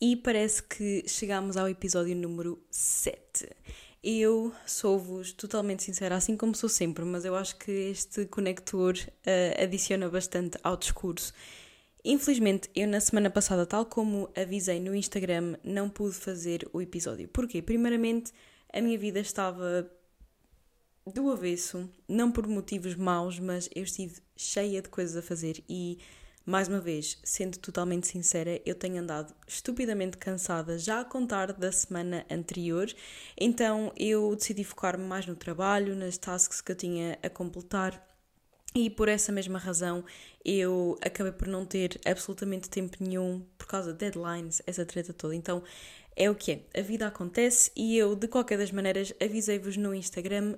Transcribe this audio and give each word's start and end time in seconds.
e 0.00 0.16
parece 0.16 0.62
que 0.62 1.04
chegamos 1.08 1.56
ao 1.56 1.68
episódio 1.68 2.14
número 2.14 2.62
7. 2.70 3.48
Eu 4.02 4.52
sou-vos 4.64 5.32
totalmente 5.32 5.82
sincera, 5.82 6.14
assim 6.14 6.36
como 6.36 6.54
sou 6.54 6.68
sempre, 6.68 7.04
mas 7.04 7.24
eu 7.24 7.34
acho 7.34 7.56
que 7.56 7.70
este 7.70 8.26
conector 8.26 8.94
uh, 8.96 9.62
adiciona 9.62 10.08
bastante 10.08 10.56
ao 10.62 10.76
discurso. 10.76 11.32
Infelizmente, 12.04 12.70
eu 12.76 12.86
na 12.86 13.00
semana 13.00 13.28
passada, 13.28 13.66
tal 13.66 13.84
como 13.84 14.30
avisei 14.36 14.78
no 14.78 14.94
Instagram, 14.94 15.56
não 15.64 15.90
pude 15.90 16.14
fazer 16.14 16.68
o 16.72 16.80
episódio. 16.80 17.26
Porquê? 17.28 17.60
Primeiramente, 17.60 18.32
a 18.72 18.80
minha 18.80 18.96
vida 18.96 19.18
estava 19.18 19.90
do 21.04 21.30
avesso, 21.30 21.90
não 22.06 22.30
por 22.30 22.46
motivos 22.46 22.94
maus, 22.94 23.40
mas 23.40 23.68
eu 23.74 23.82
estive 23.82 24.20
cheia 24.36 24.80
de 24.80 24.88
coisas 24.88 25.16
a 25.16 25.22
fazer 25.22 25.64
e 25.68 25.98
mais 26.48 26.66
uma 26.66 26.80
vez, 26.80 27.18
sendo 27.22 27.58
totalmente 27.58 28.06
sincera, 28.06 28.58
eu 28.64 28.74
tenho 28.74 29.02
andado 29.02 29.34
estupidamente 29.46 30.16
cansada 30.16 30.78
já 30.78 31.00
a 31.00 31.04
contar 31.04 31.52
da 31.52 31.70
semana 31.70 32.24
anterior, 32.30 32.90
então 33.38 33.92
eu 33.94 34.34
decidi 34.34 34.64
focar-me 34.64 35.04
mais 35.04 35.26
no 35.26 35.36
trabalho, 35.36 35.94
nas 35.94 36.16
tasks 36.16 36.62
que 36.62 36.72
eu 36.72 36.76
tinha 36.76 37.18
a 37.22 37.28
completar. 37.28 38.02
E 38.74 38.88
por 38.88 39.08
essa 39.08 39.30
mesma 39.30 39.58
razão 39.58 40.02
eu 40.42 40.96
acabei 41.02 41.32
por 41.32 41.48
não 41.48 41.66
ter 41.66 42.00
absolutamente 42.06 42.70
tempo 42.70 42.96
nenhum 42.98 43.44
por 43.58 43.66
causa 43.66 43.92
de 43.92 43.98
deadlines, 43.98 44.62
essa 44.66 44.86
treta 44.86 45.12
toda. 45.12 45.34
Então 45.34 45.62
é 46.16 46.30
o 46.30 46.34
que 46.34 46.52
é, 46.52 46.80
a 46.80 46.82
vida 46.82 47.06
acontece 47.06 47.70
e 47.76 47.98
eu 47.98 48.16
de 48.16 48.26
qualquer 48.26 48.56
das 48.56 48.72
maneiras 48.72 49.12
avisei-vos 49.20 49.76
no 49.76 49.94
Instagram 49.94 50.56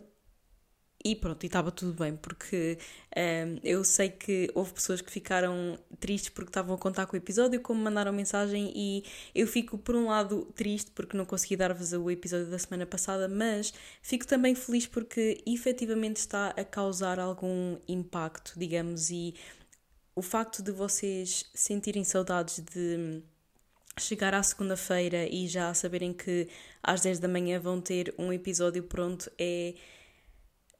e 1.04 1.16
pronto, 1.16 1.42
e 1.44 1.46
estava 1.46 1.70
tudo 1.70 1.92
bem, 1.92 2.14
porque 2.16 2.78
um, 3.16 3.20
ehm, 3.20 3.58
eu 3.64 3.82
sei 3.84 4.10
que 4.10 4.50
houve 4.54 4.72
pessoas 4.72 5.00
que 5.00 5.10
ficaram 5.10 5.78
tristes 5.98 6.28
porque 6.28 6.50
estavam 6.50 6.74
a 6.74 6.78
contar 6.78 7.06
com 7.06 7.14
o 7.14 7.16
episódio, 7.16 7.60
como 7.60 7.80
mandaram 7.82 8.12
mensagem, 8.12 8.72
e 8.74 9.04
eu 9.34 9.46
fico, 9.46 9.78
por 9.78 9.96
um 9.96 10.06
lado, 10.06 10.46
triste 10.54 10.90
porque 10.90 11.16
não 11.16 11.24
consegui 11.24 11.56
dar-vos 11.56 11.92
o 11.92 12.10
episódio 12.10 12.46
da 12.46 12.58
semana 12.58 12.84
passada, 12.86 13.28
mas 13.28 13.72
fico 14.02 14.26
também 14.26 14.54
feliz 14.54 14.86
porque 14.86 15.42
efetivamente 15.46 16.16
está 16.16 16.48
a 16.50 16.64
causar 16.64 17.18
algum 17.18 17.78
impacto, 17.88 18.52
digamos, 18.56 19.10
e 19.10 19.34
o 20.14 20.22
facto 20.22 20.62
de 20.62 20.72
vocês 20.72 21.46
sentirem 21.54 22.04
saudades 22.04 22.60
de 22.60 23.22
chegar 23.98 24.34
à 24.34 24.42
segunda-feira 24.42 25.26
e 25.26 25.46
já 25.46 25.72
saberem 25.74 26.12
que 26.12 26.48
às 26.82 27.00
10 27.02 27.18
da 27.18 27.28
manhã 27.28 27.58
vão 27.58 27.80
ter 27.80 28.14
um 28.18 28.32
episódio 28.32 28.82
pronto 28.82 29.30
é 29.38 29.74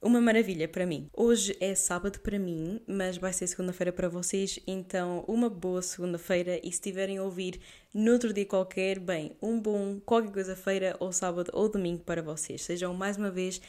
uma 0.03 0.21
maravilha 0.21 0.67
para 0.67 0.87
mim. 0.87 1.11
Hoje 1.13 1.55
é 1.61 1.75
sábado 1.75 2.21
para 2.21 2.39
mim, 2.39 2.81
mas 2.87 3.19
vai 3.19 3.33
ser 3.33 3.47
segunda-feira 3.47 3.93
para 3.93 4.09
vocês, 4.09 4.59
então 4.67 5.25
uma 5.29 5.51
boa 5.51 5.83
segunda-feira 5.83 6.59
e 6.59 6.63
se 6.63 6.69
estiverem 6.69 7.19
a 7.19 7.23
ouvir 7.23 7.61
noutro 7.93 8.33
dia 8.33 8.47
qualquer, 8.47 8.99
bem, 8.99 9.37
um 9.43 9.61
bom 9.61 10.01
qualquer 10.01 10.33
coisa-feira 10.33 10.97
ou 10.99 11.13
sábado 11.13 11.51
ou 11.53 11.69
domingo 11.69 12.03
para 12.03 12.23
vocês. 12.23 12.63
Sejam 12.63 12.95
mais 12.95 13.19
uma 13.19 13.31
vez 13.31 13.61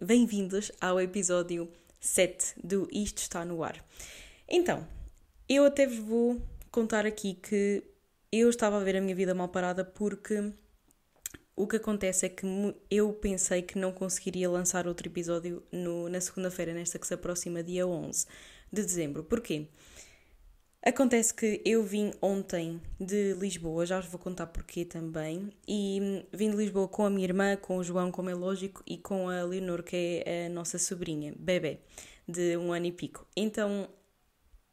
bem-vindos 0.00 0.72
ao 0.80 0.98
episódio 0.98 1.68
7 2.00 2.54
do 2.64 2.88
Isto 2.90 3.18
Está 3.18 3.44
no 3.44 3.62
Ar. 3.62 3.84
Então, 4.48 4.86
eu 5.48 5.66
até 5.66 5.86
vos 5.86 5.98
vou 5.98 6.42
contar 6.70 7.04
aqui 7.04 7.34
que 7.34 7.82
eu 8.30 8.48
estava 8.48 8.78
a 8.78 8.84
ver 8.84 8.96
a 8.96 9.00
minha 9.02 9.14
vida 9.14 9.34
mal 9.34 9.48
parada 9.48 9.84
porque 9.84 10.50
o 11.54 11.66
que 11.66 11.76
acontece 11.76 12.26
é 12.26 12.28
que 12.28 12.46
eu 12.90 13.12
pensei 13.12 13.62
que 13.62 13.78
não 13.78 13.92
conseguiria 13.92 14.48
lançar 14.50 14.86
outro 14.86 15.08
episódio 15.08 15.62
no, 15.70 16.08
na 16.08 16.20
segunda-feira, 16.20 16.72
nesta 16.72 16.98
que 16.98 17.06
se 17.06 17.14
aproxima, 17.14 17.62
dia 17.62 17.86
11 17.86 18.26
de 18.72 18.82
dezembro. 18.82 19.22
Porquê? 19.22 19.68
Acontece 20.84 21.32
que 21.32 21.62
eu 21.64 21.84
vim 21.84 22.10
ontem 22.20 22.80
de 22.98 23.34
Lisboa, 23.34 23.86
já 23.86 24.00
vos 24.00 24.10
vou 24.10 24.18
contar 24.18 24.48
porquê 24.48 24.84
também, 24.84 25.52
e 25.68 26.24
vim 26.32 26.50
de 26.50 26.56
Lisboa 26.56 26.88
com 26.88 27.04
a 27.04 27.10
minha 27.10 27.24
irmã, 27.24 27.56
com 27.56 27.76
o 27.76 27.84
João, 27.84 28.10
como 28.10 28.30
é 28.30 28.34
lógico, 28.34 28.82
e 28.84 28.98
com 28.98 29.28
a 29.28 29.44
Leonor, 29.44 29.84
que 29.84 30.24
é 30.26 30.46
a 30.46 30.48
nossa 30.48 30.78
sobrinha, 30.80 31.32
bebê, 31.38 31.78
de 32.26 32.56
um 32.56 32.72
ano 32.72 32.86
e 32.86 32.92
pico. 32.92 33.24
Então 33.36 33.88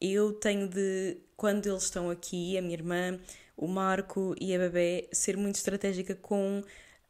eu 0.01 0.33
tenho 0.33 0.67
de, 0.67 1.17
quando 1.37 1.67
eles 1.67 1.83
estão 1.83 2.09
aqui, 2.09 2.57
a 2.57 2.61
minha 2.61 2.73
irmã, 2.73 3.19
o 3.59 3.67
Marco 3.67 4.33
e 4.39 4.55
a 4.55 4.57
bebê, 4.57 5.09
ser 5.11 5.35
muito 5.35 5.55
estratégica 5.55 6.15
com 6.15 6.63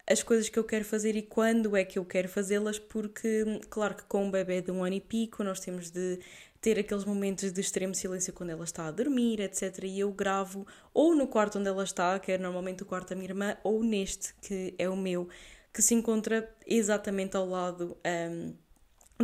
as 0.09 0.23
coisas 0.23 0.49
que 0.49 0.57
eu 0.57 0.63
quero 0.63 0.83
fazer 0.83 1.15
e 1.15 1.21
quando 1.21 1.77
é 1.77 1.85
que 1.85 1.99
eu 1.99 2.03
quero 2.03 2.27
fazê-las, 2.27 2.79
porque, 2.79 3.45
claro 3.69 3.93
que 3.93 4.03
com 4.03 4.25
um 4.25 4.31
bebê 4.31 4.59
de 4.59 4.71
um 4.71 4.83
ano 4.83 4.95
e 4.95 5.01
pico, 5.01 5.43
nós 5.43 5.59
temos 5.59 5.91
de 5.91 6.19
ter 6.59 6.79
aqueles 6.79 7.05
momentos 7.05 7.51
de 7.51 7.61
extremo 7.61 7.93
silêncio 7.93 8.33
quando 8.33 8.49
ela 8.49 8.63
está 8.63 8.87
a 8.87 8.91
dormir, 8.91 9.39
etc. 9.39 9.83
E 9.83 9.99
eu 9.99 10.11
gravo 10.11 10.65
ou 10.91 11.15
no 11.15 11.27
quarto 11.27 11.59
onde 11.59 11.69
ela 11.69 11.83
está, 11.83 12.19
que 12.19 12.31
é 12.31 12.37
normalmente 12.39 12.81
o 12.81 12.85
quarto 12.85 13.09
da 13.09 13.15
minha 13.15 13.29
irmã, 13.29 13.55
ou 13.63 13.83
neste, 13.83 14.33
que 14.41 14.73
é 14.79 14.89
o 14.89 14.97
meu, 14.97 15.29
que 15.71 15.83
se 15.83 15.93
encontra 15.93 16.51
exatamente 16.65 17.37
ao 17.37 17.47
lado. 17.47 17.95
Um, 18.03 18.53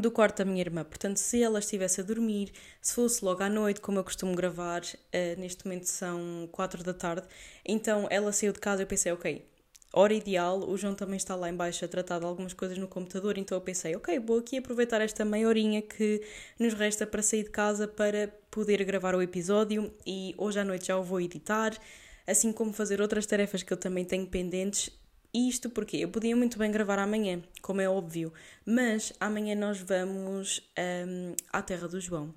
do 0.02 0.12
quarto 0.12 0.40
da 0.40 0.46
minha 0.46 0.60
irmã. 0.60 0.84
Portanto, 0.84 1.18
se 1.18 1.42
ela 1.42 1.60
estivesse 1.60 2.02
a 2.02 2.04
dormir, 2.04 2.52
se 2.82 2.94
fosse 2.94 3.24
logo 3.24 3.42
à 3.42 3.48
noite, 3.50 3.80
como 3.80 3.98
eu 3.98 4.04
costumo 4.04 4.36
gravar, 4.36 4.82
uh, 4.82 5.40
neste 5.40 5.66
momento 5.66 5.86
são 5.86 6.50
4 6.52 6.84
da 6.84 6.94
tarde, 6.94 7.26
então 7.66 8.06
ela 8.10 8.32
saiu 8.34 8.52
de 8.52 8.60
casa 8.60 8.82
e 8.82 8.84
eu 8.84 8.88
pensei, 8.88 9.14
ok, 9.14 9.46
hora 9.94 10.14
ideal, 10.14 10.60
o 10.70 10.78
João 10.78 10.94
também 10.94 11.16
está 11.16 11.34
lá 11.34 11.50
embaixo 11.50 11.86
a 11.86 11.88
tratar 11.88 12.20
de 12.20 12.26
algumas 12.26 12.54
coisas 12.54 12.78
no 12.78 12.90
computador, 12.90 13.38
então 13.38 13.58
eu 13.58 13.62
pensei, 13.62 13.96
ok, 13.96 14.20
vou 14.20 14.40
aqui 14.40 14.58
aproveitar 14.58 15.00
esta 15.00 15.24
meia 15.24 15.48
horinha 15.48 15.82
que 15.82 16.22
nos 16.60 16.74
resta 16.74 17.08
para 17.08 17.22
sair 17.22 17.44
de 17.44 17.52
casa 17.52 17.88
para 17.88 18.28
poder 18.52 18.84
gravar 18.84 19.16
o 19.16 19.22
episódio 19.22 19.94
e 20.06 20.36
hoje 20.38 20.60
à 20.60 20.66
noite 20.66 20.88
já 20.88 20.98
o 20.98 21.04
vou 21.04 21.22
editar, 21.22 21.72
assim 22.28 22.52
como 22.52 22.74
fazer 22.74 23.00
outras 23.00 23.26
tarefas 23.26 23.64
que 23.64 23.72
eu 23.72 23.78
também 23.78 24.04
tenho 24.04 24.28
pendentes 24.28 24.90
isto 25.36 25.70
porque 25.70 25.98
eu 25.98 26.08
podia 26.08 26.36
muito 26.36 26.58
bem 26.58 26.72
gravar 26.72 26.98
amanhã, 26.98 27.42
como 27.62 27.82
é 27.82 27.90
óbvio, 27.90 28.32
mas 28.66 29.12
amanhã 29.20 29.54
nós 29.54 29.80
vamos 29.80 30.62
um, 31.08 31.36
à 31.52 31.62
terra 31.62 31.88
do 31.88 32.00
João, 32.00 32.34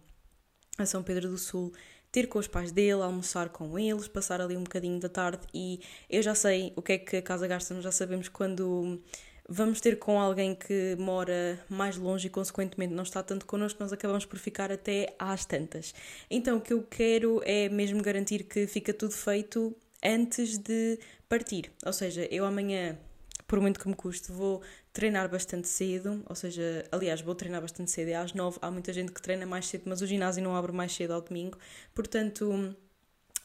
a 0.76 0.84
São 0.84 1.02
Pedro 1.02 1.28
do 1.28 1.38
Sul, 1.38 1.72
ter 2.10 2.26
com 2.26 2.40
os 2.40 2.48
pais 2.48 2.72
dele, 2.72 3.02
almoçar 3.02 3.50
com 3.50 3.78
eles, 3.78 4.08
passar 4.08 4.40
ali 4.40 4.56
um 4.56 4.64
bocadinho 4.64 4.98
da 4.98 5.08
tarde 5.08 5.46
e 5.54 5.80
eu 6.10 6.22
já 6.22 6.34
sei 6.34 6.72
o 6.74 6.82
que 6.82 6.92
é 6.94 6.98
que 6.98 7.16
a 7.18 7.22
casa 7.22 7.46
gasta, 7.46 7.72
nós 7.72 7.84
já 7.84 7.92
sabemos 7.92 8.28
quando 8.28 9.00
vamos 9.48 9.80
ter 9.80 9.98
com 9.98 10.20
alguém 10.20 10.54
que 10.54 10.96
mora 10.98 11.64
mais 11.68 11.96
longe 11.96 12.26
e 12.26 12.30
consequentemente 12.30 12.92
não 12.92 13.04
está 13.04 13.22
tanto 13.22 13.46
connosco, 13.46 13.80
nós 13.80 13.92
acabamos 13.92 14.24
por 14.24 14.38
ficar 14.38 14.72
até 14.72 15.14
às 15.18 15.44
tantas. 15.44 15.94
Então 16.28 16.58
o 16.58 16.60
que 16.60 16.72
eu 16.72 16.82
quero 16.82 17.40
é 17.44 17.68
mesmo 17.68 18.02
garantir 18.02 18.44
que 18.44 18.66
fica 18.66 18.92
tudo 18.92 19.12
feito 19.12 19.74
antes 20.04 20.58
de 20.58 20.98
partir. 21.28 21.72
Ou 21.84 21.92
seja, 21.92 22.26
eu 22.30 22.44
amanhã, 22.44 22.98
por 23.46 23.60
muito 23.60 23.78
que 23.78 23.88
me 23.88 23.94
custe, 23.94 24.32
vou 24.32 24.62
treinar 24.92 25.28
bastante 25.28 25.68
cedo, 25.68 26.22
ou 26.28 26.34
seja, 26.34 26.84
aliás, 26.90 27.20
vou 27.20 27.34
treinar 27.34 27.60
bastante 27.60 27.90
cedo, 27.90 28.08
é 28.08 28.14
às 28.14 28.32
nove. 28.32 28.58
Há 28.62 28.70
muita 28.70 28.92
gente 28.92 29.12
que 29.12 29.22
treina 29.22 29.46
mais 29.46 29.66
cedo, 29.66 29.84
mas 29.86 30.02
o 30.02 30.06
ginásio 30.06 30.42
não 30.42 30.56
abre 30.56 30.72
mais 30.72 30.92
cedo 30.92 31.12
ao 31.12 31.20
domingo, 31.20 31.58
portanto, 31.94 32.74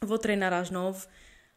vou 0.01 0.17
treinar 0.17 0.53
às 0.53 0.69
nove. 0.69 1.05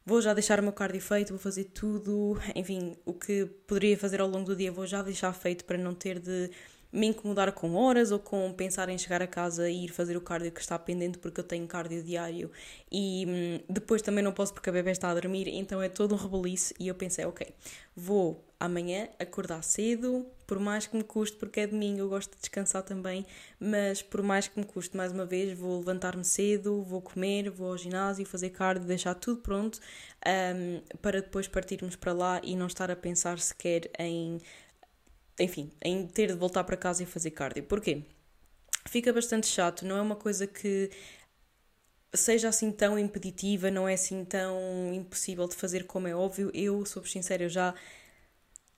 Vou 0.04 0.22
já 0.22 0.32
deixar 0.32 0.60
o 0.60 0.62
meu 0.62 0.72
cardio 0.72 1.00
feito, 1.00 1.30
vou 1.30 1.38
fazer 1.38 1.64
tudo, 1.64 2.40
enfim, 2.54 2.96
o 3.04 3.12
que 3.12 3.44
poderia 3.66 3.98
fazer 3.98 4.20
ao 4.20 4.28
longo 4.28 4.44
do 4.46 4.54
dia 4.54 4.70
vou 4.70 4.86
já 4.86 5.02
deixar 5.02 5.32
feito 5.32 5.64
para 5.64 5.76
não 5.76 5.94
ter 5.96 6.20
de 6.20 6.48
me 6.92 7.08
incomodar 7.08 7.52
com 7.52 7.74
horas 7.74 8.10
ou 8.10 8.18
com 8.18 8.52
pensar 8.52 8.88
em 8.88 8.96
chegar 8.96 9.22
a 9.22 9.26
casa 9.26 9.68
e 9.68 9.84
ir 9.84 9.88
fazer 9.88 10.16
o 10.16 10.20
cardio 10.20 10.52
que 10.52 10.60
está 10.60 10.78
pendente 10.78 11.18
porque 11.18 11.40
eu 11.40 11.44
tenho 11.44 11.66
cardio 11.66 12.02
diário 12.02 12.50
e 12.90 13.26
hum, 13.28 13.60
depois 13.68 14.02
também 14.02 14.22
não 14.22 14.32
posso 14.32 14.52
porque 14.52 14.70
a 14.70 14.72
bebê 14.72 14.90
está 14.92 15.10
a 15.10 15.14
dormir, 15.14 15.48
então 15.48 15.82
é 15.82 15.88
todo 15.88 16.14
um 16.14 16.18
reboliço 16.18 16.74
e 16.78 16.88
eu 16.88 16.94
pensei, 16.94 17.24
ok, 17.24 17.46
vou 17.94 18.44
amanhã 18.58 19.08
acordar 19.18 19.62
cedo, 19.62 20.26
por 20.46 20.58
mais 20.58 20.86
que 20.86 20.96
me 20.96 21.04
custe, 21.04 21.36
porque 21.36 21.60
é 21.60 21.66
domingo, 21.66 22.00
eu 22.00 22.08
gosto 22.08 22.30
de 22.34 22.40
descansar 22.40 22.82
também, 22.82 23.26
mas 23.60 24.00
por 24.00 24.22
mais 24.22 24.48
que 24.48 24.58
me 24.58 24.64
custe, 24.64 24.96
mais 24.96 25.12
uma 25.12 25.26
vez, 25.26 25.58
vou 25.58 25.78
levantar-me 25.78 26.24
cedo, 26.24 26.82
vou 26.82 27.02
comer, 27.02 27.50
vou 27.50 27.68
ao 27.68 27.76
ginásio, 27.76 28.24
fazer 28.24 28.50
cardio, 28.50 28.86
deixar 28.86 29.14
tudo 29.14 29.40
pronto 29.40 29.78
um, 30.26 30.80
para 31.02 31.20
depois 31.20 31.46
partirmos 31.46 31.96
para 31.96 32.12
lá 32.12 32.40
e 32.42 32.56
não 32.56 32.66
estar 32.66 32.90
a 32.90 32.96
pensar 32.96 33.38
sequer 33.38 33.90
em 33.98 34.40
enfim, 35.38 35.70
em 35.82 36.06
ter 36.06 36.28
de 36.28 36.34
voltar 36.34 36.64
para 36.64 36.76
casa 36.76 37.02
e 37.02 37.06
fazer 37.06 37.30
cardio. 37.30 37.64
Porquê? 37.64 38.02
Fica 38.88 39.12
bastante 39.12 39.46
chato, 39.46 39.84
não 39.84 39.96
é 39.96 40.00
uma 40.00 40.16
coisa 40.16 40.46
que 40.46 40.90
seja 42.14 42.48
assim 42.48 42.70
tão 42.72 42.98
impeditiva, 42.98 43.70
não 43.70 43.88
é 43.88 43.94
assim 43.94 44.24
tão 44.24 44.92
impossível 44.94 45.46
de 45.48 45.56
fazer 45.56 45.84
como 45.86 46.08
é 46.08 46.14
óbvio. 46.14 46.50
Eu, 46.54 46.84
sou 46.86 47.04
sincera, 47.04 47.44
eu 47.44 47.48
já 47.48 47.74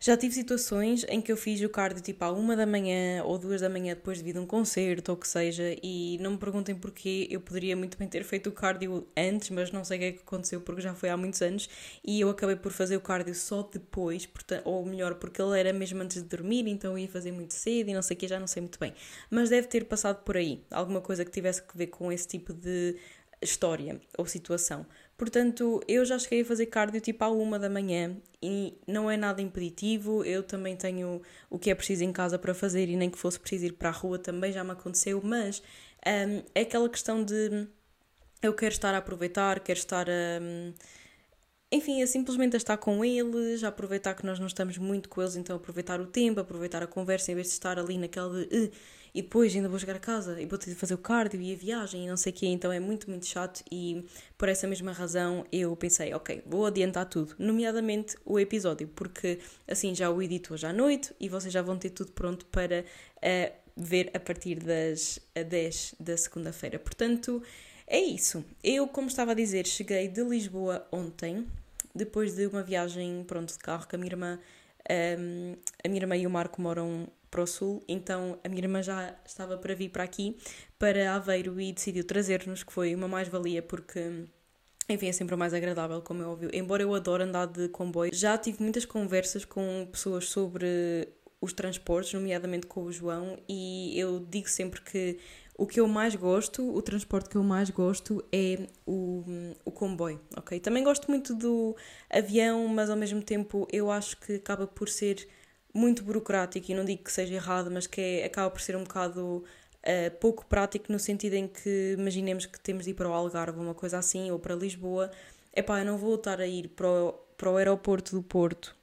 já 0.00 0.16
tive 0.16 0.32
situações 0.32 1.04
em 1.08 1.20
que 1.20 1.32
eu 1.32 1.36
fiz 1.36 1.60
o 1.60 1.68
cardio 1.68 2.00
tipo 2.00 2.24
à 2.24 2.30
uma 2.30 2.54
da 2.54 2.64
manhã 2.64 3.24
ou 3.24 3.36
duas 3.36 3.60
da 3.60 3.68
manhã 3.68 3.94
depois 3.94 4.18
devido 4.18 4.36
a 4.36 4.42
um 4.42 4.46
concerto 4.46 5.10
ou 5.10 5.16
o 5.16 5.20
que 5.20 5.26
seja 5.26 5.76
e 5.82 6.18
não 6.20 6.32
me 6.32 6.38
perguntem 6.38 6.72
porquê, 6.74 7.26
eu 7.28 7.40
poderia 7.40 7.76
muito 7.76 7.98
bem 7.98 8.06
ter 8.06 8.22
feito 8.22 8.48
o 8.48 8.52
cardio 8.52 9.08
antes, 9.16 9.50
mas 9.50 9.72
não 9.72 9.82
sei 9.82 9.96
o 9.96 10.00
que 10.00 10.06
é 10.06 10.12
que 10.12 10.20
aconteceu 10.20 10.60
porque 10.60 10.80
já 10.80 10.94
foi 10.94 11.08
há 11.08 11.16
muitos 11.16 11.42
anos 11.42 11.68
e 12.04 12.20
eu 12.20 12.30
acabei 12.30 12.54
por 12.54 12.70
fazer 12.70 12.96
o 12.96 13.00
cardio 13.00 13.34
só 13.34 13.62
depois, 13.62 14.24
portanto, 14.24 14.62
ou 14.66 14.86
melhor, 14.86 15.16
porque 15.16 15.42
ele 15.42 15.58
era 15.58 15.72
mesmo 15.72 16.00
antes 16.00 16.22
de 16.22 16.28
dormir, 16.28 16.68
então 16.68 16.92
eu 16.92 16.98
ia 16.98 17.08
fazer 17.08 17.32
muito 17.32 17.54
cedo 17.54 17.90
e 17.90 17.94
não 17.94 18.02
sei 18.02 18.16
o 18.16 18.20
que, 18.20 18.28
já 18.28 18.38
não 18.38 18.46
sei 18.46 18.60
muito 18.62 18.78
bem. 18.78 18.94
Mas 19.28 19.50
deve 19.50 19.66
ter 19.66 19.84
passado 19.86 20.22
por 20.22 20.36
aí, 20.36 20.62
alguma 20.70 21.00
coisa 21.00 21.24
que 21.24 21.30
tivesse 21.32 21.60
que 21.62 21.76
ver 21.76 21.88
com 21.88 22.12
esse 22.12 22.28
tipo 22.28 22.52
de 22.52 22.96
história 23.42 24.00
ou 24.16 24.26
situação. 24.26 24.86
Portanto, 25.18 25.82
eu 25.88 26.04
já 26.04 26.16
cheguei 26.16 26.42
a 26.42 26.44
fazer 26.44 26.66
cardio 26.66 27.00
tipo 27.00 27.24
à 27.24 27.28
uma 27.28 27.58
da 27.58 27.68
manhã 27.68 28.16
e 28.40 28.78
não 28.86 29.10
é 29.10 29.16
nada 29.16 29.42
impeditivo. 29.42 30.24
Eu 30.24 30.44
também 30.44 30.76
tenho 30.76 31.20
o 31.50 31.58
que 31.58 31.70
é 31.70 31.74
preciso 31.74 32.04
em 32.04 32.12
casa 32.12 32.38
para 32.38 32.54
fazer 32.54 32.88
e 32.88 32.96
nem 32.96 33.10
que 33.10 33.18
fosse 33.18 33.38
preciso 33.38 33.66
ir 33.66 33.72
para 33.72 33.88
a 33.88 33.92
rua 33.92 34.16
também 34.16 34.52
já 34.52 34.62
me 34.62 34.70
aconteceu, 34.70 35.20
mas 35.22 35.60
um, 36.06 36.42
é 36.54 36.60
aquela 36.60 36.88
questão 36.88 37.24
de 37.24 37.66
eu 38.40 38.54
quero 38.54 38.72
estar 38.72 38.94
a 38.94 38.98
aproveitar, 38.98 39.58
quero 39.58 39.78
estar 39.80 40.08
a. 40.08 40.40
Um, 40.40 40.72
enfim, 41.72 42.00
é 42.00 42.06
simplesmente 42.06 42.54
a 42.54 42.56
estar 42.56 42.76
com 42.78 43.04
eles, 43.04 43.64
a 43.64 43.68
aproveitar 43.68 44.14
que 44.14 44.24
nós 44.24 44.38
não 44.38 44.46
estamos 44.46 44.78
muito 44.78 45.08
com 45.08 45.20
eles, 45.20 45.36
então 45.36 45.56
aproveitar 45.56 46.00
o 46.00 46.06
tempo, 46.06 46.40
aproveitar 46.40 46.82
a 46.82 46.86
conversa, 46.86 47.32
em 47.32 47.34
vez 47.34 47.48
de 47.48 47.54
estar 47.54 47.78
ali 47.78 47.98
naquela 47.98 48.46
de 48.46 48.70
e 49.18 49.22
depois 49.22 49.52
ainda 49.56 49.68
vou 49.68 49.80
chegar 49.80 49.96
a 49.96 49.98
casa 49.98 50.40
e 50.40 50.46
vou 50.46 50.56
ter 50.56 50.70
de 50.70 50.76
fazer 50.76 50.94
o 50.94 50.98
cardio 50.98 51.40
e 51.40 51.52
a 51.52 51.56
viagem 51.56 52.04
e 52.04 52.08
não 52.08 52.16
sei 52.16 52.32
o 52.32 52.36
quê, 52.36 52.46
então 52.46 52.70
é 52.70 52.78
muito, 52.78 53.10
muito 53.10 53.26
chato 53.26 53.64
e 53.68 54.04
por 54.36 54.48
essa 54.48 54.64
mesma 54.68 54.92
razão 54.92 55.44
eu 55.50 55.74
pensei, 55.74 56.14
ok, 56.14 56.40
vou 56.46 56.64
adiantar 56.66 57.04
tudo, 57.04 57.34
nomeadamente 57.36 58.16
o 58.24 58.38
episódio, 58.38 58.86
porque 58.94 59.40
assim 59.66 59.92
já 59.92 60.08
o 60.08 60.22
edito 60.22 60.54
hoje 60.54 60.66
à 60.66 60.72
noite 60.72 61.12
e 61.18 61.28
vocês 61.28 61.52
já 61.52 61.60
vão 61.60 61.76
ter 61.76 61.90
tudo 61.90 62.12
pronto 62.12 62.46
para 62.46 62.84
uh, 63.16 63.52
ver 63.76 64.08
a 64.14 64.20
partir 64.20 64.60
das 64.60 65.18
10 65.34 65.96
da 65.98 66.16
segunda-feira. 66.16 66.78
Portanto, 66.78 67.42
é 67.88 67.98
isso. 67.98 68.44
Eu, 68.62 68.86
como 68.86 69.08
estava 69.08 69.32
a 69.32 69.34
dizer, 69.34 69.66
cheguei 69.66 70.06
de 70.06 70.22
Lisboa 70.22 70.86
ontem, 70.92 71.44
depois 71.92 72.36
de 72.36 72.46
uma 72.46 72.62
viagem, 72.62 73.24
pronto, 73.26 73.52
de 73.52 73.58
carro 73.58 73.84
com 73.88 73.96
a 73.96 73.98
minha 73.98 74.12
irmã. 74.12 74.38
Um, 74.88 75.56
a 75.84 75.88
minha 75.88 76.02
irmã 76.02 76.16
e 76.16 76.26
o 76.26 76.30
Marco 76.30 76.62
moram 76.62 77.08
para 77.30 77.42
o 77.42 77.46
sul, 77.46 77.82
então 77.88 78.38
a 78.42 78.48
minha 78.48 78.62
irmã 78.62 78.82
já 78.82 79.14
estava 79.24 79.56
para 79.56 79.74
vir 79.74 79.90
para 79.90 80.04
aqui, 80.04 80.36
para 80.78 81.14
Aveiro, 81.14 81.60
e 81.60 81.72
decidiu 81.72 82.04
trazer-nos, 82.04 82.62
que 82.62 82.72
foi 82.72 82.94
uma 82.94 83.08
mais-valia, 83.08 83.62
porque 83.62 84.26
enfim, 84.88 85.08
é 85.08 85.12
sempre 85.12 85.36
mais 85.36 85.52
agradável, 85.52 86.00
como 86.00 86.22
é 86.22 86.26
óbvio. 86.26 86.50
Embora 86.52 86.82
eu 86.82 86.94
adore 86.94 87.22
andar 87.24 87.46
de 87.46 87.68
comboio, 87.68 88.10
já 88.14 88.38
tive 88.38 88.62
muitas 88.62 88.86
conversas 88.86 89.44
com 89.44 89.86
pessoas 89.92 90.30
sobre 90.30 91.08
os 91.40 91.52
transportes, 91.52 92.14
nomeadamente 92.14 92.66
com 92.66 92.84
o 92.84 92.92
João, 92.92 93.38
e 93.48 93.98
eu 93.98 94.18
digo 94.18 94.48
sempre 94.48 94.80
que 94.80 95.18
o 95.58 95.66
que 95.66 95.80
eu 95.80 95.88
mais 95.88 96.14
gosto, 96.14 96.72
o 96.72 96.80
transporte 96.80 97.28
que 97.28 97.36
eu 97.36 97.42
mais 97.42 97.68
gosto 97.68 98.24
é 98.32 98.68
o, 98.86 99.24
o 99.64 99.72
comboio, 99.72 100.20
ok? 100.36 100.58
Também 100.60 100.84
gosto 100.84 101.10
muito 101.10 101.34
do 101.34 101.76
avião, 102.08 102.66
mas 102.68 102.88
ao 102.88 102.96
mesmo 102.96 103.20
tempo 103.20 103.66
eu 103.72 103.90
acho 103.90 104.16
que 104.18 104.34
acaba 104.34 104.68
por 104.68 104.88
ser 104.88 105.28
muito 105.72 106.02
burocrático 106.02 106.70
e 106.70 106.74
não 106.74 106.84
digo 106.84 107.04
que 107.04 107.12
seja 107.12 107.34
errado, 107.34 107.70
mas 107.70 107.86
que 107.86 108.00
é, 108.00 108.24
acaba 108.24 108.50
por 108.50 108.60
ser 108.60 108.76
um 108.76 108.84
bocado 108.84 109.44
uh, 109.44 110.16
pouco 110.18 110.46
prático 110.46 110.90
no 110.90 110.98
sentido 110.98 111.34
em 111.34 111.46
que 111.48 111.94
imaginemos 111.98 112.46
que 112.46 112.58
temos 112.60 112.84
de 112.84 112.90
ir 112.90 112.94
para 112.94 113.08
o 113.08 113.12
Algarve, 113.12 113.58
uma 113.58 113.74
coisa 113.74 113.98
assim, 113.98 114.30
ou 114.30 114.38
para 114.38 114.54
Lisboa. 114.54 115.10
Epá, 115.54 115.80
eu 115.80 115.84
não 115.84 115.98
vou 115.98 116.14
estar 116.14 116.40
a 116.40 116.46
ir 116.46 116.68
para 116.68 116.88
o, 116.88 117.12
para 117.36 117.50
o 117.50 117.56
aeroporto 117.56 118.16
do 118.16 118.22
Porto, 118.22 118.76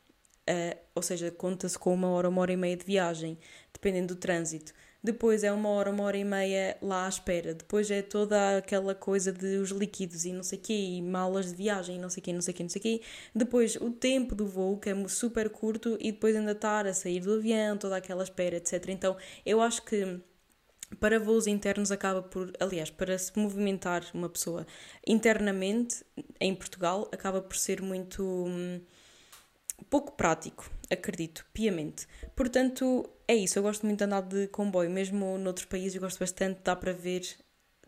uh, 0.49 0.77
ou 0.93 1.01
seja, 1.01 1.31
conta-se 1.31 1.77
com 1.77 1.93
uma 1.93 2.09
hora, 2.09 2.29
uma 2.29 2.41
hora 2.41 2.53
e 2.53 2.57
meia 2.57 2.77
de 2.77 2.85
viagem, 2.85 3.37
dependendo 3.73 4.15
do 4.15 4.19
trânsito 4.19 4.73
depois 5.05 5.43
é 5.43 5.51
uma 5.51 5.69
hora, 5.69 5.91
uma 5.91 6.03
hora 6.03 6.17
e 6.17 6.23
meia 6.23 6.77
lá 6.81 7.05
à 7.05 7.09
espera, 7.09 7.53
depois 7.53 7.89
é 7.91 8.01
toda 8.01 8.57
aquela 8.57 8.95
coisa 8.95 9.31
de 9.31 9.57
os 9.57 9.69
líquidos 9.69 10.25
e 10.25 10.33
não 10.33 10.43
sei 10.43 10.57
o 10.57 10.61
quê, 10.61 10.73
e 10.73 11.01
malas 11.01 11.51
de 11.51 11.55
viagem 11.55 11.95
e 11.97 11.99
não 11.99 12.09
sei 12.09 12.21
o 12.21 12.23
quê, 12.23 12.33
não 12.33 12.41
sei 12.41 12.53
o 12.53 12.57
quê, 12.57 12.63
não 12.63 12.69
sei 12.69 12.79
o 12.79 12.83
quê, 12.83 13.01
depois 13.33 13.75
o 13.77 13.91
tempo 13.91 14.33
do 14.35 14.47
voo, 14.47 14.77
que 14.77 14.89
é 14.89 15.07
super 15.07 15.49
curto, 15.49 15.97
e 16.01 16.11
depois 16.11 16.35
ainda 16.35 16.51
estar 16.51 16.85
a 16.87 16.93
sair 16.93 17.21
do 17.21 17.35
avião, 17.35 17.77
toda 17.77 17.95
aquela 17.95 18.23
espera, 18.23 18.57
etc. 18.57 18.89
Então, 18.89 19.15
eu 19.45 19.61
acho 19.61 19.83
que 19.83 20.19
para 20.99 21.19
voos 21.19 21.47
internos 21.47 21.91
acaba 21.91 22.21
por, 22.21 22.51
aliás, 22.59 22.89
para 22.89 23.17
se 23.17 23.37
movimentar 23.37 24.03
uma 24.13 24.29
pessoa 24.29 24.65
internamente 25.05 26.03
em 26.39 26.53
Portugal 26.55 27.09
acaba 27.11 27.41
por 27.41 27.55
ser 27.55 27.81
muito 27.81 28.23
hum, 28.23 28.81
pouco 29.89 30.13
prático, 30.13 30.69
acredito, 30.89 31.45
piamente. 31.53 32.07
Portanto, 32.35 33.09
é 33.27 33.35
isso, 33.35 33.57
eu 33.57 33.63
gosto 33.63 33.85
muito 33.85 33.99
de 33.99 34.05
andar 34.05 34.21
de 34.21 34.47
comboio, 34.47 34.89
mesmo 34.89 35.37
noutros 35.37 35.65
países 35.65 35.95
eu 35.95 36.01
gosto 36.01 36.19
bastante, 36.19 36.59
dá 36.63 36.75
para 36.75 36.93
ver 36.93 37.23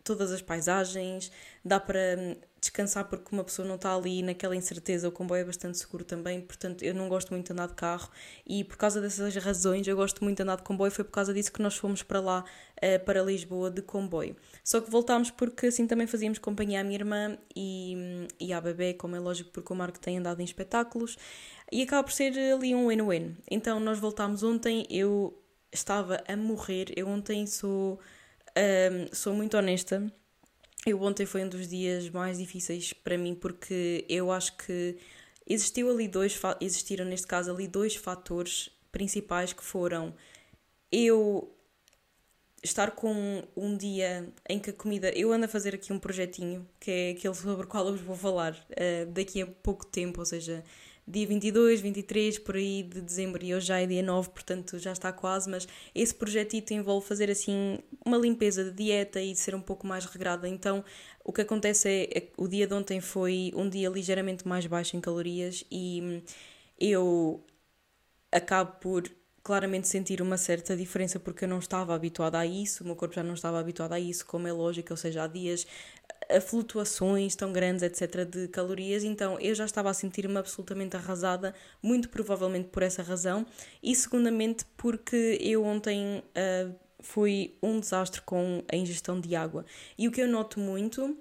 todas 0.02 0.32
as 0.32 0.40
paisagens, 0.40 1.30
dá 1.64 1.78
para 1.78 2.16
hum, 2.18 2.34
descansar 2.60 3.04
porque 3.04 3.28
uma 3.30 3.44
pessoa 3.44 3.68
não 3.68 3.74
está 3.74 3.94
ali 3.94 4.22
naquela 4.22 4.56
incerteza, 4.56 5.06
o 5.06 5.12
comboio 5.12 5.42
é 5.42 5.44
bastante 5.44 5.76
seguro 5.78 6.02
também, 6.02 6.40
portanto 6.40 6.82
eu 6.82 6.94
não 6.94 7.08
gosto 7.08 7.30
muito 7.30 7.46
de 7.46 7.52
andar 7.52 7.68
de 7.68 7.74
carro 7.74 8.10
e 8.46 8.64
por 8.64 8.76
causa 8.76 9.00
dessas 9.00 9.36
razões 9.36 9.86
eu 9.86 9.94
gosto 9.94 10.24
muito 10.24 10.38
de 10.38 10.42
andar 10.42 10.56
de 10.56 10.62
comboio, 10.62 10.90
foi 10.90 11.04
por 11.04 11.12
causa 11.12 11.32
disso 11.34 11.52
que 11.52 11.60
nós 11.60 11.76
fomos 11.76 12.02
para 12.02 12.20
lá, 12.20 12.44
uh, 12.82 13.04
para 13.04 13.22
Lisboa, 13.22 13.70
de 13.70 13.82
comboio. 13.82 14.34
Só 14.64 14.80
que 14.80 14.90
voltámos 14.90 15.30
porque 15.30 15.66
assim 15.66 15.86
também 15.86 16.06
fazíamos 16.06 16.38
companhia 16.38 16.80
à 16.80 16.84
minha 16.84 16.96
irmã 16.96 17.38
e, 17.54 17.94
hum, 17.96 18.26
e 18.40 18.52
à 18.52 18.60
bebê, 18.60 18.94
como 18.94 19.14
é 19.14 19.20
lógico 19.20 19.50
porque 19.50 19.72
o 19.72 19.76
Marco 19.76 19.98
tem 20.00 20.18
andado 20.18 20.40
em 20.40 20.44
espetáculos 20.44 21.16
e 21.70 21.82
acaba 21.82 22.04
por 22.04 22.12
ser 22.12 22.36
ali 22.52 22.74
um 22.74 22.88
win-win. 22.88 23.36
Então 23.50 23.78
nós 23.80 23.98
voltámos 23.98 24.42
ontem, 24.42 24.86
eu 24.90 25.42
estava 25.72 26.22
a 26.26 26.36
morrer, 26.36 26.92
eu 26.96 27.08
ontem 27.08 27.46
sou 27.46 28.00
um, 28.56 29.14
sou 29.14 29.34
muito 29.34 29.56
honesta. 29.56 30.10
Eu 30.86 31.02
ontem 31.02 31.26
foi 31.26 31.44
um 31.44 31.48
dos 31.48 31.68
dias 31.68 32.08
mais 32.08 32.38
difíceis 32.38 32.92
para 32.92 33.18
mim 33.18 33.34
porque 33.34 34.04
eu 34.08 34.30
acho 34.32 34.56
que 34.56 34.96
existiu 35.46 35.90
ali 35.90 36.08
dois 36.08 36.40
existiram 36.60 37.04
neste 37.04 37.26
caso 37.26 37.50
ali 37.50 37.66
dois 37.66 37.96
fatores 37.96 38.70
principais 38.90 39.52
que 39.52 39.62
foram 39.62 40.14
eu 40.90 41.54
estar 42.62 42.92
com 42.92 43.42
um 43.56 43.76
dia 43.76 44.32
em 44.48 44.58
que 44.58 44.70
a 44.70 44.72
comida. 44.72 45.10
Eu 45.10 45.32
ando 45.32 45.44
a 45.44 45.48
fazer 45.48 45.74
aqui 45.74 45.92
um 45.92 45.98
projetinho 45.98 46.66
que 46.80 46.90
é 46.90 47.10
aquele 47.10 47.34
sobre 47.34 47.66
o 47.66 47.68
qual 47.68 47.86
eu 47.86 47.92
vos 47.92 48.00
vou 48.00 48.16
falar 48.16 48.54
uh, 48.54 49.06
daqui 49.12 49.42
a 49.42 49.46
pouco 49.46 49.86
tempo, 49.86 50.20
ou 50.20 50.26
seja, 50.26 50.64
dia 51.08 51.26
22, 51.26 51.80
23, 51.80 52.38
por 52.38 52.56
aí 52.56 52.82
de 52.82 53.00
dezembro 53.00 53.42
e 53.42 53.54
hoje 53.54 53.66
já 53.66 53.80
é 53.80 53.86
dia 53.86 54.02
9, 54.02 54.28
portanto 54.28 54.78
já 54.78 54.92
está 54.92 55.10
quase, 55.10 55.48
mas 55.48 55.66
esse 55.94 56.14
projetito 56.14 56.72
envolve 56.72 57.06
fazer 57.06 57.30
assim 57.30 57.78
uma 58.04 58.18
limpeza 58.18 58.62
de 58.64 58.72
dieta 58.72 59.20
e 59.20 59.34
ser 59.34 59.54
um 59.54 59.60
pouco 59.60 59.86
mais 59.86 60.04
regrada. 60.04 60.46
Então 60.48 60.84
o 61.24 61.32
que 61.32 61.40
acontece 61.40 61.88
é, 61.88 62.18
é 62.18 62.28
o 62.36 62.46
dia 62.46 62.66
de 62.66 62.74
ontem 62.74 63.00
foi 63.00 63.52
um 63.54 63.68
dia 63.68 63.88
ligeiramente 63.88 64.46
mais 64.46 64.66
baixo 64.66 64.96
em 64.96 65.00
calorias 65.00 65.64
e 65.70 66.22
eu 66.78 67.42
acabo 68.30 68.72
por 68.80 69.10
claramente 69.42 69.88
sentir 69.88 70.20
uma 70.20 70.36
certa 70.36 70.76
diferença 70.76 71.18
porque 71.18 71.44
eu 71.44 71.48
não 71.48 71.58
estava 71.58 71.94
habituada 71.94 72.38
a 72.38 72.44
isso, 72.44 72.84
o 72.84 72.86
meu 72.86 72.94
corpo 72.94 73.14
já 73.14 73.22
não 73.22 73.32
estava 73.32 73.58
habituado 73.58 73.94
a 73.94 73.98
isso, 73.98 74.26
como 74.26 74.46
é 74.46 74.52
lógico, 74.52 74.92
ou 74.92 74.96
seja, 74.96 75.22
há 75.24 75.26
dias 75.26 75.66
a 76.30 76.40
flutuações 76.40 77.34
tão 77.34 77.52
grandes, 77.52 77.82
etc., 77.82 78.24
de 78.24 78.48
calorias, 78.48 79.04
então 79.04 79.38
eu 79.40 79.54
já 79.54 79.64
estava 79.64 79.90
a 79.90 79.94
sentir-me 79.94 80.36
absolutamente 80.36 80.96
arrasada, 80.96 81.54
muito 81.82 82.08
provavelmente 82.08 82.68
por 82.68 82.82
essa 82.82 83.02
razão, 83.02 83.46
e 83.82 83.94
segundamente 83.94 84.64
porque 84.76 85.38
eu 85.40 85.64
ontem 85.64 86.18
uh, 86.18 86.74
fui 87.00 87.56
um 87.62 87.80
desastre 87.80 88.20
com 88.22 88.62
a 88.70 88.76
ingestão 88.76 89.20
de 89.20 89.34
água. 89.34 89.64
E 89.96 90.06
o 90.08 90.12
que 90.12 90.20
eu 90.20 90.28
noto 90.28 90.60
muito, 90.60 91.16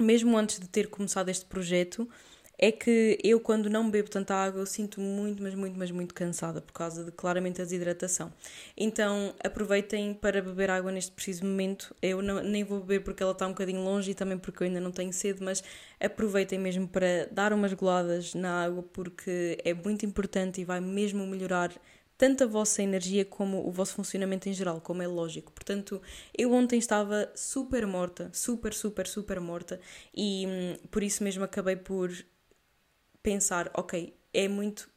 mesmo 0.00 0.36
antes 0.36 0.58
de 0.58 0.68
ter 0.68 0.88
começado 0.88 1.28
este 1.28 1.44
projeto, 1.44 2.08
é 2.58 2.70
que 2.70 3.18
eu, 3.22 3.40
quando 3.40 3.68
não 3.68 3.90
bebo 3.90 4.08
tanta 4.08 4.34
água, 4.34 4.60
eu 4.60 4.66
sinto 4.66 5.00
muito, 5.00 5.42
mas 5.42 5.54
muito, 5.54 5.78
mas 5.78 5.90
muito 5.90 6.14
cansada 6.14 6.60
por 6.60 6.72
causa 6.72 7.04
de 7.04 7.10
claramente 7.10 7.60
a 7.60 7.64
desidratação. 7.64 8.32
Então 8.76 9.34
aproveitem 9.42 10.14
para 10.14 10.40
beber 10.40 10.70
água 10.70 10.92
neste 10.92 11.12
preciso 11.12 11.44
momento. 11.44 11.94
Eu 12.00 12.22
não, 12.22 12.42
nem 12.42 12.64
vou 12.64 12.80
beber 12.80 13.02
porque 13.02 13.22
ela 13.22 13.32
está 13.32 13.46
um 13.46 13.50
bocadinho 13.50 13.82
longe 13.82 14.12
e 14.12 14.14
também 14.14 14.38
porque 14.38 14.62
eu 14.62 14.66
ainda 14.66 14.80
não 14.80 14.92
tenho 14.92 15.12
sede, 15.12 15.42
mas 15.42 15.62
aproveitem 16.00 16.58
mesmo 16.58 16.86
para 16.86 17.26
dar 17.30 17.52
umas 17.52 17.72
goladas 17.72 18.34
na 18.34 18.64
água 18.64 18.82
porque 18.82 19.58
é 19.64 19.74
muito 19.74 20.06
importante 20.06 20.60
e 20.60 20.64
vai 20.64 20.80
mesmo 20.80 21.26
melhorar 21.26 21.72
tanto 22.16 22.44
a 22.44 22.46
vossa 22.46 22.82
energia 22.82 23.24
como 23.24 23.66
o 23.66 23.72
vosso 23.72 23.94
funcionamento 23.94 24.48
em 24.48 24.52
geral, 24.52 24.80
como 24.80 25.02
é 25.02 25.06
lógico. 25.06 25.52
Portanto, 25.52 26.00
eu 26.36 26.52
ontem 26.52 26.78
estava 26.78 27.30
super 27.34 27.86
morta, 27.86 28.30
super, 28.32 28.72
super, 28.72 29.06
super 29.06 29.40
morta, 29.40 29.80
e 30.14 30.46
hum, 30.46 30.76
por 30.90 31.02
isso 31.02 31.24
mesmo 31.24 31.42
acabei 31.42 31.76
por 31.76 32.10
pensar, 33.24 33.70
ok, 33.74 34.14
é 34.32 34.46
muito 34.46 34.88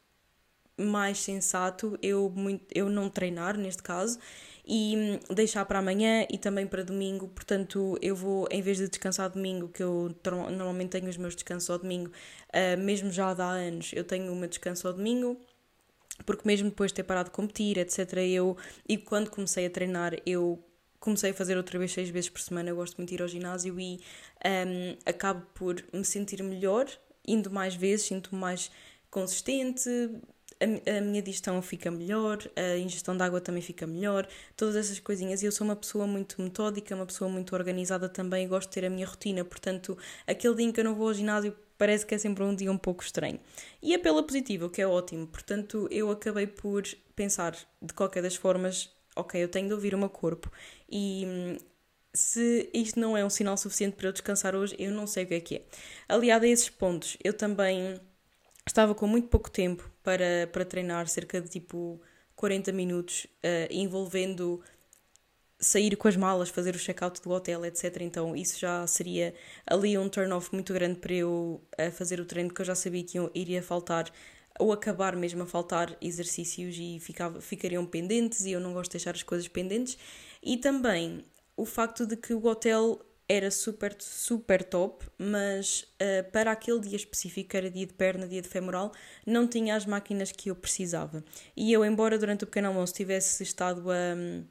mais 0.76 1.18
sensato 1.18 1.98
eu, 2.00 2.30
muito, 2.30 2.64
eu 2.72 2.88
não 2.88 3.10
treinar 3.10 3.58
neste 3.58 3.82
caso 3.82 4.20
e 4.64 5.18
deixar 5.34 5.64
para 5.64 5.80
amanhã 5.80 6.26
e 6.30 6.38
também 6.38 6.66
para 6.66 6.84
domingo. 6.84 7.26
Portanto, 7.28 7.98
eu 8.00 8.14
vou, 8.14 8.46
em 8.50 8.60
vez 8.60 8.76
de 8.76 8.86
descansar 8.86 9.30
domingo, 9.30 9.68
que 9.68 9.82
eu 9.82 10.14
normalmente 10.52 10.90
tenho 10.90 11.08
os 11.08 11.16
meus 11.16 11.34
descansos 11.34 11.70
ao 11.70 11.78
domingo, 11.78 12.10
uh, 12.10 12.78
mesmo 12.78 13.10
já 13.10 13.28
há 13.32 13.44
anos, 13.44 13.90
eu 13.94 14.04
tenho 14.04 14.30
o 14.30 14.36
meu 14.36 14.48
descanso 14.48 14.86
ao 14.86 14.94
domingo. 14.94 15.40
Porque 16.26 16.42
mesmo 16.46 16.68
depois 16.68 16.90
de 16.90 16.96
ter 16.96 17.04
parado 17.04 17.30
de 17.30 17.34
competir, 17.34 17.78
etc., 17.78 18.14
eu, 18.28 18.56
e 18.86 18.98
quando 18.98 19.30
comecei 19.30 19.64
a 19.66 19.70
treinar, 19.70 20.14
eu 20.26 20.62
comecei 21.00 21.30
a 21.30 21.34
fazer 21.34 21.56
outra 21.56 21.78
vez 21.78 21.92
seis 21.92 22.10
vezes 22.10 22.28
por 22.28 22.40
semana. 22.40 22.68
Eu 22.68 22.76
gosto 22.76 22.96
muito 22.98 23.08
de 23.08 23.14
ir 23.14 23.22
ao 23.22 23.28
ginásio 23.28 23.78
e 23.80 24.00
um, 24.44 24.98
acabo 25.06 25.46
por 25.54 25.82
me 25.92 26.04
sentir 26.04 26.42
melhor 26.42 26.86
indo 27.32 27.50
mais 27.50 27.74
vezes, 27.74 28.06
sinto-me 28.06 28.40
mais 28.40 28.70
consistente, 29.10 29.88
a, 30.60 31.00
minha 31.00 31.22
digestão 31.22 31.60
fica 31.62 31.90
melhor, 31.90 32.38
a 32.56 32.76
ingestão 32.76 33.16
de 33.16 33.22
água 33.22 33.40
também 33.40 33.62
fica 33.62 33.86
melhor, 33.86 34.26
todas 34.56 34.76
essas 34.76 34.98
coisinhas. 34.98 35.42
Eu 35.42 35.52
sou 35.52 35.64
uma 35.64 35.76
pessoa 35.76 36.06
muito 36.06 36.40
metódica, 36.42 36.94
uma 36.94 37.06
pessoa 37.06 37.30
muito 37.30 37.54
organizada 37.54 38.08
também, 38.08 38.48
gosto 38.48 38.68
de 38.68 38.74
ter 38.74 38.86
a 38.86 38.90
minha 38.90 39.06
rotina, 39.06 39.44
portanto, 39.44 39.96
aquele 40.26 40.54
dia 40.56 40.66
em 40.66 40.72
que 40.72 40.80
eu 40.80 40.84
não 40.84 40.94
vou 40.94 41.08
ao 41.08 41.14
ginásio 41.14 41.54
parece 41.76 42.04
que 42.04 42.14
é 42.14 42.18
sempre 42.18 42.42
um 42.42 42.54
dia 42.54 42.72
um 42.72 42.78
pouco 42.78 43.04
estranho. 43.04 43.38
E 43.80 43.94
é 43.94 43.98
pela 43.98 44.22
positiva, 44.22 44.66
o 44.66 44.70
que 44.70 44.82
é 44.82 44.86
ótimo. 44.86 45.28
Portanto, 45.28 45.86
eu 45.92 46.10
acabei 46.10 46.46
por 46.46 46.82
pensar, 47.14 47.56
de 47.80 47.94
qualquer 47.94 48.22
das 48.22 48.34
formas, 48.34 48.90
ok, 49.14 49.42
eu 49.42 49.48
tenho 49.48 49.68
de 49.68 49.74
ouvir 49.74 49.94
o 49.94 49.98
meu 49.98 50.10
corpo 50.10 50.50
e 50.90 51.24
hum, 51.24 51.56
se 52.12 52.70
isto 52.72 52.98
não 52.98 53.16
é 53.16 53.24
um 53.24 53.30
sinal 53.30 53.56
suficiente 53.56 53.96
para 53.96 54.08
eu 54.08 54.12
descansar 54.12 54.54
hoje, 54.54 54.74
eu 54.78 54.90
não 54.90 55.06
sei 55.06 55.24
o 55.24 55.26
que 55.26 55.34
é 55.34 55.40
que 55.40 55.56
é. 55.56 55.62
Aliado 56.08 56.44
a 56.44 56.48
esses 56.48 56.68
pontos, 56.68 57.16
eu 57.22 57.32
também 57.32 58.00
estava 58.66 58.94
com 58.94 59.06
muito 59.06 59.28
pouco 59.28 59.50
tempo 59.50 59.90
para, 60.02 60.48
para 60.52 60.64
treinar, 60.64 61.08
cerca 61.08 61.40
de 61.40 61.48
tipo 61.48 62.00
40 62.36 62.72
minutos, 62.72 63.24
uh, 63.24 63.68
envolvendo 63.70 64.62
sair 65.60 65.96
com 65.96 66.06
as 66.06 66.16
malas, 66.16 66.48
fazer 66.48 66.74
o 66.74 66.78
check-out 66.78 67.20
do 67.20 67.30
hotel, 67.30 67.64
etc. 67.64 68.00
Então 68.00 68.36
isso 68.36 68.58
já 68.58 68.86
seria 68.86 69.34
ali 69.66 69.98
um 69.98 70.08
turn-off 70.08 70.50
muito 70.52 70.72
grande 70.72 70.98
para 70.98 71.12
eu 71.12 71.60
uh, 71.80 71.90
fazer 71.92 72.20
o 72.20 72.24
treino, 72.24 72.50
porque 72.50 72.62
eu 72.62 72.66
já 72.66 72.74
sabia 72.74 73.02
que 73.02 73.18
iria 73.34 73.62
faltar 73.62 74.10
ou 74.58 74.72
acabar 74.72 75.14
mesmo 75.14 75.42
a 75.42 75.46
faltar 75.46 75.96
exercícios 76.00 76.76
e 76.78 76.98
ficava, 77.00 77.40
ficariam 77.40 77.86
pendentes 77.86 78.44
e 78.44 78.52
eu 78.52 78.60
não 78.60 78.72
gosto 78.72 78.90
de 78.90 78.98
deixar 78.98 79.14
as 79.14 79.22
coisas 79.22 79.46
pendentes. 79.48 79.96
E 80.42 80.56
também 80.56 81.24
o 81.58 81.66
facto 81.66 82.06
de 82.06 82.16
que 82.16 82.32
o 82.32 82.46
hotel 82.46 83.00
era 83.28 83.50
super, 83.50 83.94
super 83.98 84.62
top, 84.62 85.04
mas 85.18 85.82
uh, 86.00 86.30
para 86.30 86.52
aquele 86.52 86.80
dia 86.80 86.96
específico, 86.96 87.54
era 87.56 87.70
dia 87.70 87.84
de 87.84 87.92
perna, 87.92 88.26
dia 88.26 88.40
de 88.40 88.48
femoral, 88.48 88.92
não 89.26 89.46
tinha 89.46 89.74
as 89.74 89.84
máquinas 89.84 90.32
que 90.32 90.50
eu 90.50 90.56
precisava. 90.56 91.22
E 91.54 91.70
eu, 91.72 91.84
embora 91.84 92.16
durante 92.16 92.44
o 92.44 92.46
pequeno 92.46 92.68
almoço 92.68 92.94
tivesse 92.94 93.42
estado 93.42 93.90
a 93.90 94.16
um, 94.16 94.46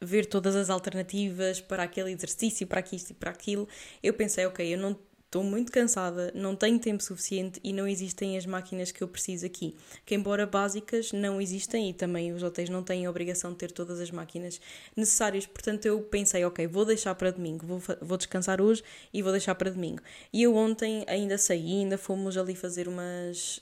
ver 0.00 0.26
todas 0.26 0.54
as 0.54 0.70
alternativas 0.70 1.60
para 1.60 1.82
aquele 1.82 2.12
exercício, 2.12 2.66
para 2.66 2.80
aquilo 2.80 3.02
e 3.10 3.14
para 3.14 3.30
aquilo, 3.30 3.66
eu 4.02 4.14
pensei, 4.14 4.44
ok, 4.46 4.74
eu 4.74 4.78
não 4.78 4.96
Estou 5.32 5.42
muito 5.42 5.72
cansada, 5.72 6.30
não 6.34 6.54
tenho 6.54 6.78
tempo 6.78 7.02
suficiente 7.02 7.58
e 7.64 7.72
não 7.72 7.88
existem 7.88 8.36
as 8.36 8.44
máquinas 8.44 8.92
que 8.92 9.02
eu 9.02 9.08
preciso 9.08 9.46
aqui. 9.46 9.74
Que, 10.04 10.14
embora 10.14 10.44
básicas, 10.44 11.10
não 11.10 11.40
existem 11.40 11.88
e 11.88 11.94
também 11.94 12.34
os 12.34 12.42
hotéis 12.42 12.68
não 12.68 12.82
têm 12.82 13.06
a 13.06 13.10
obrigação 13.10 13.52
de 13.52 13.56
ter 13.56 13.72
todas 13.72 13.98
as 13.98 14.10
máquinas 14.10 14.60
necessárias. 14.94 15.46
Portanto, 15.46 15.86
eu 15.86 16.02
pensei, 16.02 16.44
ok, 16.44 16.66
vou 16.66 16.84
deixar 16.84 17.14
para 17.14 17.30
domingo, 17.30 17.66
vou, 17.66 17.82
vou 18.02 18.18
descansar 18.18 18.60
hoje 18.60 18.84
e 19.10 19.22
vou 19.22 19.32
deixar 19.32 19.54
para 19.54 19.70
domingo. 19.70 20.02
E 20.30 20.42
eu 20.42 20.54
ontem 20.54 21.02
ainda 21.08 21.38
saí, 21.38 21.80
ainda 21.80 21.96
fomos 21.96 22.36
ali 22.36 22.54
fazer 22.54 22.86
umas, 22.86 23.58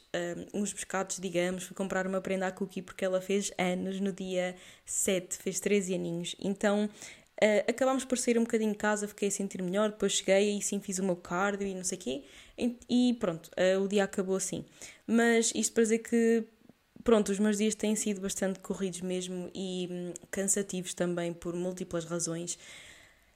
um, 0.53 0.63
uns 0.63 0.73
pescados, 0.73 1.21
digamos, 1.21 1.63
fui 1.63 1.77
comprar 1.77 2.05
uma 2.05 2.21
prenda 2.21 2.49
à 2.49 2.51
Cookie 2.51 2.83
porque 2.83 3.05
ela 3.05 3.21
fez 3.21 3.53
anos 3.57 4.01
no 4.01 4.13
dia 4.13 4.57
7, 4.85 5.37
fez 5.37 5.61
13 5.61 5.95
aninhos. 5.95 6.35
Então 6.41 6.91
Uh, 7.43 7.71
acabámos 7.71 8.05
por 8.05 8.19
sair 8.19 8.39
um 8.39 8.43
bocadinho 8.43 8.73
de 8.73 8.77
casa, 8.77 9.09
fiquei 9.09 9.29
a 9.29 9.31
sentir 9.31 9.63
melhor, 9.63 9.91
depois 9.91 10.13
cheguei 10.13 10.59
e 10.59 10.61
sim 10.61 10.79
fiz 10.79 10.99
o 10.99 11.03
meu 11.03 11.17
cardio 11.17 11.67
e 11.67 11.75
não 11.75 11.83
sei 11.83 11.97
o 11.97 12.01
quê, 12.01 12.23
e, 12.89 13.17
pronto, 13.19 13.51
uh, 13.57 13.81
o 13.81 13.89
dia 13.89 14.05
acabou 14.05 14.37
assim. 14.37 14.65
Mas 15.07 15.51
isto 15.55 15.73
para 15.73 15.83
dizer 15.85 15.99
que, 16.01 16.45
pronto, 17.03 17.33
os 17.33 17.39
meus 17.39 17.57
dias 17.57 17.75
têm 17.75 17.97
sido 17.97 18.21
bastante 18.21 18.59
corridos 18.59 19.01
mesmo 19.01 19.51
e 19.55 19.89
hum, 19.91 20.13
cansativos 20.31 20.93
também 20.93 21.33
por 21.33 21.55
múltiplas 21.55 22.05
razões. 22.05 22.59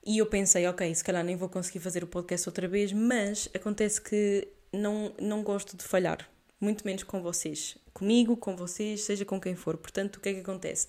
E 0.07 0.19
eu 0.19 0.27
pensei, 0.27 0.67
ok, 0.67 0.95
se 0.95 1.03
calhar 1.03 1.25
nem 1.25 1.35
vou 1.35 1.49
conseguir 1.49 1.81
fazer 1.81 2.05
o 2.05 2.07
podcast 2.07 2.47
outra 2.47 2.69
vez, 2.69 2.93
mas 2.93 3.49
acontece 3.55 4.03
que 4.03 4.47
não, 4.71 5.15
não 5.19 5.43
gosto 5.43 5.77
de 5.79 5.83
falhar, 5.83 6.29
muito 6.61 6.85
menos 6.85 7.03
com 7.05 7.23
vocês. 7.23 7.79
Comigo, 7.95 8.37
com 8.37 8.55
vocês, 8.55 9.03
seja 9.05 9.25
com 9.25 9.41
quem 9.41 9.55
for. 9.55 9.79
Portanto, 9.79 10.17
o 10.17 10.21
que 10.21 10.29
é 10.29 10.35
que 10.35 10.41
acontece? 10.41 10.89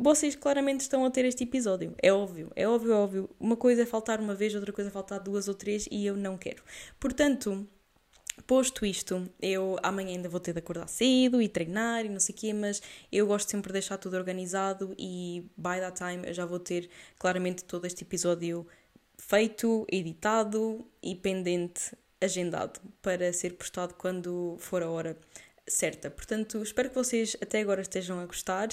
Vocês 0.00 0.34
claramente 0.34 0.80
estão 0.80 1.04
a 1.04 1.10
ter 1.10 1.24
este 1.24 1.44
episódio. 1.44 1.94
É 2.02 2.12
óbvio, 2.12 2.50
é 2.54 2.66
óbvio, 2.66 2.92
é 2.92 2.96
óbvio. 2.96 3.30
Uma 3.38 3.56
coisa 3.56 3.82
é 3.82 3.86
faltar 3.86 4.20
uma 4.20 4.34
vez, 4.34 4.54
outra 4.54 4.72
coisa 4.72 4.90
é 4.90 4.92
faltar 4.92 5.20
duas 5.20 5.48
ou 5.48 5.54
três 5.54 5.88
e 5.90 6.06
eu 6.06 6.16
não 6.16 6.36
quero. 6.36 6.62
Portanto, 6.98 7.66
posto 8.46 8.84
isto, 8.84 9.28
eu 9.40 9.76
amanhã 9.82 10.10
ainda 10.10 10.28
vou 10.28 10.40
ter 10.40 10.52
de 10.52 10.58
acordar 10.58 10.88
cedo 10.88 11.40
e 11.40 11.48
treinar 11.48 12.04
e 12.04 12.08
não 12.08 12.20
sei 12.20 12.34
o 12.34 12.38
quê, 12.38 12.52
mas 12.52 12.82
eu 13.10 13.26
gosto 13.26 13.50
sempre 13.50 13.68
de 13.68 13.74
deixar 13.74 13.98
tudo 13.98 14.16
organizado 14.16 14.94
e 14.98 15.44
by 15.56 15.80
that 15.80 15.96
time 15.96 16.26
eu 16.26 16.34
já 16.34 16.44
vou 16.44 16.58
ter 16.58 16.88
claramente 17.18 17.64
todo 17.64 17.86
este 17.86 18.04
episódio 18.04 18.66
feito, 19.18 19.86
editado 19.90 20.86
e 21.02 21.14
pendente, 21.14 21.96
agendado 22.20 22.80
para 23.02 23.32
ser 23.32 23.54
postado 23.54 23.94
quando 23.94 24.56
for 24.58 24.82
a 24.82 24.90
hora 24.90 25.16
certa. 25.66 26.10
Portanto, 26.10 26.62
espero 26.62 26.88
que 26.90 26.94
vocês 26.94 27.36
até 27.40 27.60
agora 27.60 27.82
estejam 27.82 28.20
a 28.20 28.26
gostar. 28.26 28.68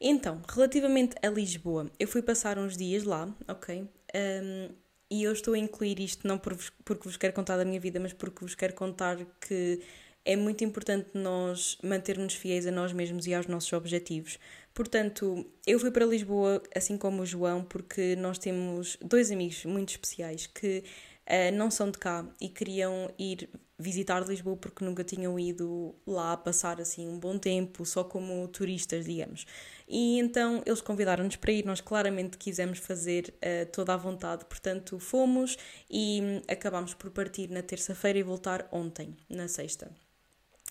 Então, 0.00 0.42
relativamente 0.48 1.16
a 1.22 1.28
Lisboa, 1.28 1.90
eu 1.98 2.06
fui 2.06 2.22
passar 2.22 2.58
uns 2.58 2.76
dias 2.76 3.04
lá, 3.04 3.34
ok? 3.48 3.88
Um, 4.14 4.68
e 5.10 5.22
eu 5.22 5.32
estou 5.32 5.54
a 5.54 5.58
incluir 5.58 6.00
isto 6.00 6.26
não 6.26 6.36
por 6.38 6.54
vos, 6.54 6.70
porque 6.84 7.04
vos 7.04 7.16
quero 7.16 7.32
contar 7.32 7.56
da 7.56 7.64
minha 7.64 7.80
vida, 7.80 7.98
mas 8.00 8.12
porque 8.12 8.40
vos 8.40 8.54
quero 8.54 8.74
contar 8.74 9.16
que 9.40 9.80
é 10.24 10.34
muito 10.34 10.64
importante 10.64 11.10
nós 11.14 11.78
mantermos 11.82 12.34
fiéis 12.34 12.66
a 12.66 12.70
nós 12.72 12.92
mesmos 12.92 13.26
e 13.26 13.34
aos 13.34 13.46
nossos 13.46 13.72
objetivos. 13.72 14.38
Portanto, 14.74 15.46
eu 15.66 15.78
fui 15.78 15.90
para 15.90 16.04
Lisboa, 16.04 16.60
assim 16.74 16.98
como 16.98 17.22
o 17.22 17.26
João, 17.26 17.62
porque 17.64 18.16
nós 18.16 18.36
temos 18.36 18.98
dois 19.00 19.30
amigos 19.30 19.64
muito 19.64 19.90
especiais 19.90 20.46
que 20.48 20.82
uh, 21.26 21.56
não 21.56 21.70
são 21.70 21.90
de 21.90 21.98
cá 21.98 22.26
e 22.40 22.48
queriam 22.48 23.08
ir 23.16 23.48
visitar 23.78 24.26
Lisboa 24.26 24.56
porque 24.56 24.84
nunca 24.84 25.04
tinham 25.04 25.38
ido 25.38 25.94
lá 26.06 26.36
passar 26.36 26.80
assim 26.80 27.08
um 27.08 27.18
bom 27.18 27.38
tempo, 27.38 27.84
só 27.84 28.02
como 28.02 28.46
turistas, 28.48 29.04
digamos. 29.04 29.46
E 29.88 30.18
então 30.18 30.62
eles 30.64 30.80
convidaram-nos 30.80 31.36
para 31.36 31.52
ir, 31.52 31.64
nós 31.64 31.80
claramente 31.80 32.38
quisemos 32.38 32.78
fazer 32.78 33.34
uh, 33.36 33.70
toda 33.70 33.94
a 33.94 33.96
vontade, 33.96 34.44
portanto 34.46 34.98
fomos 34.98 35.56
e 35.90 36.20
um, 36.22 36.42
acabámos 36.52 36.94
por 36.94 37.10
partir 37.10 37.50
na 37.50 37.62
terça-feira 37.62 38.18
e 38.18 38.22
voltar 38.22 38.68
ontem, 38.72 39.16
na 39.28 39.48
sexta. 39.48 39.90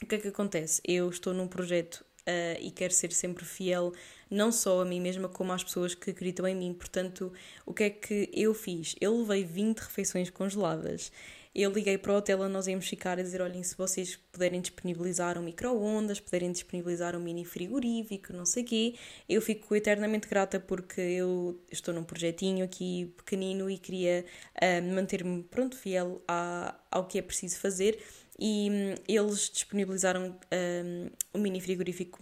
O 0.01 0.07
que 0.07 0.15
é 0.15 0.17
que 0.17 0.27
acontece? 0.27 0.81
Eu 0.83 1.09
estou 1.09 1.33
num 1.33 1.47
projeto 1.47 2.03
uh, 2.27 2.59
e 2.59 2.71
quero 2.71 2.93
ser 2.93 3.11
sempre 3.11 3.45
fiel 3.45 3.93
não 4.29 4.51
só 4.51 4.81
a 4.81 4.85
mim 4.85 4.99
mesma 4.99 5.29
como 5.29 5.53
às 5.53 5.63
pessoas 5.63 5.93
que 5.93 6.11
acreditam 6.11 6.47
em 6.47 6.55
mim. 6.55 6.73
Portanto, 6.73 7.31
o 7.65 7.73
que 7.73 7.83
é 7.83 7.89
que 7.89 8.29
eu 8.33 8.53
fiz? 8.53 8.95
Eu 8.99 9.17
levei 9.19 9.43
20 9.43 9.79
refeições 9.79 10.29
congeladas. 10.29 11.11
Eu 11.55 11.71
liguei 11.71 11.97
para 11.97 12.11
o 12.11 12.17
hotel 12.17 12.41
onde 12.41 12.51
nós 12.51 12.67
íamos 12.67 12.85
ficar 12.85 13.17
a 13.17 13.23
dizer: 13.23 13.41
olhem, 13.41 13.63
se 13.63 13.77
vocês 13.77 14.17
puderem 14.29 14.59
disponibilizar 14.59 15.37
um 15.39 15.41
micro-ondas, 15.41 16.19
puderem 16.19 16.51
disponibilizar 16.51 17.15
um 17.15 17.19
mini 17.21 17.45
frigorífico, 17.45 18.33
não 18.33 18.45
sei 18.45 18.63
o 18.63 18.65
quê, 18.65 18.95
eu 19.29 19.41
fico 19.41 19.73
eternamente 19.73 20.27
grata 20.27 20.59
porque 20.59 20.99
eu 20.99 21.57
estou 21.71 21.93
num 21.93 22.03
projetinho 22.03 22.65
aqui 22.65 23.13
pequenino 23.15 23.69
e 23.69 23.77
queria 23.77 24.25
uh, 24.61 24.93
manter-me, 24.93 25.43
pronto, 25.43 25.77
fiel 25.77 26.21
a, 26.27 26.75
ao 26.91 27.07
que 27.07 27.17
é 27.17 27.21
preciso 27.21 27.57
fazer 27.57 27.99
e 28.37 28.69
hum, 28.69 28.95
eles 29.07 29.49
disponibilizaram 29.49 30.35
um, 30.51 31.09
um 31.33 31.39
mini 31.39 31.61
frigorífico 31.61 32.19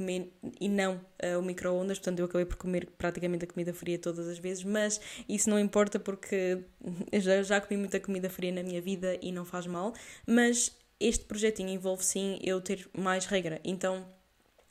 e 0.60 0.70
não 0.70 0.96
uh, 0.96 1.39
o 1.39 1.41
micro-ondas, 1.41 1.98
portanto 1.98 2.20
eu 2.20 2.25
acabei 2.25 2.46
por 2.46 2.58
comer 2.58 2.88
praticamente 2.98 3.46
a 3.46 3.48
comida 3.48 3.74
fria 3.74 3.98
todas 3.98 4.27
as 4.27 4.38
vezes, 4.38 4.63
mas 4.63 5.01
isso 5.27 5.50
não 5.50 5.60
importa 5.60 6.00
porque 6.00 6.60
eu 7.12 7.20
já, 7.20 7.41
já 7.41 7.60
comi 7.60 7.77
muita 7.77 8.00
comida 8.00 8.29
fria 8.29 8.51
na 8.51 8.63
minha 8.63 8.82
vida 8.82 9.17
e 9.22 9.32
não 9.32 9.43
faz 9.43 9.65
mal, 9.65 9.93
mas 10.27 10.75
este 11.00 11.25
projetinho 11.25 11.70
envolve 11.70 12.03
sim 12.03 12.39
eu 12.43 12.62
ter 12.62 12.88
mais 12.96 13.25
regra, 13.25 13.60
então 13.63 14.05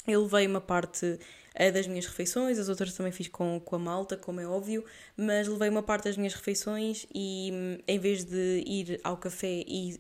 eu 0.07 0.23
levei 0.23 0.47
uma 0.47 0.61
parte 0.61 1.07
uh, 1.07 1.73
das 1.73 1.89
minhas 1.89 2.07
refeições, 2.07 2.57
as 2.59 2.69
outras 2.69 2.95
também 2.95 3.11
fiz 3.11 3.27
com, 3.27 3.61
com 3.61 3.75
a 3.75 3.79
malta, 3.81 4.17
como 4.17 4.41
é 4.41 4.47
óbvio, 4.47 4.85
mas 5.17 5.49
levei 5.49 5.69
uma 5.69 5.83
parte 5.83 6.05
das 6.05 6.17
minhas 6.17 6.35
refeições 6.35 7.05
e 7.13 7.51
hum, 7.53 7.79
em 7.87 7.99
vez 7.99 8.25
de 8.25 8.63
ir 8.65 9.01
ao 9.03 9.17
café 9.17 9.65
e 9.67 9.99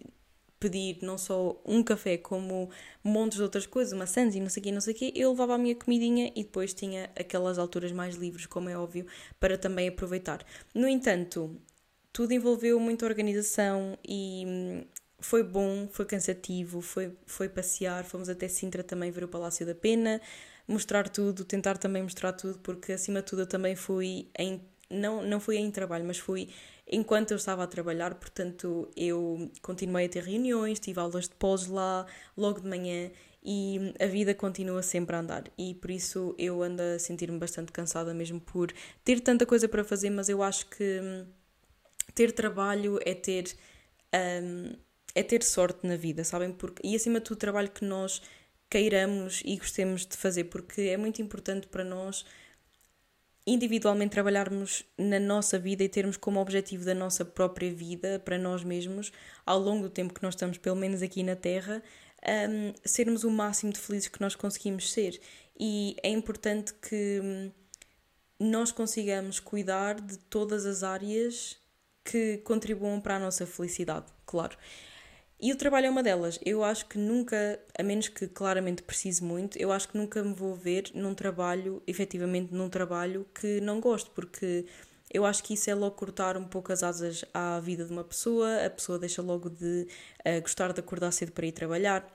pedir 0.62 0.98
não 1.02 1.18
só 1.18 1.60
um 1.66 1.82
café, 1.82 2.16
como 2.16 2.70
montes 3.02 3.38
de 3.38 3.42
outras 3.42 3.66
coisas, 3.66 3.92
maçãs 3.98 4.36
e 4.36 4.40
não 4.40 4.48
sei 4.48 4.62
o 4.70 4.72
não 4.72 4.80
sei 4.80 4.94
o 4.94 4.96
quê, 4.96 5.12
eu 5.16 5.30
levava 5.30 5.54
a 5.56 5.58
minha 5.58 5.74
comidinha 5.74 6.30
e 6.36 6.44
depois 6.44 6.72
tinha 6.72 7.10
aquelas 7.16 7.58
alturas 7.58 7.90
mais 7.90 8.14
livres, 8.14 8.46
como 8.46 8.68
é 8.68 8.78
óbvio, 8.78 9.04
para 9.40 9.58
também 9.58 9.88
aproveitar. 9.88 10.44
No 10.72 10.86
entanto, 10.86 11.60
tudo 12.12 12.32
envolveu 12.32 12.78
muita 12.78 13.04
organização 13.04 13.98
e 14.06 14.44
hum, 14.46 14.84
foi 15.18 15.42
bom, 15.42 15.88
foi 15.90 16.04
cansativo, 16.06 16.80
foi, 16.80 17.12
foi 17.26 17.48
passear, 17.48 18.04
fomos 18.04 18.28
até 18.28 18.46
Sintra 18.46 18.84
também 18.84 19.10
ver 19.10 19.24
o 19.24 19.28
Palácio 19.28 19.66
da 19.66 19.74
Pena, 19.74 20.20
mostrar 20.68 21.08
tudo, 21.08 21.44
tentar 21.44 21.76
também 21.76 22.04
mostrar 22.04 22.32
tudo, 22.32 22.60
porque 22.60 22.92
acima 22.92 23.20
de 23.20 23.26
tudo 23.26 23.42
eu 23.42 23.46
também 23.48 23.74
fui 23.74 24.28
em 24.38 24.60
não, 24.92 25.22
não 25.22 25.40
fui 25.40 25.56
em 25.56 25.70
trabalho, 25.70 26.04
mas 26.04 26.18
fui 26.18 26.48
enquanto 26.86 27.30
eu 27.30 27.36
estava 27.36 27.64
a 27.64 27.66
trabalhar, 27.66 28.14
portanto, 28.14 28.90
eu 28.96 29.50
continuei 29.62 30.06
a 30.06 30.08
ter 30.08 30.22
reuniões, 30.24 30.78
tive 30.78 31.00
aulas 31.00 31.28
de 31.28 31.34
pós 31.34 31.66
lá, 31.66 32.06
logo 32.36 32.60
de 32.60 32.68
manhã, 32.68 33.10
e 33.42 33.94
a 33.98 34.06
vida 34.06 34.34
continua 34.34 34.82
sempre 34.82 35.16
a 35.16 35.20
andar. 35.20 35.44
E 35.58 35.74
por 35.74 35.90
isso 35.90 36.34
eu 36.38 36.62
ando 36.62 36.82
a 36.82 36.98
sentir-me 36.98 37.38
bastante 37.38 37.72
cansada 37.72 38.14
mesmo 38.14 38.40
por 38.40 38.72
ter 39.04 39.20
tanta 39.20 39.46
coisa 39.46 39.68
para 39.68 39.82
fazer, 39.82 40.10
mas 40.10 40.28
eu 40.28 40.42
acho 40.42 40.66
que 40.66 41.00
hum, 41.00 41.26
ter 42.14 42.32
trabalho 42.32 42.98
é 43.04 43.14
ter. 43.14 43.56
Um, 44.14 44.76
é 45.14 45.22
ter 45.22 45.42
sorte 45.42 45.86
na 45.86 45.94
vida, 45.96 46.24
sabem? 46.24 46.52
Porque, 46.52 46.86
e 46.86 46.96
acima 46.96 47.18
de 47.18 47.26
tudo, 47.26 47.38
trabalho 47.38 47.70
que 47.70 47.84
nós 47.84 48.22
queiramos 48.70 49.42
e 49.44 49.56
gostemos 49.56 50.06
de 50.06 50.16
fazer, 50.16 50.44
porque 50.44 50.80
é 50.82 50.96
muito 50.96 51.20
importante 51.20 51.66
para 51.66 51.84
nós 51.84 52.24
individualmente 53.46 54.12
trabalharmos 54.12 54.84
na 54.96 55.18
nossa 55.18 55.58
vida 55.58 55.82
e 55.82 55.88
termos 55.88 56.16
como 56.16 56.40
objetivo 56.40 56.84
da 56.84 56.94
nossa 56.94 57.24
própria 57.24 57.72
vida, 57.72 58.20
para 58.24 58.38
nós 58.38 58.62
mesmos, 58.62 59.12
ao 59.44 59.58
longo 59.58 59.84
do 59.84 59.90
tempo 59.90 60.14
que 60.14 60.22
nós 60.22 60.34
estamos, 60.34 60.58
pelo 60.58 60.76
menos 60.76 61.02
aqui 61.02 61.22
na 61.22 61.34
Terra, 61.34 61.82
um, 62.22 62.72
sermos 62.84 63.24
o 63.24 63.30
máximo 63.30 63.72
de 63.72 63.80
felizes 63.80 64.08
que 64.08 64.20
nós 64.20 64.34
conseguimos 64.34 64.92
ser. 64.92 65.20
E 65.58 65.96
é 66.02 66.08
importante 66.08 66.72
que 66.74 67.20
hum, 67.22 67.50
nós 68.38 68.70
consigamos 68.70 69.40
cuidar 69.40 70.00
de 70.00 70.18
todas 70.18 70.64
as 70.64 70.82
áreas 70.82 71.56
que 72.04 72.38
contribuam 72.38 73.00
para 73.00 73.16
a 73.16 73.18
nossa 73.18 73.46
felicidade, 73.46 74.06
claro. 74.26 74.56
E 75.42 75.52
o 75.52 75.56
trabalho 75.56 75.86
é 75.88 75.90
uma 75.90 76.04
delas. 76.04 76.38
Eu 76.46 76.62
acho 76.62 76.86
que 76.86 76.96
nunca, 76.96 77.58
a 77.76 77.82
menos 77.82 78.06
que 78.06 78.28
claramente 78.28 78.80
precise 78.80 79.24
muito, 79.24 79.58
eu 79.58 79.72
acho 79.72 79.88
que 79.88 79.98
nunca 79.98 80.22
me 80.22 80.32
vou 80.32 80.54
ver 80.54 80.92
num 80.94 81.16
trabalho, 81.16 81.82
efetivamente 81.84 82.54
num 82.54 82.68
trabalho 82.68 83.26
que 83.34 83.60
não 83.60 83.80
gosto, 83.80 84.12
porque 84.12 84.64
eu 85.12 85.26
acho 85.26 85.42
que 85.42 85.54
isso 85.54 85.68
é 85.68 85.74
logo 85.74 85.96
cortar 85.96 86.36
um 86.36 86.44
pouco 86.44 86.72
as 86.72 86.84
asas 86.84 87.24
à 87.34 87.58
vida 87.58 87.84
de 87.84 87.90
uma 87.90 88.04
pessoa, 88.04 88.64
a 88.64 88.70
pessoa 88.70 89.00
deixa 89.00 89.20
logo 89.20 89.50
de 89.50 89.88
uh, 90.24 90.40
gostar 90.40 90.72
de 90.72 90.78
acordar 90.78 91.10
cedo 91.10 91.32
para 91.32 91.44
ir 91.44 91.52
trabalhar. 91.52 92.06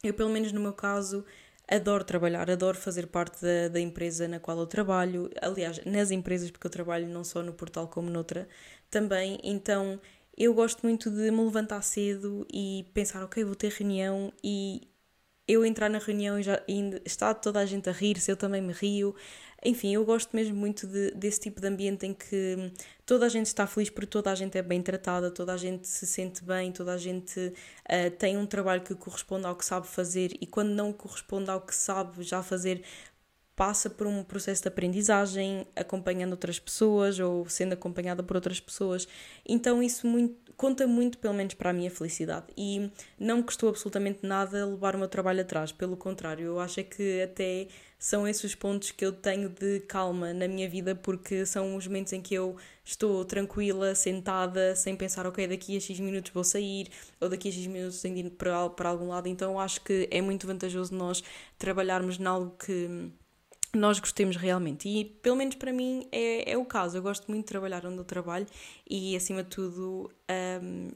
Eu, 0.00 0.14
pelo 0.14 0.30
menos 0.30 0.52
no 0.52 0.60
meu 0.60 0.72
caso, 0.72 1.24
adoro 1.66 2.04
trabalhar, 2.04 2.48
adoro 2.48 2.78
fazer 2.78 3.08
parte 3.08 3.42
da, 3.42 3.68
da 3.72 3.80
empresa 3.80 4.28
na 4.28 4.38
qual 4.38 4.56
eu 4.60 4.66
trabalho, 4.68 5.28
aliás, 5.40 5.84
nas 5.84 6.12
empresas, 6.12 6.48
porque 6.48 6.68
eu 6.68 6.70
trabalho 6.70 7.08
não 7.08 7.24
só 7.24 7.42
no 7.42 7.52
portal 7.52 7.88
como 7.88 8.08
noutra 8.08 8.48
também, 8.88 9.40
então 9.42 10.00
eu 10.42 10.52
gosto 10.52 10.82
muito 10.82 11.08
de 11.08 11.30
me 11.30 11.40
levantar 11.40 11.80
cedo 11.82 12.44
e 12.52 12.84
pensar, 12.92 13.22
ok, 13.24 13.44
vou 13.44 13.54
ter 13.54 13.70
reunião 13.70 14.32
e 14.42 14.88
eu 15.46 15.64
entrar 15.64 15.88
na 15.88 15.98
reunião 15.98 16.36
e 16.36 16.42
já 16.42 16.60
e 16.66 17.00
está 17.04 17.32
toda 17.32 17.60
a 17.60 17.66
gente 17.66 17.88
a 17.88 17.92
rir-se, 17.92 18.28
eu 18.28 18.36
também 18.36 18.60
me 18.60 18.72
rio. 18.72 19.14
Enfim, 19.64 19.94
eu 19.94 20.04
gosto 20.04 20.34
mesmo 20.34 20.56
muito 20.56 20.88
de, 20.88 21.12
desse 21.12 21.38
tipo 21.38 21.60
de 21.60 21.68
ambiente 21.68 22.06
em 22.06 22.12
que 22.12 22.72
toda 23.06 23.26
a 23.26 23.28
gente 23.28 23.46
está 23.46 23.68
feliz 23.68 23.88
porque 23.88 24.08
toda 24.08 24.32
a 24.32 24.34
gente 24.34 24.58
é 24.58 24.62
bem 24.62 24.82
tratada, 24.82 25.30
toda 25.30 25.52
a 25.52 25.56
gente 25.56 25.86
se 25.86 26.08
sente 26.08 26.42
bem, 26.42 26.72
toda 26.72 26.92
a 26.92 26.98
gente 26.98 27.38
uh, 27.38 28.10
tem 28.18 28.36
um 28.36 28.44
trabalho 28.44 28.82
que 28.82 28.96
corresponde 28.96 29.46
ao 29.46 29.54
que 29.54 29.64
sabe 29.64 29.86
fazer 29.86 30.36
e 30.40 30.46
quando 30.46 30.70
não 30.70 30.92
corresponde 30.92 31.50
ao 31.50 31.60
que 31.60 31.74
sabe 31.74 32.24
já 32.24 32.42
fazer, 32.42 32.82
passa 33.62 33.88
por 33.88 34.08
um 34.08 34.24
processo 34.24 34.60
de 34.60 34.66
aprendizagem, 34.66 35.64
acompanhando 35.76 36.32
outras 36.32 36.58
pessoas 36.58 37.20
ou 37.20 37.48
sendo 37.48 37.74
acompanhada 37.74 38.20
por 38.20 38.34
outras 38.34 38.58
pessoas. 38.58 39.06
Então 39.48 39.80
isso 39.80 40.04
muito, 40.04 40.52
conta 40.56 40.84
muito, 40.84 41.16
pelo 41.18 41.32
menos 41.32 41.54
para 41.54 41.70
a 41.70 41.72
minha 41.72 41.88
felicidade. 41.88 42.46
E 42.56 42.90
não 43.16 43.40
custou 43.40 43.68
absolutamente 43.68 44.26
nada 44.26 44.66
levar 44.66 44.96
o 44.96 44.98
meu 44.98 45.06
trabalho 45.06 45.42
atrás, 45.42 45.70
pelo 45.70 45.96
contrário, 45.96 46.44
eu 46.44 46.58
acho 46.58 46.80
é 46.80 46.82
que 46.82 47.22
até 47.22 47.68
são 48.00 48.26
esses 48.26 48.42
os 48.42 48.54
pontos 48.56 48.90
que 48.90 49.06
eu 49.06 49.12
tenho 49.12 49.48
de 49.48 49.78
calma 49.86 50.34
na 50.34 50.48
minha 50.48 50.68
vida, 50.68 50.96
porque 50.96 51.46
são 51.46 51.76
os 51.76 51.86
momentos 51.86 52.12
em 52.12 52.20
que 52.20 52.34
eu 52.34 52.56
estou 52.84 53.24
tranquila, 53.24 53.94
sentada, 53.94 54.74
sem 54.74 54.96
pensar, 54.96 55.24
ok, 55.24 55.46
daqui 55.46 55.76
a 55.76 55.80
X 55.80 56.00
minutos 56.00 56.32
vou 56.32 56.42
sair, 56.42 56.88
ou 57.20 57.28
daqui 57.28 57.48
a 57.48 57.52
X 57.52 57.64
minutos 57.68 58.02
tenho 58.02 58.16
de 58.16 58.20
ir 58.22 58.30
para, 58.30 58.68
para 58.70 58.88
algum 58.88 59.06
lado. 59.06 59.28
Então 59.28 59.60
acho 59.60 59.80
que 59.82 60.08
é 60.10 60.20
muito 60.20 60.48
vantajoso 60.48 60.92
nós 60.92 61.22
trabalharmos 61.56 62.18
em 62.18 62.26
algo 62.26 62.56
que 62.58 63.12
nós 63.74 63.98
gostemos 63.98 64.36
realmente. 64.36 64.88
E 64.88 65.04
pelo 65.04 65.36
menos 65.36 65.54
para 65.54 65.72
mim 65.72 66.06
é, 66.12 66.52
é 66.52 66.58
o 66.58 66.64
caso. 66.64 66.96
Eu 66.96 67.02
gosto 67.02 67.28
muito 67.28 67.44
de 67.44 67.48
trabalhar 67.48 67.84
onde 67.86 67.98
eu 67.98 68.04
trabalho 68.04 68.46
e, 68.88 69.16
acima 69.16 69.42
de 69.42 69.50
tudo, 69.50 70.10
um, 70.62 70.90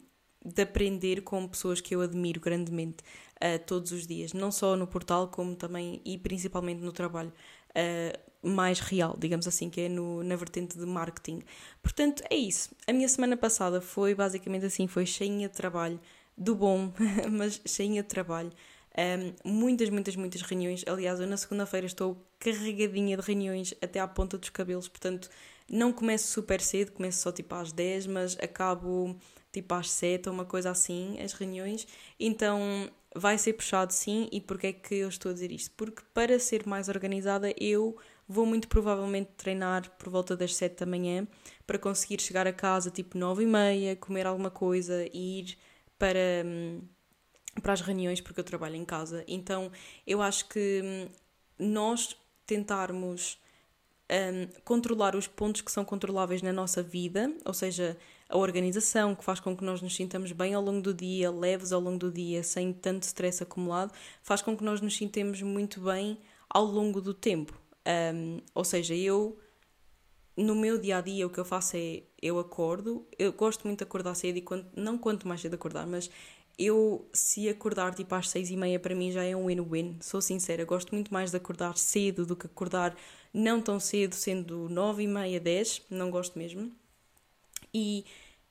de 0.45 0.63
aprender 0.63 1.23
com 1.23 1.47
pessoas 1.49 1.81
que 1.81 1.95
eu 1.95 2.03
admiro 2.03 2.41
grandemente 2.41 3.03
uh, 3.37 3.59
todos 3.67 3.93
os 3.93 4.07
dias, 4.07 4.33
não 4.33 4.53
só 4.53 4.77
no 4.77 4.87
portal, 4.87 5.29
como 5.29 5.57
também 5.57 6.01
e 6.05 6.19
principalmente 6.19 6.81
no 6.83 6.93
trabalho. 6.93 7.33
Uh, 7.71 8.27
mais 8.43 8.79
real, 8.79 9.17
digamos 9.19 9.49
assim, 9.49 9.69
que 9.69 9.83
é 9.83 9.89
no, 9.89 10.23
na 10.23 10.37
vertente 10.37 10.79
de 10.79 10.87
marketing. 10.87 11.43
Portanto, 11.83 12.23
é 12.31 12.37
isso. 12.37 12.71
A 12.87 12.93
minha 12.93 13.09
semana 13.09 13.37
passada 13.37 13.81
foi 13.81 14.15
basicamente 14.15 14.67
assim: 14.67 14.87
foi 14.87 15.05
cheinha 15.05 15.49
de 15.49 15.55
trabalho, 15.55 15.99
do 16.37 16.55
bom, 16.55 16.93
mas 17.31 17.61
cheinha 17.67 18.03
de 18.03 18.09
trabalho. 18.09 18.53
Um, 18.97 19.35
muitas, 19.45 19.91
muitas, 19.91 20.17
muitas 20.17 20.43
reuniões. 20.43 20.83
Aliás, 20.87 21.21
eu 21.21 21.27
na 21.27 21.37
segunda-feira 21.37 21.87
estou 21.87 22.17
carregadinha 22.39 23.17
de 23.17 23.23
reuniões 23.23 23.75
até 23.83 24.01
à 24.01 24.09
ponta 24.09 24.39
dos 24.39 24.49
cabelos, 24.49 24.89
portanto, 24.89 25.29
não 25.71 25.93
começo 25.93 26.29
super 26.29 26.61
cedo, 26.61 26.93
começo 26.93 27.21
só 27.21 27.33
tipo 27.33 27.55
às 27.55 27.73
10, 27.73 28.07
mas 28.07 28.39
acabo 28.41 29.17
tipo 29.53 29.75
às 29.75 29.91
7 29.91 30.29
ou 30.29 30.35
uma 30.35 30.45
coisa 30.45 30.71
assim, 30.71 31.21
as 31.21 31.33
reuniões. 31.33 31.87
Então 32.19 32.91
vai 33.15 33.39
ser 33.39 33.55
puxado 33.55 33.93
sim. 33.93 34.29
E 34.33 34.41
porquê 34.41 34.69
é 34.69 34.73
que 34.73 34.95
eu 34.95 35.09
estou 35.09 35.31
a 35.31 35.35
dizer 35.35 35.51
isto? 35.53 35.73
Porque 35.77 36.03
para 36.15 36.39
ser 36.39 36.67
mais 36.67 36.89
organizada, 36.89 37.53
eu 37.59 37.97
vou 38.29 38.47
muito 38.47 38.69
provavelmente 38.69 39.31
treinar 39.37 39.91
por 39.99 40.09
volta 40.09 40.37
das 40.37 40.55
7 40.55 40.81
da 40.81 40.87
manhã 40.87 41.27
para 41.67 41.79
conseguir 41.79 42.21
chegar 42.21 42.47
a 42.47 42.53
casa 42.53 42.91
tipo 42.91 43.19
9 43.19 43.43
e 43.45 43.47
meia, 43.47 43.97
comer 43.97 44.27
alguma 44.27 44.51
coisa 44.51 45.07
e 45.13 45.41
ir 45.41 45.59
para. 45.99 46.45
Hum, 46.45 46.81
para 47.61 47.73
as 47.73 47.81
reuniões, 47.81 48.21
porque 48.21 48.41
eu 48.41 48.45
trabalho 48.45 48.77
em 48.77 48.85
casa. 48.85 49.25
Então 49.27 49.71
eu 50.07 50.23
acho 50.23 50.49
que 50.49 50.83
hum, 50.85 51.09
nós 51.59 52.17
tentarmos 52.47 53.39
um, 54.11 54.61
controlar 54.65 55.17
os 55.17 55.27
pontos 55.27 55.61
que 55.61 55.73
são 55.73 55.85
controláveis 55.85 56.43
na 56.43 56.53
nossa 56.53 56.83
vida, 56.83 57.33
ou 57.45 57.55
seja, 57.55 57.97
a 58.29 58.37
organização 58.37 59.15
que 59.15 59.25
faz 59.25 59.41
com 59.41 59.57
que 59.57 59.65
nós 59.65 59.81
nos 59.81 59.95
sintamos 59.95 60.33
bem 60.33 60.55
ao 60.55 60.63
longo 60.63 60.81
do 60.81 60.95
dia, 60.95 61.31
leves 61.31 61.73
ao 61.73 61.81
longo 61.81 61.99
do 61.99 62.11
dia, 62.11 62.43
sem 62.43 62.73
tanto 62.73 63.05
stress 63.05 63.43
acumulado, 63.43 63.93
faz 64.23 64.43
com 64.43 64.57
que 64.57 64.65
nós 64.65 64.81
nos 64.81 64.97
sintamos 64.97 65.43
muito 65.43 65.81
bem 65.81 66.19
ao 66.49 66.65
longo 66.65 67.01
do 67.01 67.15
tempo. 67.15 67.59
Um, 68.15 68.41
ou 68.55 68.65
seja, 68.65 68.95
eu 68.95 69.39
no 70.37 70.55
meu 70.55 70.77
dia 70.79 70.99
a 70.99 71.01
dia 71.01 71.27
o 71.27 71.31
que 71.31 71.39
eu 71.39 71.45
faço 71.45 71.77
é 71.77 72.03
eu 72.21 72.39
acordo, 72.39 73.07
eu 73.19 73.33
gosto 73.33 73.67
muito 73.67 73.79
de 73.79 73.85
acordar 73.85 74.15
cedo 74.15 74.37
e 74.37 74.43
quando, 74.43 74.67
não 74.77 74.99
quanto 74.99 75.27
mais 75.27 75.41
cedo 75.41 75.55
acordar, 75.55 75.87
mas 75.87 76.11
eu, 76.59 77.09
se 77.13 77.49
acordar 77.49 77.95
tipo 77.95 78.15
às 78.15 78.31
seis 78.31 78.51
e 78.51 78.57
meia, 78.57 78.81
para 78.81 78.95
mim 78.95 79.11
já 79.11 79.23
é 79.23 79.37
um 79.37 79.47
win-win. 79.47 79.99
Sou 80.01 80.21
sincera, 80.21 80.65
gosto 80.65 80.95
muito 80.95 81.13
mais 81.13 81.31
de 81.31 81.37
acordar 81.37 81.77
cedo 81.77 82.25
do 82.25 82.35
que 82.35 82.47
acordar 82.47 82.97
não 83.33 83.61
tão 83.61 83.79
cedo, 83.79 84.15
sendo 84.15 84.69
nove 84.69 85.03
e 85.03 85.07
meia, 85.07 85.39
dez, 85.39 85.83
não 85.91 86.11
gosto 86.11 86.39
mesmo. 86.39 86.73
E 87.73 88.05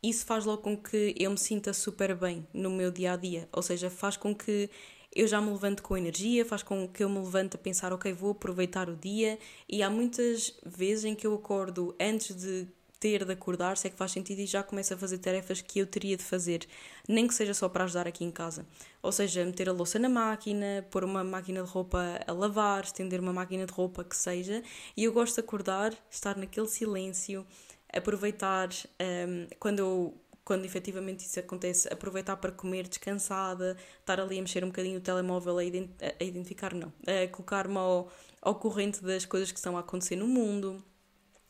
isso 0.04 0.26
faz 0.26 0.46
logo 0.46 0.62
com 0.62 0.78
que 0.78 1.16
eu 1.18 1.32
me 1.32 1.38
sinta 1.38 1.74
super 1.74 2.16
bem 2.16 2.46
no 2.54 2.70
meu 2.70 2.92
dia 2.92 3.14
a 3.14 3.16
dia, 3.16 3.50
ou 3.52 3.64
seja, 3.64 3.90
faz 3.90 4.16
com 4.16 4.36
que 4.36 4.70
eu 5.16 5.28
já 5.28 5.42
me 5.42 5.50
levanto 5.50 5.82
com 5.82 5.98
energia, 5.98 6.46
faz 6.46 6.62
com 6.62 6.88
que 6.88 7.04
eu 7.04 7.10
me 7.10 7.20
levante 7.20 7.56
a 7.56 7.58
pensar, 7.58 7.94
ok, 7.94 8.12
vou 8.12 8.32
aproveitar 8.32 8.90
o 8.90 8.96
dia. 8.96 9.40
E 9.68 9.82
há 9.82 9.90
muitas 9.90 10.54
vezes 10.66 11.06
em 11.06 11.16
que 11.16 11.26
eu 11.26 11.34
acordo 11.34 11.96
antes 12.00 12.36
de 12.36 12.68
ter 13.06 13.24
de 13.24 13.34
acordar, 13.34 13.78
se 13.78 13.86
é 13.86 13.90
que 13.92 13.96
faz 13.96 14.12
sentido, 14.12 14.40
e 14.40 14.48
já 14.48 14.64
começo 14.64 14.92
a 14.92 14.98
fazer 14.98 15.20
tarefas 15.20 15.62
que 15.62 15.78
eu 15.78 15.86
teria 15.86 16.18
de 16.18 16.24
fazer, 16.24 16.66
nem 17.08 17.28
que 17.28 17.36
seja 17.36 17.54
só 17.54 17.70
para 17.70 17.84
ajudar 17.84 18.08
aqui 18.08 18.26
em 18.26 18.32
casa. 18.32 18.66
Ou 19.00 19.12
seja, 19.12 19.46
meter 19.46 19.70
a 19.70 19.72
louça 19.72 20.00
na 20.00 20.10
máquina, 20.10 20.84
pôr 20.90 21.04
uma 21.04 21.24
máquina 21.24 21.62
de 21.62 21.70
roupa 21.70 22.20
a 22.26 22.32
lavar, 22.32 22.84
estender 22.84 23.20
uma 23.20 23.32
máquina 23.32 23.64
de 23.68 23.72
roupa 23.72 24.04
que 24.04 24.18
seja, 24.18 24.64
e 24.98 25.04
eu 25.04 25.14
gosto 25.14 25.36
de 25.36 25.42
acordar, 25.42 25.94
estar 26.10 26.36
naquele 26.36 26.68
silêncio, 26.68 27.46
aproveitar 27.94 28.70
um, 29.00 29.48
quando 29.60 29.80
eu 29.80 30.18
quando 30.44 30.64
efetivamente 30.64 31.26
isso 31.26 31.40
acontece, 31.40 31.92
aproveitar 31.92 32.38
para 32.38 32.52
comer 32.52 32.88
descansada, 32.88 33.76
estar 34.00 34.20
ali 34.20 34.38
a 34.38 34.42
mexer 34.42 34.64
um 34.64 34.68
bocadinho 34.68 35.00
o 35.00 35.02
telemóvel, 35.02 35.58
a, 35.58 35.64
ident 35.64 35.90
a 36.20 36.24
identificar, 36.24 36.72
não, 36.76 36.94
a 37.08 37.28
colocar-me 37.30 37.78
ao, 37.78 38.12
ao 38.44 38.54
corrente 38.54 39.04
das 39.04 39.26
coisas 39.26 39.52
que 39.52 39.58
estão 39.58 39.76
a 39.76 39.80
acontecer 39.80 40.16
no 40.16 40.28
mundo, 40.28 40.84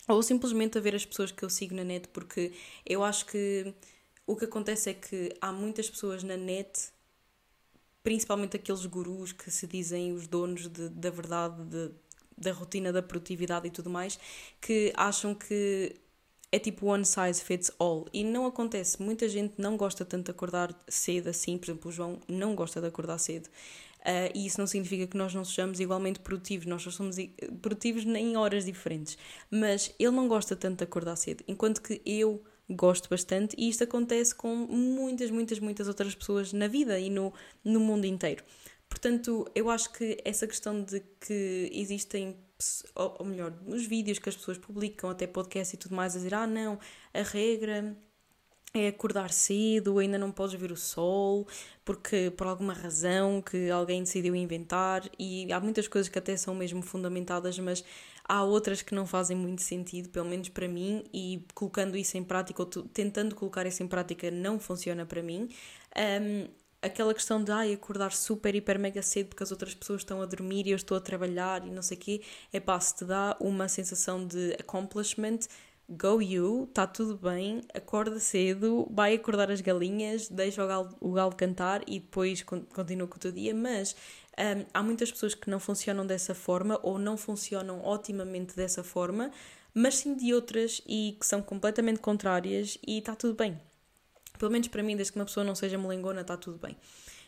ou 0.08 0.22
simplesmente 0.22 0.78
a 0.78 0.82
ver 0.82 0.96
as 0.96 1.06
pessoas 1.06 1.32
que 1.32 1.44
eu 1.44 1.50
sigo 1.50 1.76
na 1.76 1.84
net, 1.84 2.08
porque 2.10 2.52
eu 2.86 3.04
acho 3.04 3.26
que 3.26 3.74
o 4.28 4.36
que 4.36 4.46
acontece 4.46 4.90
é 4.90 4.94
que 4.94 5.36
há 5.42 5.52
muitas 5.52 5.90
pessoas 5.90 6.24
na 6.24 6.38
net, 6.38 6.90
principalmente 8.04 8.56
aqueles 8.56 8.86
gurus 8.86 9.32
que 9.32 9.50
se 9.52 9.68
dizem 9.68 10.14
os 10.14 10.28
donos 10.28 10.68
de, 10.68 10.90
da 10.90 11.10
verdade, 11.10 11.64
de, 11.66 11.92
da 12.38 12.52
rotina 12.52 12.92
da 12.92 13.02
produtividade 13.02 13.68
e 13.68 13.72
tudo 13.72 13.90
mais, 13.90 14.20
que 14.62 14.94
acham 14.96 15.34
que 15.34 15.96
é 16.52 16.60
tipo 16.60 16.86
one 16.88 17.06
size 17.06 17.44
fits 17.44 17.72
all 17.80 18.08
e 18.14 18.24
não 18.24 18.46
acontece. 18.46 19.02
Muita 19.02 19.28
gente 19.28 19.56
não 19.58 19.76
gosta 19.76 20.06
tanto 20.06 20.26
de 20.26 20.32
acordar 20.32 20.74
cedo 20.88 21.30
assim, 21.30 21.58
por 21.58 21.66
exemplo, 21.66 21.90
o 21.90 21.92
João 21.92 22.22
não 22.28 22.56
gosta 22.56 22.80
de 22.80 22.88
acordar 22.88 23.18
cedo. 23.18 23.50
Uh, 24.06 24.30
e 24.36 24.46
isso 24.46 24.60
não 24.60 24.68
significa 24.68 25.08
que 25.08 25.18
nós 25.18 25.34
não 25.34 25.44
sejamos 25.44 25.80
igualmente 25.80 26.20
produtivos, 26.20 26.68
nós 26.68 26.84
só 26.84 26.92
somos 26.92 27.16
produtivos 27.60 28.06
em 28.06 28.38
horas 28.38 28.66
diferentes. 28.66 29.18
Mas 29.50 29.92
ele 29.98 30.12
não 30.12 30.28
gosta 30.28 30.56
tanto 30.56 30.78
de 30.78 30.84
acordar 30.84 31.16
cedo, 31.16 31.44
enquanto 31.48 31.82
que 31.82 32.00
eu 32.06 32.44
gosto 32.70 33.10
bastante 33.10 33.56
e 33.58 33.70
isto 33.70 33.84
acontece 33.84 34.34
com 34.34 34.56
muitas, 34.56 35.30
muitas, 35.32 35.60
muitas 35.60 35.88
outras 35.88 36.14
pessoas 36.16 36.54
na 36.54 36.68
vida 36.68 37.00
e 37.00 37.10
no, 37.10 37.34
no 37.64 37.80
mundo 37.80 38.06
inteiro. 38.06 38.44
Portanto, 38.88 39.50
eu 39.56 39.70
acho 39.70 39.92
que 39.92 40.18
essa 40.24 40.46
questão 40.46 40.84
de 40.84 41.02
que 41.20 41.70
existem, 41.74 42.38
ou 42.94 43.26
melhor, 43.26 43.52
nos 43.66 43.86
vídeos 43.86 44.20
que 44.20 44.30
as 44.30 44.36
pessoas 44.36 44.58
publicam, 44.58 45.10
até 45.10 45.26
podcast 45.26 45.76
e 45.76 45.78
tudo 45.80 45.96
mais, 45.96 46.14
a 46.14 46.18
dizer, 46.18 46.34
ah 46.34 46.48
não, 46.48 46.80
a 47.14 47.22
regra 47.24 47.98
é 48.78 48.88
acordar 48.90 49.32
cedo, 49.32 50.00
ainda 50.00 50.18
não 50.18 50.32
podes 50.32 50.60
ver 50.60 50.72
o 50.72 50.78
sol, 50.78 51.48
porque 51.84 52.32
por 52.36 52.48
alguma 52.48 52.74
razão 52.74 53.42
que 53.42 53.70
alguém 53.70 54.04
decidiu 54.04 54.36
inventar, 54.36 55.04
e 55.18 55.52
há 55.52 55.60
muitas 55.60 55.88
coisas 55.88 56.10
que 56.10 56.20
até 56.20 56.36
são 56.36 56.54
mesmo 56.54 56.82
fundamentadas, 56.82 57.58
mas 57.60 57.84
há 58.28 58.44
outras 58.44 58.82
que 58.82 58.94
não 58.94 59.06
fazem 59.06 59.38
muito 59.38 59.62
sentido, 59.62 60.10
pelo 60.10 60.28
menos 60.28 60.50
para 60.50 60.68
mim, 60.68 61.04
e 61.14 61.46
colocando 61.54 61.96
isso 61.98 62.18
em 62.18 62.24
prática, 62.24 62.62
ou 62.62 62.68
tentando 62.68 63.36
colocar 63.36 63.66
isso 63.66 63.82
em 63.84 63.88
prática, 63.88 64.30
não 64.32 64.60
funciona 64.60 65.06
para 65.06 65.22
mim. 65.22 65.50
Um, 65.98 66.48
aquela 66.82 67.14
questão 67.14 67.44
de 67.44 67.52
ai, 67.52 67.74
acordar 67.74 68.12
super, 68.12 68.54
hiper, 68.54 68.80
mega 68.80 69.02
cedo 69.02 69.30
porque 69.30 69.44
as 69.44 69.52
outras 69.52 69.74
pessoas 69.74 70.02
estão 70.02 70.22
a 70.22 70.26
dormir 70.26 70.68
e 70.68 70.72
eu 70.72 70.76
estou 70.76 70.98
a 70.98 71.02
trabalhar 71.02 71.66
e 71.66 71.72
não 71.72 71.82
sei 71.82 71.98
o 71.98 72.00
quê, 72.00 72.22
é 72.54 72.60
pá, 72.60 72.80
se 72.80 72.96
te 72.96 73.06
dá 73.06 73.36
uma 73.40 73.68
sensação 73.68 74.26
de 74.26 74.54
accomplishment, 74.60 75.40
go 75.90 76.22
you, 76.22 76.66
está 76.68 76.88
tudo 76.88 77.18
bem, 77.18 77.62
acorda 77.74 78.20
cedo, 78.20 78.88
vai 78.92 79.14
acordar 79.14 79.52
as 79.52 79.62
galinhas, 79.62 80.28
deixa 80.28 80.64
o 80.64 80.68
galo, 80.68 80.96
o 81.00 81.12
galo 81.12 81.36
cantar 81.36 81.82
e 81.88 82.00
depois 82.00 82.42
continua 82.42 83.08
com 83.08 83.16
o 83.16 83.20
teu 83.20 83.32
dia, 83.32 83.54
mas 83.54 83.96
um, 84.38 84.66
há 84.74 84.84
muitas 84.84 85.12
pessoas 85.12 85.36
que 85.36 85.50
não 85.50 85.60
funcionam 85.60 86.06
dessa 86.06 86.34
forma 86.34 86.80
ou 86.82 86.98
não 86.98 87.18
funcionam 87.18 87.86
otimamente 87.86 88.56
dessa 88.56 88.84
forma, 88.84 89.32
mas 89.74 89.96
sim 89.96 90.16
de 90.16 90.34
outras 90.34 90.82
e 90.88 91.16
que 91.20 91.26
são 91.26 91.42
completamente 91.42 92.00
contrárias 92.00 92.78
e 92.86 92.98
está 92.98 93.16
tudo 93.16 93.36
bem. 93.36 93.60
Pelo 94.40 94.52
menos 94.52 94.68
para 94.68 94.84
mim, 94.84 94.96
desde 94.96 95.14
que 95.14 95.20
uma 95.20 95.26
pessoa 95.26 95.44
não 95.44 95.56
seja 95.56 95.78
melengona, 95.78 96.22
está 96.22 96.36
tudo 96.36 96.58
bem. 96.58 96.76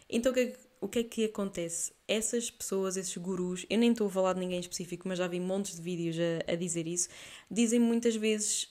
Então 0.09 0.31
o 0.31 0.35
que, 0.35 0.41
é, 0.41 0.53
o 0.81 0.87
que 0.87 0.99
é 0.99 1.03
que 1.03 1.25
acontece? 1.25 1.93
Essas 2.07 2.49
pessoas, 2.49 2.97
esses 2.97 3.15
gurus, 3.17 3.65
eu 3.69 3.77
nem 3.77 3.91
estou 3.91 4.07
a 4.07 4.09
falar 4.09 4.33
de 4.33 4.39
ninguém 4.39 4.59
específico, 4.59 5.07
mas 5.07 5.17
já 5.17 5.27
vi 5.27 5.39
montes 5.39 5.75
de 5.75 5.81
vídeos 5.81 6.17
a, 6.19 6.53
a 6.53 6.55
dizer 6.55 6.87
isso, 6.87 7.09
dizem 7.49 7.79
muitas 7.79 8.15
vezes 8.15 8.69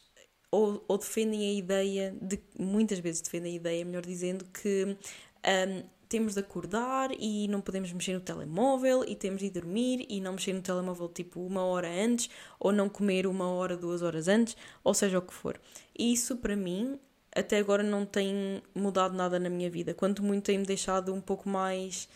ou, 0.50 0.84
ou, 0.88 0.96
defendem 0.96 1.50
a 1.50 1.52
ideia 1.52 2.16
de 2.20 2.38
muitas 2.58 2.98
vezes 2.98 3.20
defendem 3.20 3.52
a 3.52 3.56
ideia, 3.56 3.84
melhor 3.84 4.02
dizendo, 4.02 4.44
que 4.46 4.84
um, 4.86 5.82
temos 6.08 6.34
de 6.34 6.40
acordar 6.40 7.10
e 7.18 7.48
não 7.48 7.60
podemos 7.60 7.92
mexer 7.92 8.14
no 8.14 8.20
telemóvel 8.20 9.04
e 9.06 9.14
temos 9.14 9.40
de 9.40 9.46
ir 9.46 9.50
dormir 9.50 10.06
e 10.08 10.20
não 10.20 10.32
mexer 10.32 10.52
no 10.52 10.62
telemóvel 10.62 11.08
tipo 11.08 11.40
uma 11.44 11.64
hora 11.64 11.88
antes 11.88 12.30
ou 12.60 12.72
não 12.72 12.88
comer 12.88 13.26
uma 13.26 13.48
hora, 13.50 13.76
duas 13.76 14.02
horas 14.02 14.28
antes, 14.28 14.56
ou 14.84 14.94
seja 14.94 15.18
o 15.18 15.22
que 15.22 15.34
for. 15.34 15.60
Isso 15.98 16.36
para 16.36 16.56
mim 16.56 16.98
até 17.36 17.58
agora 17.58 17.82
não 17.82 18.06
tem 18.06 18.62
mudado 18.74 19.14
nada 19.14 19.38
na 19.38 19.50
minha 19.50 19.70
vida. 19.70 19.92
Quanto 19.92 20.22
muito 20.22 20.44
tem-me 20.44 20.64
deixado 20.64 21.12
um 21.12 21.20
pouco 21.20 21.48
mais. 21.48 22.08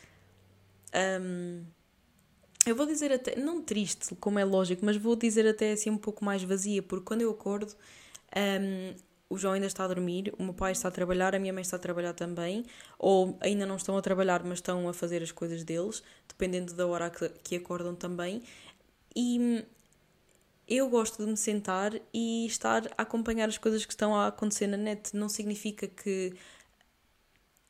Um, 1.23 1.63
eu 2.67 2.75
vou 2.75 2.87
dizer 2.87 3.13
até. 3.13 3.37
Não 3.37 3.63
triste, 3.63 4.15
como 4.17 4.39
é 4.39 4.45
lógico, 4.45 4.85
mas 4.85 4.97
vou 4.97 5.15
dizer 5.15 5.47
até 5.47 5.73
assim 5.73 5.91
um 5.91 5.99
pouco 5.99 6.25
mais 6.25 6.43
vazia, 6.43 6.83
porque 6.83 7.05
quando 7.05 7.23
eu 7.23 7.31
acordo. 7.31 7.75
Um, 8.37 8.95
o 9.33 9.39
João 9.39 9.55
ainda 9.55 9.69
está 9.69 9.85
a 9.85 9.87
dormir, 9.89 10.35
o 10.37 10.43
meu 10.43 10.53
pai 10.53 10.73
está 10.73 10.89
a 10.89 10.91
trabalhar, 10.91 11.37
a 11.37 11.39
minha 11.39 11.53
mãe 11.53 11.63
está 11.63 11.77
a 11.77 11.79
trabalhar 11.79 12.13
também, 12.15 12.67
ou 12.99 13.39
ainda 13.41 13.65
não 13.65 13.77
estão 13.77 13.97
a 13.97 14.03
trabalhar, 14.03 14.43
mas 14.43 14.59
estão 14.59 14.89
a 14.89 14.93
fazer 14.93 15.23
as 15.23 15.31
coisas 15.31 15.63
deles, 15.63 16.03
dependendo 16.27 16.75
da 16.75 16.85
hora 16.85 17.09
que, 17.09 17.29
que 17.45 17.55
acordam 17.55 17.95
também. 17.95 18.43
E 19.15 19.65
eu 20.71 20.89
gosto 20.89 21.25
de 21.25 21.29
me 21.29 21.37
sentar 21.37 21.93
e 22.15 22.47
estar 22.47 22.87
a 22.97 23.03
acompanhar 23.03 23.49
as 23.49 23.59
coisas 23.59 23.85
que 23.85 23.93
estão 23.93 24.15
a 24.15 24.29
acontecer 24.29 24.69
na 24.69 24.77
net. 24.77 25.17
Não 25.17 25.29
significa 25.29 25.89
que, 25.89 26.33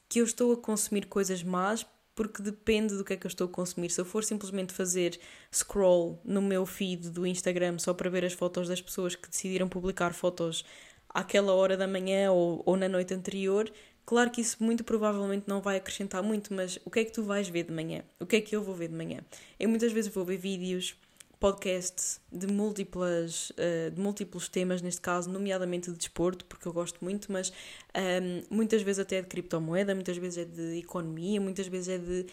que 0.07 0.21
eu 0.21 0.25
estou 0.25 0.53
a 0.53 0.57
consumir 0.59 1.07
coisas 1.07 1.43
más, 1.43 1.87
porque 2.15 2.43
depende 2.43 2.95
do 2.95 3.03
que 3.03 3.15
é 3.15 3.17
que 3.17 3.27
eu 3.27 3.31
estou 3.31 3.47
a 3.47 3.51
consumir. 3.51 3.89
Se 3.89 3.99
eu 3.99 4.05
for 4.05 4.23
simplesmente 4.23 4.75
fazer 4.75 5.19
scroll 5.51 6.21
no 6.23 6.43
meu 6.43 6.67
feed 6.67 7.09
do 7.09 7.27
Instagram 7.27 7.79
só 7.79 7.95
para 7.95 8.11
ver 8.11 8.23
as 8.23 8.35
fotos 8.35 8.69
das 8.69 8.83
pessoas 8.83 9.17
que 9.17 9.31
decidiram 9.31 9.67
publicar 9.67 10.13
fotos 10.13 10.63
àquela 11.09 11.55
hora 11.55 11.79
da 11.79 11.89
manhã 11.89 12.31
ou, 12.31 12.63
ou 12.67 12.77
na 12.77 12.87
noite 12.87 13.15
anterior, 13.15 13.73
claro 14.05 14.31
que 14.31 14.43
isso 14.43 14.63
muito 14.63 14.85
provavelmente 14.85 15.45
não 15.47 15.63
vai 15.63 15.79
acrescentar 15.79 16.23
muito, 16.23 16.53
mas 16.53 16.79
o 16.85 16.91
que 16.91 17.01
é 17.01 17.05
que 17.07 17.13
tu 17.13 17.23
vais 17.23 17.49
ver 17.49 17.63
de 17.65 17.73
manhã? 17.73 18.03
O 18.21 18.27
que 18.27 18.37
é 18.37 18.41
que 18.43 18.55
eu 18.55 18.63
vou 18.63 18.75
ver 18.75 18.89
de 18.89 18.95
manhã? 18.95 19.21
Eu 19.59 19.71
muitas 19.71 19.91
vezes 19.91 20.13
vou 20.13 20.25
ver 20.25 20.37
vídeos 20.37 20.95
podcast 21.41 22.21
de 22.31 22.47
múltiplas 22.47 23.51
uh, 23.51 23.91
de 23.91 24.01
múltiplos 24.01 24.49
temas 24.49 24.83
neste 24.83 25.01
caso 25.01 25.31
nomeadamente 25.31 25.91
de 25.91 25.97
desporto 25.97 26.45
porque 26.45 26.69
eu 26.69 26.73
gosto 26.73 27.03
muito 27.03 27.33
mas 27.33 27.49
um, 27.49 27.53
ehm, 27.95 28.45
muitas 28.51 28.83
vezes 28.83 29.01
até 29.01 29.17
é 29.17 29.23
de 29.23 29.29
criptomoeda 29.29 29.95
muitas 29.95 30.19
vezes 30.19 30.39
é 30.39 30.45
de 30.45 30.79
economia 30.79 31.41
muitas 31.41 31.67
vezes 31.67 31.89
é 31.89 31.99
de 31.99 32.27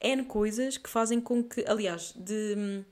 n 0.00 0.24
coisas 0.24 0.78
que 0.78 0.88
fazem 0.88 1.20
com 1.20 1.44
que 1.44 1.62
aliás 1.68 2.14
de 2.16 2.84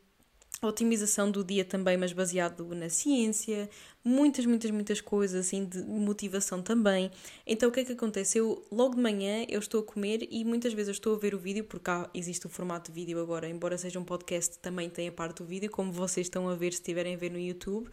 otimização 0.68 1.30
do 1.30 1.42
dia 1.42 1.64
também, 1.64 1.96
mas 1.96 2.12
baseado 2.12 2.64
na 2.74 2.88
ciência, 2.88 3.68
muitas, 4.04 4.46
muitas, 4.46 4.70
muitas 4.70 5.00
coisas 5.00 5.46
assim 5.46 5.64
de 5.64 5.82
motivação 5.82 6.62
também. 6.62 7.10
Então 7.46 7.68
o 7.68 7.72
que 7.72 7.80
é 7.80 7.84
que 7.84 7.92
acontece? 7.92 8.38
Eu 8.38 8.64
logo 8.70 8.94
de 8.94 9.00
manhã 9.00 9.44
eu 9.48 9.58
estou 9.58 9.80
a 9.80 9.84
comer 9.84 10.28
e 10.30 10.44
muitas 10.44 10.72
vezes 10.72 10.88
eu 10.88 10.92
estou 10.92 11.14
a 11.14 11.18
ver 11.18 11.34
o 11.34 11.38
vídeo, 11.38 11.64
porque 11.64 11.90
há, 11.90 12.08
existe 12.14 12.46
o 12.46 12.48
formato 12.48 12.90
de 12.90 12.94
vídeo 12.94 13.20
agora, 13.20 13.48
embora 13.48 13.76
seja 13.76 13.98
um 13.98 14.04
podcast, 14.04 14.58
também 14.58 14.88
tem 14.88 15.08
a 15.08 15.12
parte 15.12 15.38
do 15.38 15.44
vídeo, 15.44 15.70
como 15.70 15.92
vocês 15.92 16.26
estão 16.26 16.48
a 16.48 16.54
ver 16.54 16.72
se 16.72 16.80
estiverem 16.80 17.14
a 17.14 17.18
ver 17.18 17.30
no 17.30 17.38
YouTube. 17.38 17.88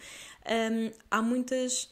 Um, 0.46 0.92
há 1.10 1.22
muitas 1.22 1.90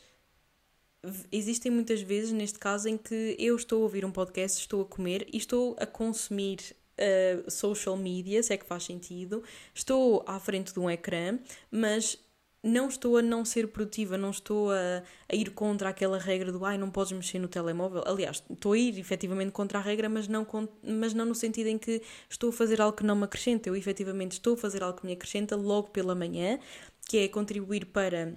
existem 1.32 1.72
muitas 1.72 2.02
vezes, 2.02 2.32
neste 2.32 2.60
caso, 2.60 2.90
em 2.90 2.98
que 2.98 3.36
eu 3.40 3.56
estou 3.56 3.82
a 3.82 3.84
ouvir 3.84 4.06
um 4.06 4.12
podcast, 4.12 4.60
estou 4.60 4.82
a 4.82 4.86
comer 4.86 5.28
e 5.32 5.38
estou 5.38 5.76
a 5.80 5.86
consumir 5.86 6.60
uh, 6.98 7.50
social 7.50 7.96
media, 7.96 8.42
se 8.42 8.54
é 8.54 8.58
que 8.58 8.66
faz 8.66 8.84
sentido, 8.84 9.44
estou 9.74 10.24
à 10.28 10.40
frente 10.40 10.74
de 10.74 10.80
um 10.80 10.90
ecrã, 10.90 11.40
mas 11.72 12.20
não 12.64 12.88
estou 12.88 13.18
a 13.18 13.22
não 13.22 13.46
ser 13.46 13.68
produtiva, 13.68 14.18
não 14.18 14.32
estou 14.32 14.72
a, 14.72 15.04
a, 15.32 15.36
ir 15.36 15.52
contra 15.52 15.90
aquela 15.90 16.18
regra 16.18 16.52
do 16.52 16.66
ai, 16.66 16.78
não 16.78 16.90
podes 16.90 17.12
mexer 17.14 17.40
no 17.40 17.48
telemóvel. 17.48 18.04
Aliás, 18.06 18.44
estou 18.50 18.74
a 18.74 18.78
ir 18.78 19.00
efetivamente 19.00 19.52
contra 19.52 19.80
a 19.80 19.82
regra, 19.82 20.10
mas 20.10 20.28
não, 20.28 20.46
mas 20.84 21.14
não 21.14 21.26
no 21.26 21.36
sentido 21.36 21.68
em 21.68 21.78
que 21.78 22.02
estou 22.30 22.50
a 22.50 22.54
fazer 22.54 22.82
algo 22.82 22.98
que 22.98 23.06
não 23.06 23.16
me 23.16 23.24
acrescenta. 23.24 23.70
Eu 23.70 23.76
efetivamente 23.76 24.34
estou 24.34 24.56
a 24.56 24.58
fazer 24.58 24.84
algo 24.84 25.00
que 25.00 25.06
me 25.06 25.14
acrescenta 25.14 25.56
logo 25.56 25.90
pela 25.90 26.16
manhã, 26.16 26.60
que 27.08 27.20
é 27.20 27.28
contribuir 27.28 27.86
para 27.86 28.34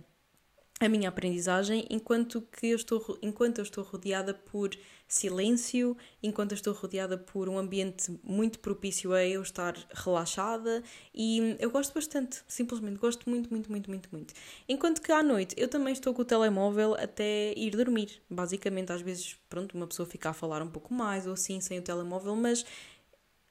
a 0.81 0.89
minha 0.89 1.11
aprendizagem 1.11 1.87
enquanto 1.91 2.41
que 2.41 2.69
eu 2.69 2.77
estou 2.77 3.19
enquanto 3.21 3.59
eu 3.59 3.63
estou 3.65 3.85
rodeada 3.85 4.33
por 4.33 4.71
silêncio, 5.07 5.95
enquanto 6.23 6.53
eu 6.53 6.55
estou 6.55 6.73
rodeada 6.73 7.19
por 7.19 7.49
um 7.51 7.59
ambiente 7.59 8.19
muito 8.23 8.61
propício 8.61 9.13
a 9.13 9.23
eu 9.23 9.43
estar 9.43 9.77
relaxada 9.93 10.83
e 11.15 11.57
eu 11.59 11.71
gosto 11.71 11.93
bastante, 11.93 12.43
simplesmente 12.49 12.97
gosto 12.99 13.29
muito, 13.29 13.51
muito, 13.51 13.71
muito, 13.71 13.91
muito, 13.91 14.09
muito. 14.11 14.33
Enquanto 14.67 15.03
que 15.03 15.13
à 15.13 15.23
noite 15.23 15.55
eu 15.59 15.69
também 15.69 15.93
estou 15.93 16.15
com 16.15 16.23
o 16.23 16.25
telemóvel 16.25 16.95
até 16.95 17.53
ir 17.57 17.73
dormir. 17.73 18.23
Basicamente, 18.31 18.93
às 18.93 19.03
vezes, 19.03 19.37
pronto, 19.51 19.77
uma 19.77 19.87
pessoa 19.87 20.07
fica 20.07 20.31
a 20.31 20.33
falar 20.33 20.63
um 20.63 20.71
pouco 20.71 20.95
mais 20.95 21.27
ou 21.27 21.35
assim 21.35 21.61
sem 21.61 21.79
o 21.79 21.83
telemóvel, 21.83 22.37
mas 22.37 22.65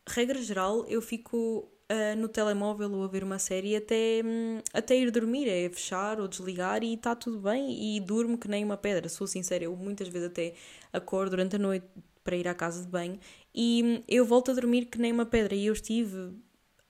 regra 0.08 0.42
geral 0.42 0.86
eu 0.88 1.02
fico 1.02 1.70
uh, 1.92 2.16
no 2.18 2.28
telemóvel 2.28 2.92
ou 2.94 3.04
a 3.04 3.08
ver 3.08 3.24
uma 3.24 3.40
série 3.40 3.76
até, 3.76 4.22
um, 4.24 4.62
até 4.74 4.96
ir 4.96 5.12
dormir, 5.12 5.48
é 5.48 5.70
fechar 5.70 6.20
ou 6.20 6.28
desligar 6.28 6.84
e 6.84 6.94
está 6.94 7.16
tudo 7.16 7.40
bem 7.40 7.96
e 7.96 8.00
durmo 8.00 8.38
que 8.38 8.48
nem 8.48 8.64
uma 8.64 8.78
pedra. 8.78 9.10
Sou 9.10 9.28
sincera, 9.28 9.64
eu 9.64 9.76
muitas 9.76 10.08
vezes 10.08 10.30
até 10.30 10.54
acordo 10.94 11.32
durante 11.32 11.56
a 11.56 11.60
noite 11.60 11.86
para 12.24 12.36
ir 12.36 12.48
à 12.48 12.54
casa 12.54 12.84
de 12.84 12.88
banho 12.88 13.20
e 13.54 13.84
hum, 13.84 14.04
eu 14.08 14.26
volto 14.26 14.52
a 14.52 14.54
dormir 14.54 14.86
que 14.86 15.00
nem 15.00 15.12
uma 15.12 15.26
pedra. 15.26 15.56
E 15.56 15.66
eu 15.66 15.74
estive 15.74 16.34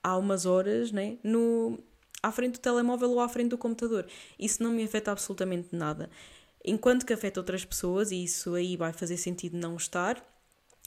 há 0.02 0.16
umas 0.16 0.46
horas 0.46 0.92
né, 0.92 1.18
no, 1.22 1.78
à 2.22 2.30
frente 2.30 2.54
do 2.54 2.60
telemóvel 2.60 3.10
ou 3.10 3.20
à 3.20 3.28
frente 3.28 3.50
do 3.50 3.58
computador. 3.58 4.06
Isso 4.38 4.62
não 4.62 4.72
me 4.72 4.84
afeta 4.84 5.12
absolutamente 5.12 5.74
nada. 5.74 6.10
Enquanto 6.64 7.06
que 7.06 7.12
afeta 7.12 7.40
outras 7.40 7.64
pessoas, 7.64 8.10
e 8.10 8.22
isso 8.22 8.54
aí 8.54 8.76
vai 8.76 8.92
fazer 8.92 9.16
sentido 9.16 9.56
não 9.56 9.76
estar, 9.76 10.22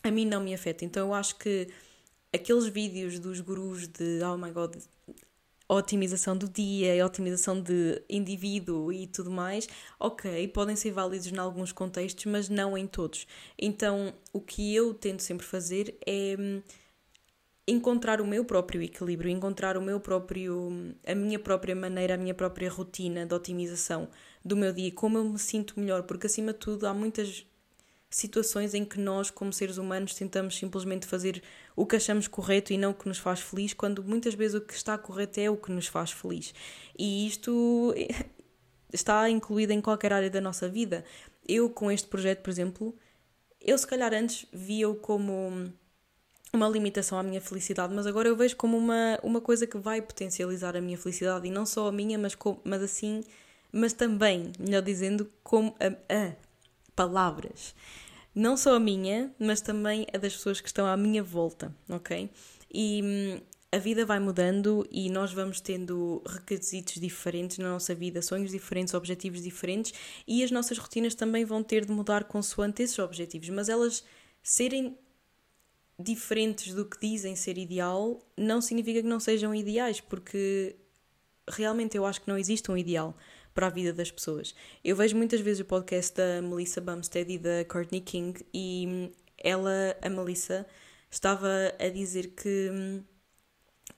a 0.03 0.11
mim 0.11 0.25
não 0.25 0.41
me 0.41 0.53
afeta. 0.53 0.85
Então 0.85 1.07
eu 1.07 1.13
acho 1.13 1.35
que 1.37 1.67
aqueles 2.33 2.67
vídeos 2.67 3.19
dos 3.19 3.39
gurus 3.39 3.87
de 3.87 4.21
oh 4.23 4.37
my 4.37 4.51
god, 4.51 4.75
otimização 5.67 6.37
do 6.37 6.47
dia, 6.49 7.05
otimização 7.05 7.61
de 7.61 8.01
indivíduo 8.09 8.91
e 8.91 9.07
tudo 9.07 9.31
mais, 9.31 9.67
ok, 9.99 10.47
podem 10.49 10.75
ser 10.75 10.91
válidos 10.91 11.27
em 11.27 11.37
alguns 11.37 11.71
contextos, 11.71 12.25
mas 12.25 12.49
não 12.49 12.77
em 12.77 12.87
todos. 12.87 13.27
Então, 13.57 14.13
o 14.31 14.41
que 14.41 14.73
eu 14.75 14.93
tento 14.93 15.21
sempre 15.21 15.45
fazer 15.45 15.97
é 16.05 16.35
hum, 16.37 16.61
encontrar 17.67 18.19
o 18.19 18.27
meu 18.27 18.43
próprio 18.43 18.81
equilíbrio, 18.81 19.31
encontrar 19.31 19.77
o 19.77 19.81
meu 19.81 19.99
próprio, 19.99 20.95
a 21.05 21.15
minha 21.15 21.39
própria 21.39 21.75
maneira, 21.75 22.15
a 22.15 22.17
minha 22.17 22.33
própria 22.33 22.69
rotina 22.69 23.25
de 23.25 23.33
otimização 23.33 24.09
do 24.43 24.57
meu 24.57 24.73
dia, 24.73 24.91
como 24.91 25.17
eu 25.17 25.23
me 25.23 25.39
sinto 25.39 25.79
melhor, 25.79 26.03
porque 26.03 26.27
acima 26.27 26.51
de 26.51 26.59
tudo 26.59 26.85
há 26.85 26.93
muitas 26.93 27.45
situações 28.09 28.73
em 28.73 28.85
que 28.85 28.99
nós, 28.99 29.31
como 29.31 29.51
seres 29.51 29.77
humanos, 29.77 30.13
tentamos 30.13 30.55
simplesmente 30.55 31.07
fazer 31.07 31.41
o 31.75 31.85
que 31.85 31.95
achamos 31.95 32.27
correto 32.27 32.73
e 32.73 32.77
não 32.77 32.91
o 32.91 32.93
que 32.93 33.07
nos 33.07 33.17
faz 33.17 33.39
feliz, 33.39 33.73
quando 33.73 34.03
muitas 34.03 34.33
vezes 34.33 34.55
o 34.55 34.61
que 34.61 34.73
está 34.73 34.97
correto 34.97 35.39
é 35.39 35.49
o 35.49 35.57
que 35.57 35.71
nos 35.71 35.87
faz 35.87 36.11
feliz. 36.11 36.53
E 36.97 37.27
isto 37.27 37.93
está 38.93 39.29
incluído 39.29 39.73
em 39.73 39.81
qualquer 39.81 40.13
área 40.13 40.29
da 40.29 40.41
nossa 40.41 40.69
vida. 40.69 41.03
Eu, 41.47 41.69
com 41.69 41.91
este 41.91 42.07
projeto, 42.07 42.41
por 42.41 42.49
exemplo, 42.49 42.95
eu 43.59 43.77
se 43.77 43.87
calhar 43.87 44.13
antes 44.13 44.45
via-o 44.51 44.95
como 44.95 45.71
uma 46.53 46.69
limitação 46.69 47.17
à 47.17 47.23
minha 47.23 47.41
felicidade, 47.41 47.93
mas 47.93 48.05
agora 48.05 48.29
eu 48.29 48.35
vejo 48.35 48.55
como 48.55 48.77
uma, 48.77 49.19
uma 49.23 49.41
coisa 49.41 49.65
que 49.65 49.77
vai 49.77 50.01
potencializar 50.01 50.77
a 50.77 50.81
minha 50.81 50.97
felicidade 50.97 51.47
e 51.47 51.51
não 51.51 51.65
só 51.65 51.87
a 51.87 51.91
minha, 51.91 52.17
mas, 52.17 52.35
com, 52.35 52.59
mas 52.63 52.83
assim, 52.83 53.23
mas 53.71 53.91
também, 53.91 54.51
melhor 54.59 54.83
dizendo, 54.83 55.27
como 55.43 55.75
a, 55.79 55.87
a 56.13 56.33
palavras. 56.95 57.73
Não 58.35 58.57
só 58.57 58.75
a 58.75 58.79
minha, 58.79 59.33
mas 59.39 59.61
também 59.61 60.07
a 60.13 60.17
das 60.17 60.33
pessoas 60.33 60.59
que 60.59 60.67
estão 60.67 60.85
à 60.85 60.97
minha 60.97 61.21
volta, 61.21 61.75
ok? 61.87 62.29
E 62.73 63.01
hum, 63.03 63.41
a 63.71 63.77
vida 63.77 64.05
vai 64.05 64.19
mudando 64.19 64.87
e 64.91 65.09
nós 65.09 65.33
vamos 65.33 65.59
tendo 65.59 66.21
requisitos 66.25 67.01
diferentes 67.01 67.57
na 67.57 67.69
nossa 67.69 67.95
vida, 67.95 68.21
sonhos 68.21 68.51
diferentes, 68.51 68.93
objetivos 68.93 69.41
diferentes 69.41 69.93
e 70.27 70.43
as 70.43 70.51
nossas 70.51 70.77
rotinas 70.77 71.15
também 71.15 71.43
vão 71.43 71.63
ter 71.63 71.85
de 71.85 71.91
mudar 71.91 72.25
consoante 72.25 72.83
esses 72.83 72.99
objetivos, 72.99 73.49
mas 73.49 73.69
elas 73.69 74.03
serem 74.43 74.97
diferentes 75.97 76.73
do 76.73 76.85
que 76.85 76.99
dizem 76.99 77.35
ser 77.35 77.57
ideal 77.57 78.19
não 78.37 78.61
significa 78.61 79.01
que 79.01 79.07
não 79.07 79.19
sejam 79.19 79.55
ideais, 79.55 79.99
porque 79.99 80.75
realmente 81.49 81.97
eu 81.97 82.05
acho 82.05 82.21
que 82.21 82.27
não 82.27 82.37
existe 82.37 82.69
um 82.71 82.77
ideal 82.77 83.15
para 83.53 83.67
a 83.67 83.69
vida 83.69 83.93
das 83.93 84.11
pessoas. 84.11 84.55
Eu 84.83 84.95
vejo 84.95 85.15
muitas 85.15 85.41
vezes 85.41 85.61
o 85.61 85.65
podcast 85.65 86.15
da 86.15 86.41
Melissa 86.41 86.81
Bumstead 86.81 87.31
e 87.31 87.37
da 87.37 87.65
Courtney 87.65 88.01
King 88.01 88.43
e 88.53 89.11
ela, 89.37 89.95
a 90.01 90.09
Melissa, 90.09 90.65
estava 91.09 91.73
a 91.79 91.89
dizer 91.89 92.33
que 92.35 92.69
hum, 92.71 93.03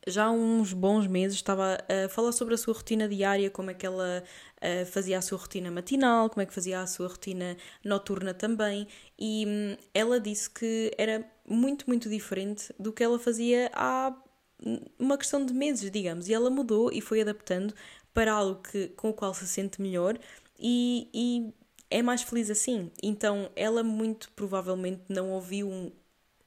já 0.07 0.25
há 0.25 0.31
uns 0.31 0.73
bons 0.73 1.07
meses 1.07 1.35
estava 1.35 1.77
a 1.87 2.09
falar 2.09 2.31
sobre 2.31 2.53
a 2.53 2.57
sua 2.57 2.73
rotina 2.73 3.07
diária, 3.07 3.49
como 3.49 3.71
é 3.71 3.73
que 3.73 3.85
ela 3.85 4.23
uh, 4.57 4.85
fazia 4.85 5.17
a 5.17 5.21
sua 5.21 5.37
rotina 5.37 5.71
matinal, 5.71 6.29
como 6.29 6.41
é 6.41 6.45
que 6.45 6.53
fazia 6.53 6.81
a 6.81 6.87
sua 6.87 7.07
rotina 7.07 7.57
noturna 7.83 8.33
também, 8.33 8.87
e 9.17 9.45
um, 9.47 9.77
ela 9.93 10.19
disse 10.19 10.49
que 10.49 10.91
era 10.97 11.25
muito, 11.47 11.85
muito 11.87 12.09
diferente 12.09 12.73
do 12.79 12.91
que 12.91 13.03
ela 13.03 13.17
fazia 13.17 13.71
há 13.73 14.13
uma 14.97 15.17
questão 15.17 15.45
de 15.45 15.53
meses, 15.53 15.89
digamos, 15.91 16.29
e 16.29 16.33
ela 16.33 16.49
mudou 16.49 16.91
e 16.91 17.01
foi 17.01 17.21
adaptando 17.21 17.73
para 18.15 18.31
algo 18.31 18.61
que, 18.61 18.87
com 18.95 19.09
o 19.09 19.13
qual 19.13 19.33
se 19.33 19.45
sente 19.45 19.81
melhor 19.81 20.17
e, 20.57 21.09
e 21.13 21.53
é 21.91 22.01
mais 22.01 22.23
feliz 22.23 22.49
assim. 22.49 22.89
Então 23.03 23.51
ela 23.55 23.83
muito 23.83 24.31
provavelmente 24.31 25.01
não 25.09 25.31
ouviu 25.31 25.67
um, 25.67 25.91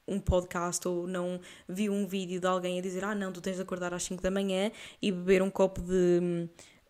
um 0.08 0.18
podcast 0.18 0.88
ou 0.88 1.06
não 1.06 1.38
viu 1.68 1.92
um 1.92 2.06
vídeo 2.06 2.40
de 2.40 2.46
alguém 2.46 2.78
a 2.78 2.82
dizer 2.82 3.04
ah 3.04 3.14
não, 3.14 3.30
tu 3.30 3.42
tens 3.42 3.56
de 3.56 3.62
acordar 3.62 3.92
às 3.92 4.02
5 4.02 4.22
da 4.22 4.30
manhã 4.30 4.72
e 5.00 5.12
beber 5.12 5.42
um 5.42 5.50
copo 5.50 5.82
de 5.82 6.18
hum, 6.22 6.48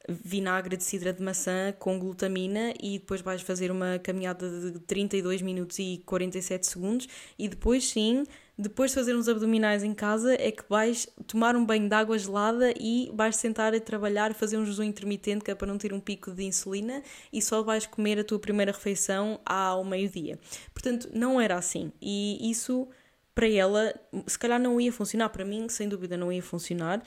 vinagre 0.08 0.76
de 0.76 0.84
cidra 0.84 1.12
de 1.12 1.22
maçã 1.24 1.74
com 1.76 1.98
glutamina 1.98 2.72
e 2.80 3.00
depois 3.00 3.20
vais 3.20 3.42
fazer 3.42 3.72
uma 3.72 3.98
caminhada 3.98 4.70
de 4.70 4.78
32 4.78 5.42
minutos 5.42 5.76
e 5.80 6.04
47 6.06 6.68
segundos 6.68 7.08
e 7.36 7.48
depois 7.48 7.90
sim 7.90 8.24
depois 8.58 8.90
de 8.90 8.96
fazer 8.96 9.14
uns 9.14 9.28
abdominais 9.28 9.84
em 9.84 9.94
casa, 9.94 10.34
é 10.34 10.50
que 10.50 10.64
vais 10.68 11.06
tomar 11.28 11.54
um 11.54 11.64
banho 11.64 11.88
de 11.88 11.94
água 11.94 12.18
gelada 12.18 12.74
e 12.76 13.08
vais 13.14 13.36
sentar 13.36 13.72
a 13.72 13.78
trabalhar, 13.78 14.34
fazer 14.34 14.56
um 14.56 14.66
jejum 14.66 14.82
intermitente, 14.82 15.44
que 15.44 15.50
é 15.52 15.54
para 15.54 15.68
não 15.68 15.78
ter 15.78 15.92
um 15.92 16.00
pico 16.00 16.32
de 16.32 16.42
insulina, 16.42 17.00
e 17.32 17.40
só 17.40 17.62
vais 17.62 17.86
comer 17.86 18.18
a 18.18 18.24
tua 18.24 18.40
primeira 18.40 18.72
refeição 18.72 19.40
ao 19.46 19.84
meio-dia. 19.84 20.40
Portanto, 20.74 21.08
não 21.14 21.40
era 21.40 21.56
assim. 21.56 21.92
E 22.02 22.50
isso, 22.50 22.88
para 23.32 23.48
ela, 23.48 23.94
se 24.26 24.36
calhar 24.36 24.58
não 24.58 24.80
ia 24.80 24.92
funcionar. 24.92 25.28
Para 25.28 25.44
mim, 25.44 25.68
sem 25.68 25.88
dúvida, 25.88 26.16
não 26.16 26.32
ia 26.32 26.42
funcionar. 26.42 27.00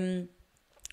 Um, 0.00 0.28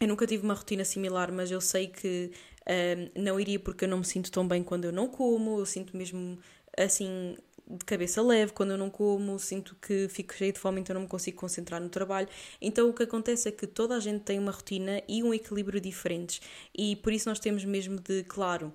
eu 0.02 0.08
nunca 0.08 0.26
tive 0.26 0.44
uma 0.44 0.56
rotina 0.56 0.84
similar, 0.84 1.32
mas 1.32 1.52
eu 1.52 1.62
sei 1.62 1.86
que 1.86 2.32
um, 2.68 3.22
não 3.22 3.40
iria 3.40 3.60
porque 3.60 3.86
eu 3.86 3.90
não 3.90 4.00
me 4.00 4.06
sinto 4.06 4.32
tão 4.32 4.48
bem 4.48 4.64
quando 4.64 4.86
eu 4.86 4.92
não 4.92 5.08
como, 5.08 5.60
eu 5.60 5.66
sinto 5.66 5.96
mesmo 5.96 6.40
assim 6.78 7.36
de 7.78 7.86
cabeça 7.86 8.22
leve, 8.22 8.52
quando 8.54 8.72
eu 8.72 8.78
não 8.78 8.90
como, 8.90 9.40
sinto 9.40 9.76
que 9.82 10.08
fico 10.10 10.34
cheio 10.34 10.54
de 10.54 10.60
fome, 10.60 10.82
então 10.82 10.94
não 10.94 11.02
me 11.02 11.08
consigo 11.08 11.38
concentrar 11.38 11.82
no 11.82 11.90
trabalho. 11.90 12.28
Então 12.60 12.90
o 12.90 12.94
que 12.94 13.04
acontece 13.04 13.48
é 13.50 13.52
que 13.52 13.66
toda 13.66 13.96
a 13.96 14.00
gente 14.00 14.24
tem 14.24 14.38
uma 14.38 14.52
rotina 14.52 15.02
e 15.08 15.24
um 15.24 15.34
equilíbrio 15.34 15.80
diferentes, 15.80 16.42
e 16.78 16.96
por 16.98 17.14
isso 17.14 17.30
nós 17.30 17.40
temos 17.40 17.64
mesmo 17.66 18.00
de, 18.00 18.24
claro, 18.24 18.74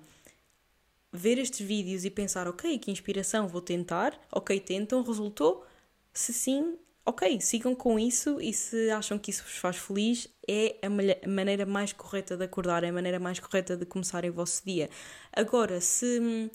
ver 1.11 1.37
estes 1.37 1.65
vídeos 1.65 2.05
e 2.05 2.09
pensar, 2.09 2.47
ok, 2.47 2.77
que 2.79 2.91
inspiração, 2.91 3.47
vou 3.47 3.61
tentar, 3.61 4.19
ok, 4.31 4.59
tentam, 4.59 5.01
resultou? 5.01 5.65
Se 6.13 6.33
sim, 6.33 6.77
ok, 7.05 7.39
sigam 7.39 7.73
com 7.73 7.97
isso 7.97 8.41
e 8.41 8.51
se 8.51 8.89
acham 8.89 9.17
que 9.17 9.31
isso 9.31 9.43
vos 9.43 9.57
faz 9.57 9.77
feliz, 9.77 10.27
é 10.47 10.75
a 10.81 11.27
maneira 11.29 11.65
mais 11.65 11.93
correta 11.93 12.35
de 12.35 12.43
acordar, 12.43 12.83
é 12.83 12.89
a 12.89 12.93
maneira 12.93 13.19
mais 13.19 13.39
correta 13.39 13.77
de 13.77 13.85
começarem 13.85 14.29
o 14.29 14.33
vosso 14.33 14.61
dia. 14.65 14.89
Agora, 15.31 15.79
se 15.79 16.51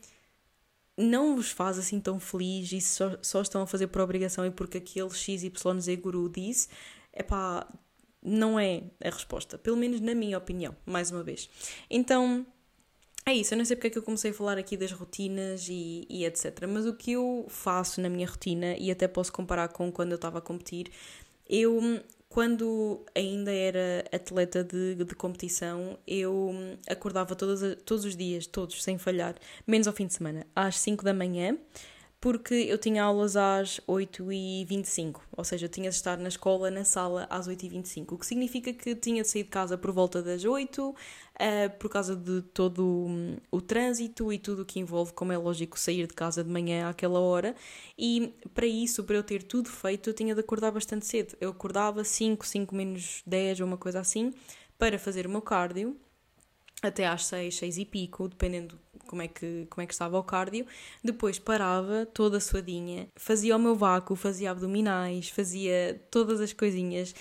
não 0.97 1.37
vos 1.37 1.51
faz 1.51 1.79
assim 1.79 2.01
tão 2.01 2.21
feliz 2.21 2.71
e 2.73 2.81
só, 2.81 3.17
só 3.23 3.43
estão 3.43 3.63
a 3.63 3.67
fazer 3.67 3.87
por 3.87 4.01
obrigação 4.01 4.45
e 4.45 4.51
porque 4.51 4.79
aquele 4.79 5.11
XYZ 5.11 5.51
guru 6.01 6.29
disse, 6.29 6.69
é 7.13 7.23
pá, 7.23 7.67
não 8.23 8.59
é 8.59 8.85
a 9.03 9.11
resposta. 9.11 9.59
Pelo 9.59 9.77
menos 9.77 10.01
na 10.01 10.15
minha 10.15 10.39
opinião, 10.39 10.77
mais 10.87 11.11
uma 11.11 11.23
vez. 11.23 11.49
Então, 11.91 12.47
é 13.25 13.35
isso. 13.35 13.55
Eu 13.55 13.59
não 13.59 13.65
sei 13.65 13.77
porque 13.77 13.89
é 13.89 13.91
que 13.91 13.99
eu 13.99 14.03
comecei 14.03 14.31
a 14.31 14.35
falar 14.35 14.59
aqui 14.59 14.77
das 14.77 14.93
rotinas 14.93 15.69
e, 15.69 16.07
e 16.09 16.25
etc. 16.25 16.67
Mas 16.69 16.87
o 16.87 16.95
que 16.95 17.13
eu 17.13 17.47
faço 17.49 18.01
na 18.01 18.09
minha 18.09 18.27
rotina, 18.27 18.77
e 18.77 18.91
até 18.91 19.09
posso 19.09 19.33
comparar 19.33 19.69
com 19.69 19.91
quando 19.91 20.13
eu 20.13 20.17
estava 20.17 20.39
a 20.39 20.43
competir, 20.43 20.91
eu 21.49 22.03
quando 22.33 23.05
ainda 23.15 23.53
era 23.53 24.07
atleta 24.11 24.65
de, 24.65 24.95
de 24.95 25.15
competição, 25.15 25.99
eu 26.07 26.51
acordava 26.89 27.37
todos, 27.37 27.61
todos 27.85 28.07
os 28.07 28.17
dias, 28.17 28.47
todos, 28.47 28.83
sem 28.83 28.97
falhar, 28.97 29.35
menos 29.67 29.87
ao 29.87 29.93
fim 29.93 30.07
de 30.07 30.15
semana, 30.15 30.47
às 30.57 30.79
5 30.79 31.05
da 31.05 31.13
manhã, 31.13 31.59
porque 32.23 32.55
eu 32.55 32.79
tinha 32.79 33.03
aulas 33.03 33.37
às 33.37 33.81
8h25, 33.81 35.23
ou 35.37 35.43
seja, 35.43 35.67
eu 35.67 35.69
tinha 35.69 35.91
de 35.91 35.97
estar 35.97 36.17
na 36.17 36.29
escola, 36.29 36.71
na 36.71 36.85
sala, 36.85 37.27
às 37.29 37.49
8h25, 37.49 38.13
o 38.13 38.17
que 38.17 38.25
significa 38.25 38.73
que 38.73 38.95
tinha 38.95 39.23
de 39.23 39.29
sair 39.29 39.43
de 39.43 39.49
casa 39.49 39.77
por 39.77 39.91
volta 39.91 40.23
das 40.23 40.45
8, 40.45 40.89
uh, 40.89 40.95
eh, 41.35 41.69
por 41.69 41.91
causa 41.91 42.15
de 42.15 42.41
todo 42.43 42.87
um, 42.87 43.39
o 43.51 43.61
trânsito 43.61 44.33
e 44.33 44.39
tudo 44.39 44.63
o 44.63 44.65
que 44.65 44.79
envolve, 44.79 45.13
como 45.13 45.33
é 45.33 45.37
lógico, 45.37 45.77
sair 45.77 46.07
de 46.07 46.15
casa 46.15 46.45
de 46.45 46.51
manhã 46.51 46.89
àquela 46.89 47.19
hora, 47.19 47.57
e 47.99 48.33
para 48.55 48.67
isso, 48.67 49.03
para 49.03 49.17
eu 49.17 49.25
ter 49.25 49.43
tudo 49.43 49.69
feito, 49.69 50.09
eu 50.09 50.15
tinha 50.15 50.33
de 50.33 50.41
acordar 50.41 50.71
bastante 50.71 51.05
cedo. 51.05 51.37
Eu 51.41 51.51
acordava 51.51 52.05
5, 52.05 52.47
5 52.47 52.73
menos 52.73 53.23
10 53.27 53.63
ou 53.63 53.67
uma 53.67 53.77
coisa 53.77 53.99
assim, 53.99 54.33
para 54.79 54.97
fazer 54.97 55.27
o 55.27 55.31
meu 55.31 55.43
cardio, 55.43 55.97
até 56.81 57.05
às 57.05 57.27
6, 57.27 57.57
6 57.57 57.79
e 57.79 57.85
pico, 57.85 58.29
dependendo 58.29 58.79
como 59.13 59.21
é 59.21 59.29
que, 59.29 59.67
como 59.69 59.83
é 59.83 59.87
que 59.87 59.93
estava 59.93 60.19
o 60.19 60.23
cardio. 60.25 60.67
Depois 61.05 61.39
parava 61.39 62.07
toda 62.07 62.41
suadinha, 62.41 63.09
fazia 63.15 63.55
o 63.55 63.59
meu 63.59 63.77
vácuo, 63.77 64.17
fazia 64.17 64.51
abdominais, 64.51 65.29
fazia 65.29 66.03
todas 66.11 66.41
as 66.41 66.55
coisinhas. 66.55 67.15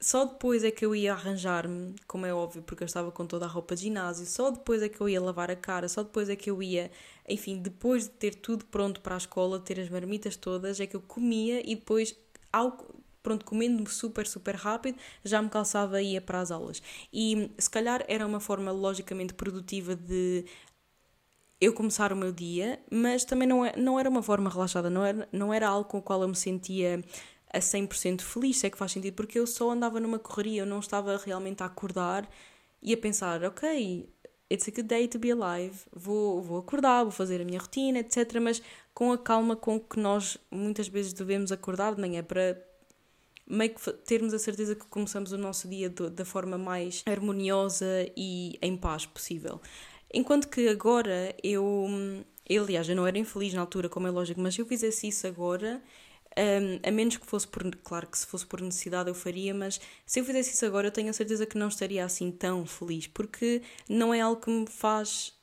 Só 0.00 0.24
depois 0.24 0.62
é 0.62 0.70
que 0.70 0.86
eu 0.86 0.94
ia 0.94 1.12
arranjar-me, 1.12 1.96
como 2.06 2.24
é 2.24 2.32
óbvio, 2.32 2.62
porque 2.62 2.84
eu 2.84 2.86
estava 2.86 3.10
com 3.10 3.26
toda 3.26 3.46
a 3.46 3.48
roupa 3.48 3.74
de 3.74 3.82
ginásio. 3.82 4.26
Só 4.26 4.48
depois 4.52 4.80
é 4.80 4.88
que 4.88 5.00
eu 5.00 5.08
ia 5.08 5.20
lavar 5.20 5.50
a 5.50 5.56
cara, 5.56 5.88
só 5.88 6.04
depois 6.04 6.28
é 6.28 6.36
que 6.36 6.48
eu 6.48 6.62
ia, 6.62 6.88
enfim, 7.28 7.58
depois 7.58 8.04
de 8.04 8.10
ter 8.10 8.36
tudo 8.36 8.64
pronto 8.66 9.00
para 9.00 9.16
a 9.16 9.18
escola, 9.18 9.58
ter 9.58 9.80
as 9.80 9.88
marmitas 9.88 10.36
todas, 10.36 10.78
é 10.78 10.86
que 10.86 10.94
eu 10.94 11.00
comia 11.00 11.60
e 11.68 11.74
depois, 11.74 12.14
ao, 12.52 12.78
pronto, 13.24 13.44
comendo 13.44 13.90
super, 13.90 14.24
super 14.24 14.54
rápido, 14.54 14.98
já 15.24 15.42
me 15.42 15.50
calçava 15.50 16.00
e 16.00 16.12
ia 16.12 16.20
para 16.20 16.40
as 16.40 16.52
aulas. 16.52 16.80
E 17.12 17.50
se 17.58 17.68
calhar 17.68 18.04
era 18.06 18.24
uma 18.24 18.38
forma 18.38 18.70
logicamente 18.70 19.34
produtiva 19.34 19.96
de 19.96 20.44
eu 21.60 21.72
começar 21.72 22.12
o 22.12 22.16
meu 22.16 22.32
dia, 22.32 22.80
mas 22.90 23.24
também 23.24 23.48
não, 23.48 23.64
é, 23.64 23.74
não 23.76 23.98
era 23.98 24.08
uma 24.08 24.22
forma 24.22 24.48
relaxada, 24.48 24.88
não 24.88 25.04
era, 25.04 25.28
não 25.32 25.52
era 25.52 25.68
algo 25.68 25.88
com 25.88 25.98
o 25.98 26.02
qual 26.02 26.22
eu 26.22 26.28
me 26.28 26.36
sentia 26.36 27.02
a 27.52 27.58
100% 27.58 28.20
feliz, 28.22 28.58
se 28.58 28.66
é 28.66 28.70
que 28.70 28.78
faz 28.78 28.92
sentido, 28.92 29.14
porque 29.14 29.38
eu 29.38 29.46
só 29.46 29.70
andava 29.70 29.98
numa 29.98 30.18
correria, 30.18 30.62
eu 30.62 30.66
não 30.66 30.78
estava 30.78 31.16
realmente 31.16 31.62
a 31.62 31.66
acordar 31.66 32.28
e 32.82 32.92
a 32.92 32.96
pensar, 32.96 33.42
ok, 33.42 34.08
it's 34.50 34.68
a 34.68 34.70
good 34.70 34.88
day 34.88 35.08
to 35.08 35.18
be 35.18 35.30
alive, 35.30 35.78
vou, 35.92 36.40
vou 36.40 36.58
acordar, 36.58 37.02
vou 37.02 37.12
fazer 37.12 37.40
a 37.40 37.44
minha 37.44 37.58
rotina, 37.58 37.98
etc. 37.98 38.38
Mas 38.40 38.62
com 38.94 39.12
a 39.12 39.18
calma 39.18 39.56
com 39.56 39.80
que 39.80 39.98
nós 39.98 40.38
muitas 40.50 40.88
vezes 40.88 41.12
devemos 41.12 41.52
acordar 41.52 41.94
de 41.94 42.00
manhã 42.00 42.22
para 42.22 42.62
meio 43.46 43.74
que 43.74 43.92
termos 44.04 44.34
a 44.34 44.38
certeza 44.38 44.74
que 44.74 44.84
começamos 44.86 45.32
o 45.32 45.38
nosso 45.38 45.68
dia 45.68 45.88
da 45.88 46.24
forma 46.24 46.58
mais 46.58 47.02
harmoniosa 47.06 48.06
e 48.16 48.58
em 48.60 48.76
paz 48.76 49.06
possível. 49.06 49.60
Enquanto 50.12 50.48
que 50.48 50.68
agora 50.68 51.34
eu, 51.42 51.86
eu, 52.48 52.64
aliás, 52.64 52.88
eu 52.88 52.96
não 52.96 53.06
era 53.06 53.18
infeliz 53.18 53.52
na 53.54 53.60
altura, 53.60 53.88
como 53.88 54.06
é 54.06 54.10
lógico, 54.10 54.40
mas 54.40 54.54
se 54.54 54.60
eu 54.60 54.66
fizesse 54.66 55.08
isso 55.08 55.26
agora, 55.26 55.82
um, 56.38 56.88
a 56.88 56.90
menos 56.90 57.16
que 57.16 57.26
fosse 57.26 57.46
por, 57.46 57.64
claro 57.76 58.06
que 58.06 58.18
se 58.18 58.26
fosse 58.26 58.46
por 58.46 58.60
necessidade 58.60 59.08
eu 59.08 59.14
faria, 59.14 59.52
mas 59.54 59.80
se 60.06 60.20
eu 60.20 60.24
fizesse 60.24 60.54
isso 60.54 60.64
agora 60.66 60.88
eu 60.88 60.92
tenho 60.92 61.10
a 61.10 61.12
certeza 61.12 61.46
que 61.46 61.58
não 61.58 61.68
estaria 61.68 62.04
assim 62.04 62.30
tão 62.30 62.64
feliz, 62.66 63.06
porque 63.06 63.62
não 63.88 64.14
é 64.14 64.20
algo 64.20 64.40
que 64.40 64.50
me 64.50 64.66
faz 64.66 65.34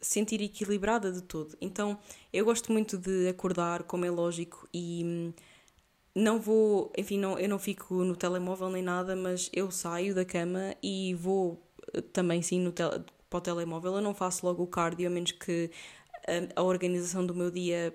sentir 0.00 0.40
equilibrada 0.42 1.10
de 1.12 1.22
todo. 1.22 1.56
Então 1.60 1.98
eu 2.32 2.44
gosto 2.44 2.72
muito 2.72 2.96
de 2.98 3.28
acordar, 3.28 3.82
como 3.84 4.04
é 4.04 4.10
lógico, 4.10 4.68
e 4.72 5.02
hum, 5.04 5.32
não 6.14 6.40
vou, 6.40 6.92
enfim, 6.96 7.18
não, 7.18 7.38
eu 7.38 7.48
não 7.48 7.58
fico 7.58 7.94
no 8.04 8.16
telemóvel 8.16 8.70
nem 8.70 8.82
nada, 8.82 9.16
mas 9.16 9.50
eu 9.52 9.70
saio 9.70 10.14
da 10.14 10.24
cama 10.24 10.74
e 10.82 11.14
vou 11.14 11.60
eh, 11.92 12.00
também 12.00 12.40
sim 12.42 12.60
no 12.60 12.72
tele, 12.72 13.04
para 13.34 13.38
o 13.38 13.40
telemóvel, 13.40 13.96
eu 13.96 14.00
não 14.00 14.14
faço 14.14 14.46
logo 14.46 14.62
o 14.62 14.66
cardio, 14.66 15.08
a 15.08 15.10
menos 15.10 15.32
que 15.32 15.70
a, 16.28 16.60
a 16.60 16.62
organização 16.62 17.26
do 17.26 17.34
meu 17.34 17.50
dia 17.50 17.94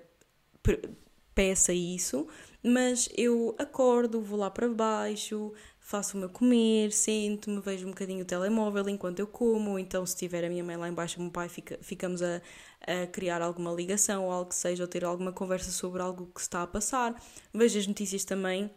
peça 1.34 1.72
isso. 1.72 2.26
mas 2.62 3.08
eu 3.16 3.54
acordo, 3.58 4.20
vou 4.20 4.38
lá 4.38 4.50
para 4.50 4.68
baixo, 4.68 5.52
faço 5.78 6.16
o 6.16 6.20
meu 6.20 6.28
comer, 6.28 6.92
sento-me, 6.92 7.60
vejo 7.60 7.86
um 7.86 7.90
bocadinho 7.90 8.22
o 8.22 8.24
telemóvel 8.26 8.86
enquanto 8.88 9.20
eu 9.20 9.26
como, 9.26 9.78
então 9.78 10.04
se 10.04 10.14
tiver 10.16 10.44
a 10.44 10.48
minha 10.50 10.62
mãe 10.62 10.76
lá 10.76 10.88
embaixo, 10.88 11.18
o 11.18 11.22
meu 11.22 11.30
pai, 11.30 11.48
fica, 11.48 11.78
ficamos 11.80 12.20
a, 12.22 12.42
a 12.86 13.06
criar 13.06 13.40
alguma 13.40 13.72
ligação 13.72 14.26
ou 14.26 14.30
algo 14.30 14.50
que 14.50 14.56
seja, 14.56 14.84
ou 14.84 14.88
ter 14.88 15.04
alguma 15.04 15.32
conversa 15.32 15.70
sobre 15.70 16.02
algo 16.02 16.26
que 16.34 16.40
está 16.40 16.62
a 16.62 16.66
passar. 16.66 17.14
Vejo 17.54 17.78
as 17.78 17.86
notícias 17.86 18.24
também, 18.24 18.70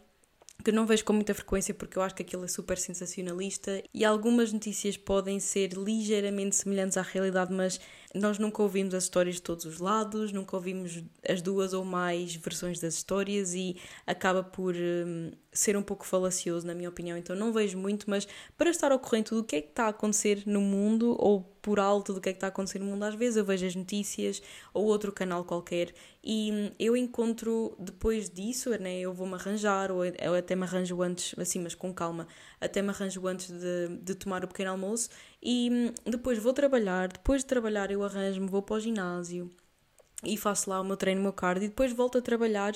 que 0.62 0.72
não 0.72 0.86
vejo 0.86 1.04
com 1.04 1.12
muita 1.12 1.34
frequência 1.34 1.74
porque 1.74 1.98
eu 1.98 2.02
acho 2.02 2.14
que 2.14 2.22
aquilo 2.22 2.44
é 2.44 2.48
super 2.48 2.78
sensacionalista 2.78 3.82
e 3.92 4.04
algumas 4.04 4.52
notícias 4.52 4.96
podem 4.96 5.38
ser 5.38 5.72
ligeiramente 5.72 6.56
semelhantes 6.56 6.96
à 6.96 7.02
realidade, 7.02 7.52
mas 7.52 7.80
nós 8.14 8.38
nunca 8.38 8.62
ouvimos 8.62 8.94
as 8.94 9.04
histórias 9.04 9.36
de 9.36 9.42
todos 9.42 9.64
os 9.64 9.78
lados, 9.78 10.32
nunca 10.32 10.56
ouvimos 10.56 11.02
as 11.28 11.42
duas 11.42 11.72
ou 11.72 11.84
mais 11.84 12.34
versões 12.36 12.80
das 12.80 12.94
histórias 12.94 13.54
e 13.54 13.76
acaba 14.06 14.42
por 14.42 14.74
um, 14.74 15.32
ser 15.54 15.76
um 15.76 15.82
pouco 15.82 16.04
falacioso, 16.04 16.66
na 16.66 16.74
minha 16.74 16.88
opinião. 16.88 17.16
Então 17.16 17.34
não 17.36 17.52
vejo 17.52 17.78
muito, 17.78 18.10
mas 18.10 18.26
para 18.58 18.68
estar 18.68 18.90
ao 18.90 18.98
corrente 18.98 19.32
do 19.32 19.44
que 19.44 19.56
é 19.56 19.60
que 19.62 19.68
está 19.68 19.84
a 19.84 19.88
acontecer 19.88 20.42
no 20.44 20.60
mundo 20.60 21.16
ou 21.18 21.42
por 21.62 21.80
alto 21.80 22.12
do 22.12 22.20
que 22.20 22.28
é 22.28 22.32
que 22.32 22.36
está 22.36 22.48
a 22.48 22.50
acontecer 22.50 22.80
no 22.80 22.86
mundo, 22.86 23.04
às 23.04 23.14
vezes 23.14 23.36
eu 23.36 23.44
vejo 23.44 23.64
as 23.64 23.74
notícias 23.74 24.42
ou 24.74 24.84
outro 24.84 25.12
canal 25.12 25.44
qualquer 25.44 25.94
e 26.22 26.50
hum, 26.52 26.70
eu 26.78 26.94
encontro 26.94 27.74
depois 27.78 28.28
disso, 28.28 28.68
né, 28.78 28.98
eu 28.98 29.14
vou-me 29.14 29.34
arranjar 29.34 29.90
ou 29.90 30.04
eu 30.04 30.34
até 30.34 30.54
me 30.54 30.64
arranjo 30.64 31.00
antes, 31.00 31.34
assim, 31.38 31.60
mas 31.60 31.74
com 31.74 31.94
calma, 31.94 32.26
até 32.60 32.82
me 32.82 32.90
arranjo 32.90 33.26
antes 33.26 33.50
de, 33.50 33.96
de 34.02 34.14
tomar 34.14 34.44
o 34.44 34.48
pequeno 34.48 34.72
almoço 34.72 35.08
e 35.42 35.70
hum, 35.72 36.10
depois 36.10 36.38
vou 36.38 36.52
trabalhar, 36.52 37.08
depois 37.08 37.42
de 37.42 37.46
trabalhar 37.46 37.90
eu 37.90 38.02
arranjo-me, 38.02 38.48
vou 38.48 38.60
para 38.60 38.76
o 38.76 38.80
ginásio 38.80 39.50
e 40.22 40.36
faço 40.36 40.68
lá 40.68 40.80
o 40.80 40.84
meu 40.84 40.96
treino, 40.96 41.20
o 41.20 41.24
meu 41.24 41.32
cardio 41.32 41.64
e 41.64 41.68
depois 41.68 41.92
volto 41.92 42.18
a 42.18 42.22
trabalhar 42.22 42.74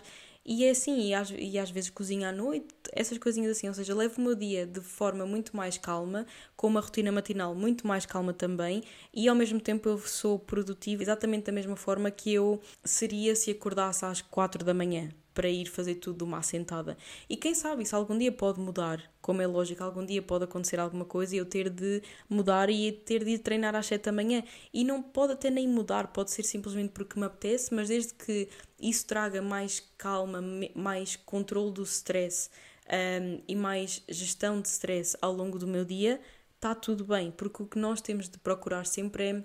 e 0.51 0.65
é 0.65 0.71
assim, 0.71 1.09
e 1.09 1.15
às, 1.15 1.31
e 1.31 1.59
às 1.59 1.71
vezes 1.71 1.91
cozinho 1.91 2.27
à 2.27 2.33
noite, 2.33 2.69
essas 2.93 3.19
coisinhas 3.19 3.55
assim, 3.55 3.69
ou 3.69 3.75
seja, 3.75 3.95
levo 3.95 4.19
o 4.19 4.25
meu 4.25 4.35
dia 4.35 4.67
de 4.67 4.81
forma 4.81 5.27
muito 5.27 5.55
mais 5.55 5.77
calma, 5.77 6.27
com 6.57 6.69
uma 6.69 6.81
rotina 6.81 7.13
matinal 7.13 7.55
muito 7.55 7.87
mais 7.87 8.07
calma 8.07 8.33
também, 8.33 8.83
e 9.13 9.29
ao 9.29 9.37
mesmo 9.37 9.61
tempo 9.61 9.91
eu 9.91 9.99
sou 9.99 10.39
produtiva 10.39 11.03
exatamente 11.03 11.45
da 11.45 11.53
mesma 11.53 11.77
forma 11.77 12.11
que 12.11 12.33
eu 12.33 12.59
seria 12.83 13.37
se 13.37 13.51
acordasse 13.51 14.07
às 14.07 14.23
4 14.23 14.65
da 14.65 14.73
manhã 14.73 15.11
para 15.39 15.49
ir 15.49 15.67
fazer 15.67 15.95
tudo 15.95 16.19
de 16.19 16.25
uma 16.25 16.39
assentada. 16.39 16.99
E 17.31 17.37
quem 17.37 17.55
sabe, 17.55 17.85
isso 17.85 17.95
algum 17.95 18.19
dia 18.19 18.33
pode 18.33 18.59
mudar, 18.59 19.01
como 19.23 19.41
é 19.41 19.47
lógico, 19.47 19.85
algum 19.85 20.05
dia 20.05 20.21
pode 20.21 20.43
acontecer 20.43 20.81
alguma 20.81 21.05
coisa 21.05 21.37
e 21.37 21.39
eu 21.39 21.47
ter 21.47 21.71
de 21.71 22.03
mudar 22.29 22.69
e 22.69 22.91
ter 22.91 23.23
de 23.23 23.31
ir 23.31 23.39
treinar 23.39 23.77
às 23.77 23.87
7 23.87 24.07
da 24.07 24.11
manhã. 24.11 24.43
E 24.75 24.83
não 24.83 25.01
pode 25.01 25.35
até 25.35 25.49
nem 25.49 25.69
mudar, 25.69 26.09
pode 26.09 26.33
ser 26.33 26.43
simplesmente 26.43 26.91
porque 26.91 27.21
me 27.21 27.27
apetece, 27.27 27.73
mas 27.73 27.87
desde 27.87 28.15
que 28.15 28.49
isso 28.81 29.07
traga 29.07 29.41
mais 29.41 29.79
calma, 29.97 30.43
mais 30.75 31.15
controle 31.15 31.71
do 31.71 31.85
stress 31.85 32.51
um, 32.89 33.41
e 33.47 33.55
mais 33.55 34.03
gestão 34.09 34.61
de 34.61 34.67
stress 34.67 35.17
ao 35.23 35.33
longo 35.33 35.57
do 35.57 35.69
meu 35.69 35.85
dia, 35.85 36.21
está 36.57 36.75
tudo 36.75 37.05
bem, 37.05 37.31
porque 37.31 37.63
o 37.63 37.67
que 37.67 37.79
nós 37.79 38.01
temos 38.01 38.29
de 38.29 38.39
procurar 38.39 38.85
sempre 38.85 39.23
é 39.23 39.45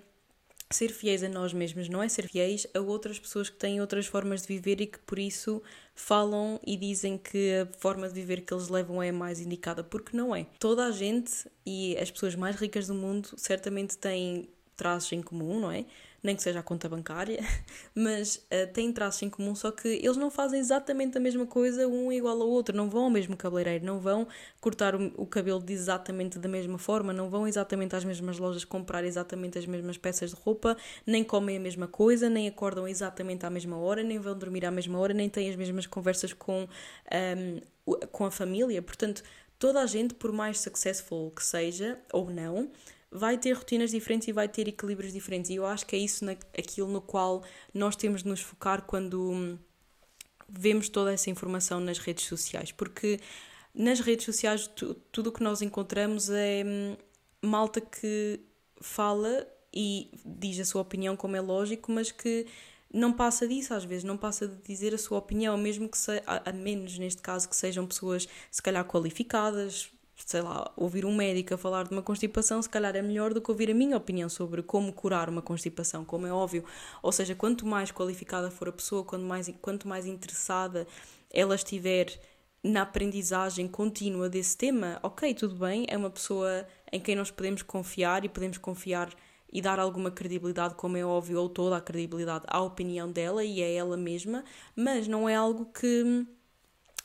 ser 0.74 0.90
fiéis 0.90 1.22
a 1.22 1.28
nós 1.28 1.52
mesmos, 1.52 1.88
não 1.88 2.02
é 2.02 2.08
ser 2.08 2.28
fiéis 2.28 2.66
a 2.74 2.80
outras 2.80 3.18
pessoas 3.18 3.48
que 3.48 3.56
têm 3.56 3.80
outras 3.80 4.06
formas 4.06 4.42
de 4.42 4.48
viver 4.48 4.80
e 4.80 4.86
que 4.86 4.98
por 5.00 5.18
isso 5.18 5.62
falam 5.94 6.60
e 6.66 6.76
dizem 6.76 7.16
que 7.16 7.54
a 7.54 7.66
forma 7.78 8.08
de 8.08 8.14
viver 8.14 8.40
que 8.40 8.52
eles 8.52 8.68
levam 8.68 9.02
é 9.02 9.12
mais 9.12 9.40
indicada, 9.40 9.84
porque 9.84 10.16
não 10.16 10.34
é. 10.34 10.46
Toda 10.58 10.84
a 10.86 10.90
gente 10.90 11.46
e 11.64 11.96
as 11.98 12.10
pessoas 12.10 12.34
mais 12.34 12.56
ricas 12.56 12.86
do 12.86 12.94
mundo 12.94 13.30
certamente 13.36 13.96
têm 13.96 14.48
traços 14.76 15.12
em 15.12 15.22
comum, 15.22 15.60
não 15.60 15.70
é? 15.70 15.84
Nem 16.24 16.34
que 16.34 16.42
seja 16.42 16.60
a 16.60 16.62
conta 16.62 16.88
bancária, 16.88 17.38
mas 17.94 18.36
uh, 18.36 18.72
têm 18.72 18.90
traços 18.90 19.22
em 19.22 19.28
comum, 19.28 19.54
só 19.54 19.70
que 19.70 19.86
eles 19.86 20.16
não 20.16 20.30
fazem 20.30 20.58
exatamente 20.58 21.18
a 21.18 21.20
mesma 21.20 21.46
coisa, 21.46 21.86
um 21.86 22.10
igual 22.10 22.40
ao 22.40 22.48
outro, 22.48 22.74
não 22.74 22.88
vão 22.88 23.04
ao 23.04 23.10
mesmo 23.10 23.36
cabeleireiro, 23.36 23.84
não 23.84 24.00
vão 24.00 24.26
cortar 24.58 24.96
o, 24.96 25.12
o 25.18 25.26
cabelo 25.26 25.62
de 25.62 25.74
exatamente 25.74 26.38
da 26.38 26.48
mesma 26.48 26.78
forma, 26.78 27.12
não 27.12 27.28
vão 27.28 27.46
exatamente 27.46 27.94
às 27.94 28.04
mesmas 28.04 28.38
lojas 28.38 28.64
comprar 28.64 29.04
exatamente 29.04 29.58
as 29.58 29.66
mesmas 29.66 29.98
peças 29.98 30.30
de 30.30 30.36
roupa, 30.36 30.78
nem 31.06 31.22
comem 31.22 31.58
a 31.58 31.60
mesma 31.60 31.86
coisa, 31.86 32.30
nem 32.30 32.48
acordam 32.48 32.88
exatamente 32.88 33.44
à 33.44 33.50
mesma 33.50 33.76
hora, 33.76 34.02
nem 34.02 34.18
vão 34.18 34.36
dormir 34.36 34.64
à 34.64 34.70
mesma 34.70 34.98
hora, 34.98 35.12
nem 35.12 35.28
têm 35.28 35.50
as 35.50 35.56
mesmas 35.56 35.86
conversas 35.86 36.32
com, 36.32 36.62
um, 36.62 36.68
ehm, 37.10 37.60
com 38.10 38.24
a 38.24 38.30
família. 38.30 38.80
Portanto, 38.80 39.22
toda 39.58 39.82
a 39.82 39.86
gente, 39.86 40.14
por 40.14 40.32
mais 40.32 40.58
successful 40.58 41.30
que 41.30 41.44
seja 41.44 41.98
ou 42.10 42.30
não, 42.30 42.70
vai 43.14 43.38
ter 43.38 43.52
rotinas 43.52 43.92
diferentes 43.92 44.26
e 44.26 44.32
vai 44.32 44.48
ter 44.48 44.66
equilíbrios 44.66 45.12
diferentes. 45.12 45.48
E 45.48 45.54
eu 45.54 45.64
acho 45.64 45.86
que 45.86 45.94
é 45.94 45.98
isso 46.00 46.24
na, 46.24 46.32
aquilo 46.32 46.88
no 46.88 47.00
qual 47.00 47.44
nós 47.72 47.94
temos 47.94 48.24
de 48.24 48.28
nos 48.28 48.40
focar 48.40 48.82
quando 48.82 49.30
hum, 49.30 49.56
vemos 50.48 50.88
toda 50.88 51.12
essa 51.12 51.30
informação 51.30 51.78
nas 51.78 51.98
redes 51.98 52.24
sociais. 52.26 52.72
Porque 52.72 53.20
nas 53.72 54.00
redes 54.00 54.24
sociais 54.24 54.66
tu, 54.66 54.94
tudo 55.12 55.28
o 55.28 55.32
que 55.32 55.44
nós 55.44 55.62
encontramos 55.62 56.28
é 56.28 56.64
hum, 56.66 56.96
malta 57.40 57.80
que 57.80 58.40
fala 58.80 59.46
e 59.72 60.10
diz 60.26 60.58
a 60.58 60.64
sua 60.64 60.82
opinião, 60.82 61.16
como 61.16 61.36
é 61.36 61.40
lógico, 61.40 61.92
mas 61.92 62.10
que 62.10 62.46
não 62.92 63.12
passa 63.12 63.46
disso 63.46 63.74
às 63.74 63.84
vezes, 63.84 64.02
não 64.02 64.16
passa 64.16 64.48
de 64.48 64.56
dizer 64.62 64.92
a 64.92 64.98
sua 64.98 65.18
opinião, 65.18 65.56
mesmo 65.56 65.88
que 65.88 65.98
se, 65.98 66.20
a, 66.26 66.50
a 66.50 66.52
menos 66.52 66.98
neste 66.98 67.22
caso 67.22 67.48
que 67.48 67.54
sejam 67.54 67.86
pessoas 67.86 68.28
se 68.50 68.60
calhar 68.60 68.84
qualificadas, 68.84 69.93
sei 70.16 70.42
lá, 70.42 70.70
ouvir 70.76 71.04
um 71.04 71.14
médico 71.14 71.54
a 71.54 71.58
falar 71.58 71.84
de 71.84 71.92
uma 71.92 72.02
constipação, 72.02 72.60
se 72.62 72.68
calhar 72.68 72.94
é 72.94 73.02
melhor 73.02 73.34
do 73.34 73.40
que 73.40 73.50
ouvir 73.50 73.70
a 73.70 73.74
minha 73.74 73.96
opinião 73.96 74.28
sobre 74.28 74.62
como 74.62 74.92
curar 74.92 75.28
uma 75.28 75.42
constipação, 75.42 76.04
como 76.04 76.26
é 76.26 76.32
óbvio. 76.32 76.64
Ou 77.02 77.12
seja, 77.12 77.34
quanto 77.34 77.66
mais 77.66 77.90
qualificada 77.90 78.50
for 78.50 78.68
a 78.68 78.72
pessoa, 78.72 79.04
quanto 79.04 79.24
mais, 79.24 79.52
quanto 79.60 79.88
mais 79.88 80.06
interessada 80.06 80.86
ela 81.30 81.54
estiver 81.54 82.06
na 82.62 82.82
aprendizagem 82.82 83.68
contínua 83.68 84.28
desse 84.28 84.56
tema, 84.56 84.98
ok, 85.02 85.34
tudo 85.34 85.56
bem, 85.56 85.84
é 85.88 85.96
uma 85.98 86.08
pessoa 86.08 86.66
em 86.90 87.00
quem 87.00 87.14
nós 87.14 87.30
podemos 87.30 87.62
confiar 87.62 88.24
e 88.24 88.28
podemos 88.28 88.56
confiar 88.56 89.10
e 89.52 89.60
dar 89.60 89.78
alguma 89.78 90.10
credibilidade, 90.10 90.74
como 90.74 90.96
é 90.96 91.04
óbvio, 91.04 91.40
ou 91.40 91.48
toda 91.48 91.76
a 91.76 91.80
credibilidade 91.80 92.44
à 92.48 92.60
opinião 92.60 93.10
dela 93.10 93.44
e 93.44 93.62
a 93.62 93.68
ela 93.68 93.96
mesma, 93.96 94.44
mas 94.74 95.06
não 95.06 95.28
é 95.28 95.36
algo 95.36 95.66
que 95.66 96.26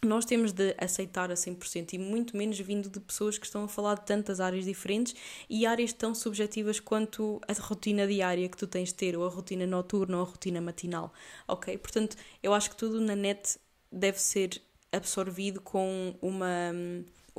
nós 0.06 0.24
temos 0.26 0.52
de 0.54 0.74
aceitar 0.78 1.30
a 1.32 1.34
100% 1.34 1.94
e 1.94 1.98
muito 1.98 2.38
menos 2.38 2.58
vindo 2.60 2.90
de 2.90 3.00
pessoas 3.00 3.38
que 3.38 3.46
estão 3.46 3.66
a 3.66 3.68
falar 3.68 3.96
de 3.96 4.06
tantas 4.06 4.40
áreas 4.40 4.66
diferentes 4.66 5.14
e 5.50 5.66
áreas 5.66 5.92
tão 5.92 6.16
subjetivas 6.16 6.80
quanto 6.80 7.42
a 7.48 7.54
rotina 7.62 8.08
diária 8.08 8.48
que 8.48 8.58
tu 8.58 8.66
tens 8.66 8.90
de 8.90 8.96
ter, 8.96 9.18
ou 9.18 9.26
a 9.26 9.30
rotina 9.30 9.68
noturna 9.68 10.18
ou 10.18 10.24
a 10.24 10.26
rotina 10.26 10.62
matinal, 10.62 11.14
ok? 11.48 11.78
Portanto, 11.78 12.16
eu 12.42 12.54
acho 12.54 12.70
que 12.70 12.78
tudo 12.78 13.02
na 13.02 13.16
net 13.16 13.60
deve 13.92 14.20
ser 14.20 14.62
absorvido 14.92 15.62
com 15.62 16.16
uma 16.22 16.72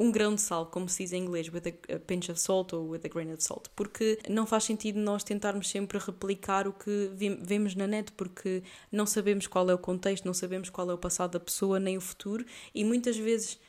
um 0.01 0.11
grão 0.11 0.35
de 0.35 0.41
sal, 0.41 0.65
como 0.65 0.89
se 0.89 1.03
diz 1.03 1.13
em 1.13 1.23
inglês, 1.23 1.53
with 1.53 1.63
a, 1.95 1.99
pinch 1.99 2.31
of 2.31 2.41
salt 2.41 2.73
ou 2.73 2.89
with 2.89 3.03
a 3.05 3.09
grain 3.09 3.31
of 3.35 3.45
salt, 3.45 3.69
porque 3.77 4.19
não 4.31 4.47
faz 4.47 4.65
sentido 4.65 4.99
nós 4.99 5.23
tentarmos 5.23 5.69
sempre 5.69 5.99
replicar 5.99 6.67
o 6.67 6.73
que 6.73 7.11
vemos 7.43 7.75
na 7.75 7.87
net, 7.87 8.11
porque 8.13 8.63
não 8.91 9.05
sabemos 9.05 9.47
qual 9.47 9.69
é 9.69 9.75
o 9.75 9.79
contexto, 9.79 10.25
não 10.25 10.33
sabemos 10.33 10.71
qual 10.71 10.91
é 10.91 10.95
o 10.95 10.99
passado 10.99 11.33
da 11.33 11.41
pessoa, 11.41 11.79
nem 11.79 11.99
o 11.99 12.01
futuro, 12.01 12.47
e 12.75 12.83
muitas 12.83 13.19
vezes 13.19 13.61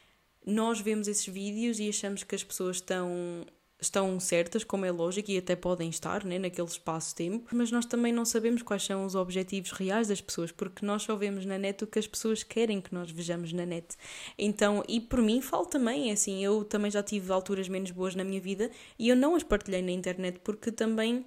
nós 0.45 0.79
vemos 0.79 1.09
esses 1.09 1.27
vídeos 1.27 1.79
e 1.79 1.89
achamos 1.89 2.23
que 2.23 2.33
as 2.33 2.43
pessoas 2.45 2.77
estão 2.77 3.45
estão 3.81 4.19
certas, 4.19 4.63
como 4.63 4.85
é 4.85 4.91
lógico, 4.91 5.31
e 5.31 5.37
até 5.37 5.55
podem 5.55 5.89
estar 5.89 6.23
né, 6.23 6.37
naquele 6.37 6.67
espaço-tempo, 6.67 7.47
mas 7.51 7.71
nós 7.71 7.85
também 7.85 8.13
não 8.13 8.23
sabemos 8.23 8.61
quais 8.61 8.83
são 8.83 9.05
os 9.05 9.15
objetivos 9.15 9.71
reais 9.71 10.07
das 10.07 10.21
pessoas, 10.21 10.51
porque 10.51 10.85
nós 10.85 11.01
só 11.01 11.15
vemos 11.15 11.45
na 11.45 11.57
net 11.57 11.83
o 11.83 11.87
que 11.87 11.97
as 11.97 12.05
pessoas 12.05 12.43
querem 12.43 12.79
que 12.79 12.93
nós 12.93 13.09
vejamos 13.09 13.51
na 13.51 13.65
net. 13.65 13.97
Então, 14.37 14.83
e 14.87 15.01
por 15.01 15.21
mim 15.21 15.41
falo 15.41 15.65
também, 15.65 16.09
é 16.09 16.13
assim, 16.13 16.43
eu 16.43 16.63
também 16.63 16.91
já 16.91 17.01
tive 17.01 17.31
alturas 17.31 17.67
menos 17.67 17.89
boas 17.89 18.13
na 18.13 18.23
minha 18.23 18.39
vida 18.39 18.69
e 18.99 19.09
eu 19.09 19.15
não 19.15 19.35
as 19.35 19.43
partilhei 19.43 19.81
na 19.81 19.91
internet 19.91 20.39
porque 20.43 20.71
também 20.71 21.25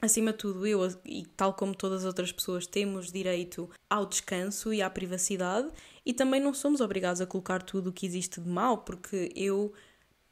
acima 0.00 0.32
de 0.32 0.38
tudo, 0.38 0.66
eu 0.66 0.80
e 1.04 1.26
tal 1.36 1.54
como 1.54 1.74
todas 1.74 2.00
as 2.00 2.06
outras 2.06 2.30
pessoas 2.30 2.66
temos 2.66 3.10
direito 3.10 3.68
ao 3.90 4.06
descanso 4.06 4.72
e 4.72 4.80
à 4.80 4.88
privacidade 4.88 5.68
e 6.06 6.12
também 6.12 6.40
não 6.40 6.54
somos 6.54 6.80
obrigados 6.80 7.20
a 7.20 7.26
colocar 7.26 7.62
tudo 7.62 7.90
o 7.90 7.92
que 7.92 8.06
existe 8.06 8.40
de 8.40 8.48
mal, 8.48 8.78
porque 8.78 9.32
eu 9.34 9.72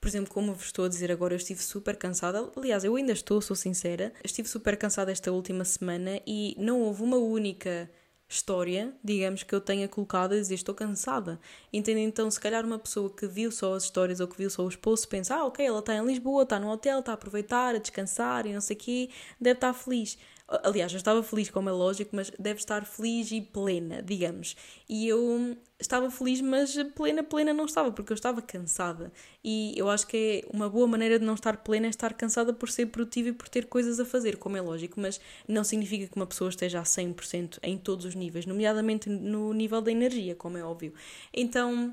por 0.06 0.10
exemplo, 0.10 0.32
como 0.32 0.54
vos 0.54 0.66
estou 0.66 0.84
a 0.84 0.88
dizer 0.88 1.10
agora, 1.10 1.34
eu 1.34 1.36
estive 1.36 1.60
super 1.60 1.96
cansada. 1.96 2.48
Aliás, 2.56 2.84
eu 2.84 2.94
ainda 2.94 3.12
estou, 3.12 3.40
sou 3.40 3.56
sincera. 3.56 4.12
Estive 4.22 4.48
super 4.48 4.76
cansada 4.76 5.10
esta 5.10 5.32
última 5.32 5.64
semana 5.64 6.20
e 6.24 6.54
não 6.60 6.80
houve 6.82 7.02
uma 7.02 7.16
única 7.16 7.90
história, 8.28 8.94
digamos, 9.02 9.42
que 9.42 9.52
eu 9.52 9.60
tenha 9.60 9.88
colocado 9.88 10.34
a 10.34 10.36
dizer 10.36 10.54
estou 10.54 10.76
cansada. 10.76 11.40
Entendem? 11.72 12.04
Então, 12.04 12.30
se 12.30 12.38
calhar 12.38 12.64
uma 12.64 12.78
pessoa 12.78 13.10
que 13.10 13.26
viu 13.26 13.50
só 13.50 13.74
as 13.74 13.82
histórias 13.82 14.20
ou 14.20 14.28
que 14.28 14.38
viu 14.38 14.48
só 14.48 14.64
os 14.64 14.76
posts 14.76 15.06
pensa, 15.06 15.34
ah, 15.34 15.44
ok, 15.44 15.66
ela 15.66 15.80
está 15.80 15.96
em 15.96 16.06
Lisboa, 16.06 16.44
está 16.44 16.60
no 16.60 16.70
hotel, 16.70 17.00
está 17.00 17.10
a 17.10 17.14
aproveitar, 17.16 17.74
a 17.74 17.78
descansar 17.78 18.46
e 18.46 18.52
não 18.52 18.60
sei 18.60 18.76
o 18.76 18.78
quê, 18.78 19.10
deve 19.40 19.56
estar 19.56 19.72
feliz. 19.72 20.16
Aliás, 20.48 20.92
eu 20.92 20.96
estava 20.96 21.22
feliz, 21.24 21.50
como 21.50 21.68
é 21.68 21.72
lógico, 21.72 22.14
mas 22.14 22.30
deve 22.38 22.60
estar 22.60 22.84
feliz 22.84 23.32
e 23.32 23.40
plena, 23.40 24.00
digamos. 24.00 24.54
E 24.88 25.08
eu 25.08 25.56
estava 25.78 26.08
feliz, 26.08 26.40
mas 26.40 26.76
plena, 26.94 27.24
plena 27.24 27.52
não 27.52 27.64
estava, 27.64 27.90
porque 27.90 28.12
eu 28.12 28.14
estava 28.14 28.40
cansada. 28.40 29.12
E 29.42 29.74
eu 29.76 29.90
acho 29.90 30.06
que 30.06 30.44
é 30.44 30.56
uma 30.56 30.68
boa 30.68 30.86
maneira 30.86 31.18
de 31.18 31.24
não 31.24 31.34
estar 31.34 31.56
plena 31.58 31.86
é 31.86 31.90
estar 31.90 32.14
cansada 32.14 32.52
por 32.52 32.70
ser 32.70 32.86
produtiva 32.86 33.30
e 33.30 33.32
por 33.32 33.48
ter 33.48 33.66
coisas 33.66 33.98
a 33.98 34.04
fazer, 34.04 34.36
como 34.36 34.56
é 34.56 34.60
lógico, 34.60 35.00
mas 35.00 35.20
não 35.48 35.64
significa 35.64 36.06
que 36.06 36.16
uma 36.16 36.26
pessoa 36.26 36.48
esteja 36.48 36.78
a 36.78 36.84
100% 36.84 37.58
em 37.62 37.76
todos 37.76 38.06
os 38.06 38.14
níveis, 38.14 38.46
nomeadamente 38.46 39.08
no 39.08 39.52
nível 39.52 39.82
da 39.82 39.90
energia, 39.90 40.36
como 40.36 40.56
é 40.56 40.64
óbvio. 40.64 40.94
Então, 41.34 41.92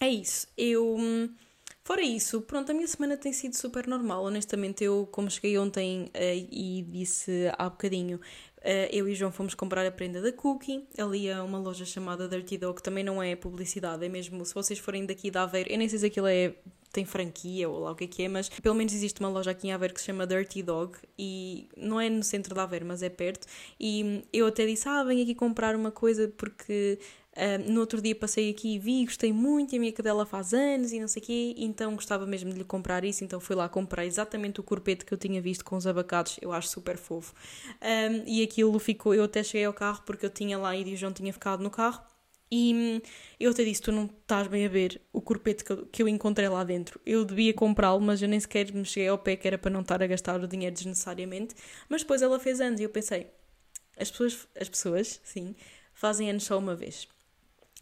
é 0.00 0.08
isso. 0.08 0.46
Eu. 0.56 0.96
Fora 1.86 2.02
isso, 2.02 2.40
pronto, 2.40 2.68
a 2.72 2.74
minha 2.74 2.88
semana 2.88 3.16
tem 3.16 3.32
sido 3.32 3.54
super 3.54 3.86
normal. 3.86 4.24
Honestamente, 4.24 4.82
eu, 4.82 5.08
como 5.12 5.30
cheguei 5.30 5.56
ontem 5.56 6.10
uh, 6.16 6.48
e 6.50 6.82
disse 6.82 7.48
há 7.56 7.70
bocadinho, 7.70 8.16
uh, 8.16 8.88
eu 8.90 9.08
e 9.08 9.14
João 9.14 9.30
fomos 9.30 9.54
comprar 9.54 9.86
a 9.86 9.90
prenda 9.92 10.20
da 10.20 10.32
Cookie, 10.32 10.84
ali 10.98 11.30
a 11.30 11.44
uma 11.44 11.60
loja 11.60 11.84
chamada 11.84 12.26
Dirty 12.26 12.58
Dog, 12.58 12.82
também 12.82 13.04
não 13.04 13.22
é 13.22 13.36
publicidade, 13.36 14.04
é 14.04 14.08
mesmo, 14.08 14.44
se 14.44 14.52
vocês 14.52 14.80
forem 14.80 15.06
daqui 15.06 15.30
da 15.30 15.44
Aveiro, 15.44 15.70
eu 15.70 15.78
nem 15.78 15.88
sei 15.88 16.00
se 16.00 16.06
aquilo 16.06 16.26
é 16.26 16.54
tem 16.92 17.04
franquia 17.04 17.68
ou 17.68 17.80
lá 17.80 17.92
o 17.92 17.94
que 17.94 18.04
é 18.04 18.06
que 18.06 18.22
é, 18.24 18.28
mas 18.28 18.48
pelo 18.48 18.74
menos 18.74 18.92
existe 18.92 19.20
uma 19.20 19.28
loja 19.28 19.52
aqui 19.52 19.68
em 19.68 19.72
Aveiro 19.72 19.94
que 19.94 20.00
se 20.00 20.06
chama 20.06 20.26
Dirty 20.26 20.62
Dog 20.64 20.96
e 21.16 21.68
não 21.76 22.00
é 22.00 22.10
no 22.10 22.24
centro 22.24 22.52
de 22.52 22.60
Aveiro, 22.60 22.86
mas 22.86 23.02
é 23.02 23.10
perto. 23.10 23.46
E 23.78 24.24
eu 24.32 24.46
até 24.46 24.66
disse: 24.66 24.88
Ah, 24.88 25.04
venho 25.04 25.22
aqui 25.22 25.34
comprar 25.34 25.76
uma 25.76 25.90
coisa 25.92 26.32
porque 26.36 26.98
Uh, 27.36 27.70
no 27.70 27.80
outro 27.80 28.00
dia 28.00 28.14
passei 28.14 28.48
aqui 28.48 28.76
e 28.76 28.78
vi, 28.78 29.04
gostei 29.04 29.30
muito, 29.30 29.76
a 29.76 29.78
minha 29.78 29.92
cadela 29.92 30.24
faz 30.24 30.54
anos 30.54 30.90
e 30.90 30.98
não 30.98 31.06
sei 31.06 31.22
o 31.22 31.26
quê, 31.26 31.54
então 31.58 31.94
gostava 31.94 32.24
mesmo 32.24 32.50
de 32.50 32.56
lhe 32.56 32.64
comprar 32.64 33.04
isso, 33.04 33.24
então 33.24 33.38
fui 33.38 33.54
lá 33.54 33.68
comprar 33.68 34.06
exatamente 34.06 34.58
o 34.58 34.62
corpete 34.62 35.04
que 35.04 35.12
eu 35.12 35.18
tinha 35.18 35.38
visto 35.42 35.62
com 35.62 35.76
os 35.76 35.86
abacados, 35.86 36.38
eu 36.40 36.50
acho 36.50 36.68
super 36.68 36.96
fofo. 36.96 37.34
Um, 37.82 38.22
e 38.26 38.42
aquilo 38.42 38.78
ficou, 38.78 39.14
eu 39.14 39.24
até 39.24 39.42
cheguei 39.42 39.66
ao 39.66 39.74
carro 39.74 40.02
porque 40.06 40.24
eu 40.24 40.30
tinha 40.30 40.56
lá 40.56 40.74
e 40.74 40.94
o 40.94 40.96
João 40.96 41.12
tinha 41.12 41.30
ficado 41.30 41.62
no 41.62 41.68
carro, 41.68 42.00
e 42.50 42.72
hum, 42.74 43.00
eu 43.40 43.50
até 43.50 43.64
disse: 43.64 43.82
Tu 43.82 43.90
não 43.92 44.04
estás 44.06 44.46
bem 44.46 44.64
a 44.64 44.68
ver 44.68 45.02
o 45.12 45.20
corpete 45.20 45.64
que 45.64 45.72
eu, 45.72 45.86
que 45.86 46.02
eu 46.02 46.08
encontrei 46.08 46.48
lá 46.48 46.62
dentro. 46.62 47.00
Eu 47.04 47.24
devia 47.24 47.52
comprá-lo, 47.52 48.00
mas 48.00 48.22
eu 48.22 48.28
nem 48.28 48.38
sequer 48.38 48.72
me 48.72 48.84
cheguei 48.84 49.08
ao 49.08 49.18
pé, 49.18 49.34
que 49.36 49.48
era 49.48 49.58
para 49.58 49.70
não 49.70 49.80
estar 49.80 50.00
a 50.02 50.06
gastar 50.06 50.40
o 50.40 50.46
dinheiro 50.46 50.74
desnecessariamente. 50.74 51.56
Mas 51.88 52.02
depois 52.02 52.22
ela 52.22 52.38
fez 52.38 52.60
anos 52.60 52.80
e 52.80 52.84
eu 52.84 52.88
pensei: 52.88 53.26
as 53.98 54.10
pessoas, 54.10 54.48
as 54.60 54.68
pessoas, 54.68 55.20
sim, 55.24 55.56
fazem 55.92 56.30
anos 56.30 56.44
só 56.44 56.56
uma 56.58 56.76
vez 56.76 57.08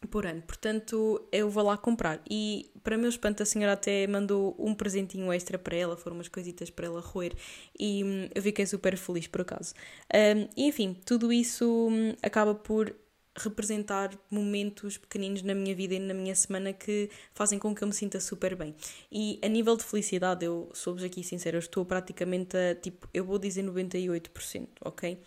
por 0.06 0.26
ano. 0.26 0.42
Portanto, 0.42 1.26
eu 1.32 1.48
vou 1.48 1.64
lá 1.64 1.76
comprar. 1.76 2.20
E, 2.28 2.70
para 2.82 2.96
meu 2.96 3.08
espanto, 3.08 3.42
a 3.42 3.46
senhora 3.46 3.72
até 3.72 4.06
mandou 4.06 4.54
um 4.58 4.74
presentinho 4.74 5.32
extra 5.32 5.58
para 5.58 5.76
ela, 5.76 5.96
foram 5.96 6.16
umas 6.16 6.28
coisitas 6.28 6.70
para 6.70 6.86
ela 6.86 7.00
roer. 7.00 7.32
E 7.78 8.04
hum, 8.04 8.28
eu 8.34 8.42
fiquei 8.42 8.66
super 8.66 8.96
feliz, 8.96 9.26
por 9.26 9.40
acaso. 9.42 9.74
Um, 10.14 10.48
e, 10.56 10.68
enfim, 10.68 10.96
tudo 11.04 11.32
isso 11.32 11.88
hum, 11.90 12.14
acaba 12.22 12.54
por 12.54 12.94
representar 13.36 14.10
momentos 14.30 14.96
pequeninos 14.96 15.42
na 15.42 15.54
minha 15.54 15.74
vida 15.74 15.94
e 15.94 15.98
na 15.98 16.14
minha 16.14 16.34
semana 16.34 16.72
que 16.72 17.10
fazem 17.32 17.58
com 17.58 17.74
que 17.74 17.82
eu 17.82 17.88
me 17.88 17.94
sinta 17.94 18.20
super 18.20 18.54
bem. 18.54 18.74
E 19.10 19.40
a 19.42 19.48
nível 19.48 19.76
de 19.76 19.84
felicidade, 19.84 20.44
eu 20.44 20.70
sou-vos 20.72 21.02
aqui 21.02 21.24
sincera, 21.24 21.56
eu 21.56 21.60
estou 21.60 21.84
praticamente 21.84 22.56
a, 22.56 22.74
tipo, 22.74 23.08
eu 23.12 23.24
vou 23.24 23.38
dizer 23.38 23.64
98%, 23.64 24.68
ok? 24.84 25.18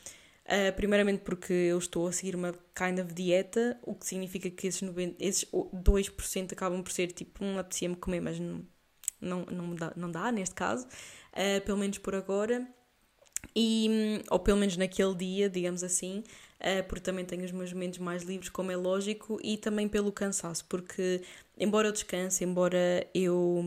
Uh, 0.48 0.74
primeiramente 0.78 1.24
porque 1.24 1.52
eu 1.52 1.78
estou 1.78 2.08
a 2.08 2.12
seguir 2.14 2.34
uma 2.34 2.54
kind 2.74 3.00
of 3.00 3.14
dieta, 3.14 3.78
o 3.84 3.94
que 3.94 4.06
significa 4.08 4.50
que 4.50 4.68
esses, 4.68 4.82
90, 4.82 5.18
esses 5.20 5.46
2% 5.52 6.54
acabam 6.54 6.82
por 6.82 6.90
ser 6.90 7.08
tipo, 7.08 7.44
um 7.44 7.60
apetecia-me 7.60 7.98
comer, 7.98 8.22
mas 8.22 8.40
não, 8.40 8.64
não, 9.20 9.46
não, 9.46 9.76
dá, 9.76 9.94
não 9.98 10.10
dá 10.10 10.32
neste 10.32 10.56
caso, 10.56 10.88
uh, 10.88 11.62
pelo 11.66 11.78
menos 11.78 11.98
por 11.98 12.16
agora. 12.16 12.66
E, 13.54 14.24
ou 14.30 14.40
pelo 14.40 14.58
menos 14.58 14.78
naquele 14.78 15.16
dia, 15.16 15.50
digamos 15.50 15.84
assim, 15.84 16.24
uh, 16.62 16.88
porque 16.88 17.02
também 17.02 17.26
tenho 17.26 17.44
os 17.44 17.52
meus 17.52 17.74
momentos 17.74 18.00
mais 18.00 18.24
livres, 18.24 18.48
como 18.48 18.72
é 18.72 18.78
lógico, 18.78 19.38
e 19.44 19.58
também 19.58 19.90
pelo 19.90 20.14
cansaço, 20.14 20.64
porque 20.70 21.24
embora 21.58 21.90
eu 21.90 21.92
descanse, 21.92 22.46
embora 22.46 23.06
eu, 23.14 23.66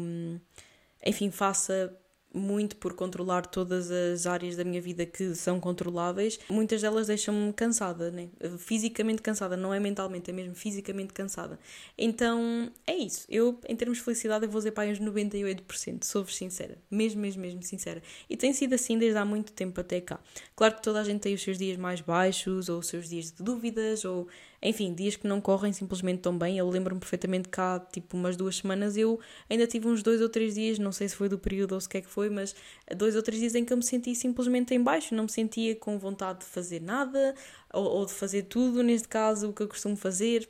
enfim, 1.04 1.30
faça 1.30 1.94
muito 2.32 2.76
por 2.76 2.94
controlar 2.94 3.46
todas 3.46 3.90
as 3.90 4.26
áreas 4.26 4.56
da 4.56 4.64
minha 4.64 4.80
vida 4.80 5.04
que 5.04 5.34
são 5.34 5.58
controláveis, 5.58 6.38
muitas 6.48 6.80
delas 6.82 7.08
deixam-me 7.08 7.52
cansada, 7.52 8.10
né? 8.10 8.28
fisicamente 8.58 9.20
cansada, 9.20 9.56
não 9.56 9.74
é 9.74 9.80
mentalmente, 9.80 10.30
é 10.30 10.32
mesmo 10.32 10.54
fisicamente 10.54 11.12
cansada. 11.12 11.58
Então 11.98 12.70
é 12.86 12.96
isso. 12.96 13.26
Eu, 13.28 13.58
em 13.68 13.74
termos 13.74 13.98
de 13.98 14.04
felicidade, 14.04 14.46
vou 14.46 14.60
dizer 14.60 14.72
para 14.72 14.90
uns 14.90 15.00
98%, 15.00 16.04
sou-vos 16.04 16.36
sincera, 16.36 16.78
mesmo, 16.90 17.20
mesmo, 17.20 17.42
mesmo 17.42 17.62
sincera. 17.62 18.02
E 18.28 18.36
tem 18.36 18.52
sido 18.52 18.74
assim 18.74 18.98
desde 18.98 19.18
há 19.18 19.24
muito 19.24 19.52
tempo 19.52 19.80
até 19.80 20.00
cá. 20.00 20.20
Claro 20.54 20.76
que 20.76 20.82
toda 20.82 21.00
a 21.00 21.04
gente 21.04 21.20
tem 21.20 21.34
os 21.34 21.42
seus 21.42 21.58
dias 21.58 21.76
mais 21.76 22.00
baixos, 22.00 22.68
ou 22.68 22.78
os 22.78 22.86
seus 22.86 23.08
dias 23.08 23.32
de 23.32 23.42
dúvidas, 23.42 24.04
ou 24.04 24.28
enfim, 24.62 24.92
dias 24.92 25.16
que 25.16 25.26
não 25.26 25.40
correm 25.40 25.72
simplesmente 25.72 26.20
tão 26.20 26.36
bem. 26.36 26.58
Eu 26.58 26.68
lembro-me 26.68 27.00
perfeitamente 27.00 27.48
que 27.48 27.60
há 27.60 27.80
tipo 27.92 28.16
umas 28.16 28.36
duas 28.36 28.56
semanas 28.56 28.96
eu 28.96 29.18
ainda 29.48 29.66
tive 29.66 29.88
uns 29.88 30.02
dois 30.02 30.20
ou 30.20 30.28
três 30.28 30.54
dias, 30.54 30.78
não 30.78 30.92
sei 30.92 31.08
se 31.08 31.16
foi 31.16 31.28
do 31.28 31.38
período 31.38 31.72
ou 31.72 31.80
se 31.80 31.88
que 31.88 31.98
é 31.98 32.00
que 32.00 32.08
foi, 32.08 32.28
mas 32.28 32.54
dois 32.96 33.16
ou 33.16 33.22
três 33.22 33.40
dias 33.40 33.54
em 33.54 33.64
que 33.64 33.72
eu 33.72 33.76
me 33.76 33.82
senti 33.82 34.14
simplesmente 34.14 34.74
em 34.74 34.82
baixo, 34.82 35.14
não 35.14 35.24
me 35.24 35.30
sentia 35.30 35.74
com 35.74 35.98
vontade 35.98 36.40
de 36.40 36.44
fazer 36.44 36.80
nada 36.80 37.34
ou, 37.72 37.84
ou 37.84 38.06
de 38.06 38.12
fazer 38.12 38.42
tudo, 38.42 38.82
neste 38.82 39.08
caso, 39.08 39.48
o 39.50 39.52
que 39.52 39.62
eu 39.62 39.68
costumo 39.68 39.96
fazer. 39.96 40.48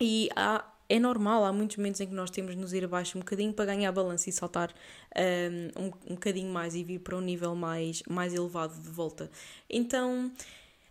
E 0.00 0.28
há, 0.36 0.64
é 0.88 0.98
normal, 0.98 1.44
há 1.44 1.52
muitos 1.52 1.76
momentos 1.76 2.00
em 2.00 2.06
que 2.06 2.14
nós 2.14 2.30
temos 2.30 2.54
de 2.54 2.60
nos 2.60 2.72
ir 2.72 2.84
abaixo 2.84 3.18
um 3.18 3.20
bocadinho 3.20 3.52
para 3.52 3.66
ganhar 3.66 3.92
balanço 3.92 4.28
e 4.28 4.32
saltar 4.32 4.72
um, 5.76 5.84
um, 5.84 5.86
um 6.10 6.14
bocadinho 6.14 6.52
mais 6.52 6.74
e 6.74 6.84
vir 6.84 7.00
para 7.00 7.16
um 7.16 7.20
nível 7.20 7.54
mais, 7.54 8.02
mais 8.08 8.34
elevado 8.34 8.80
de 8.80 8.88
volta. 8.88 9.30
Então 9.68 10.30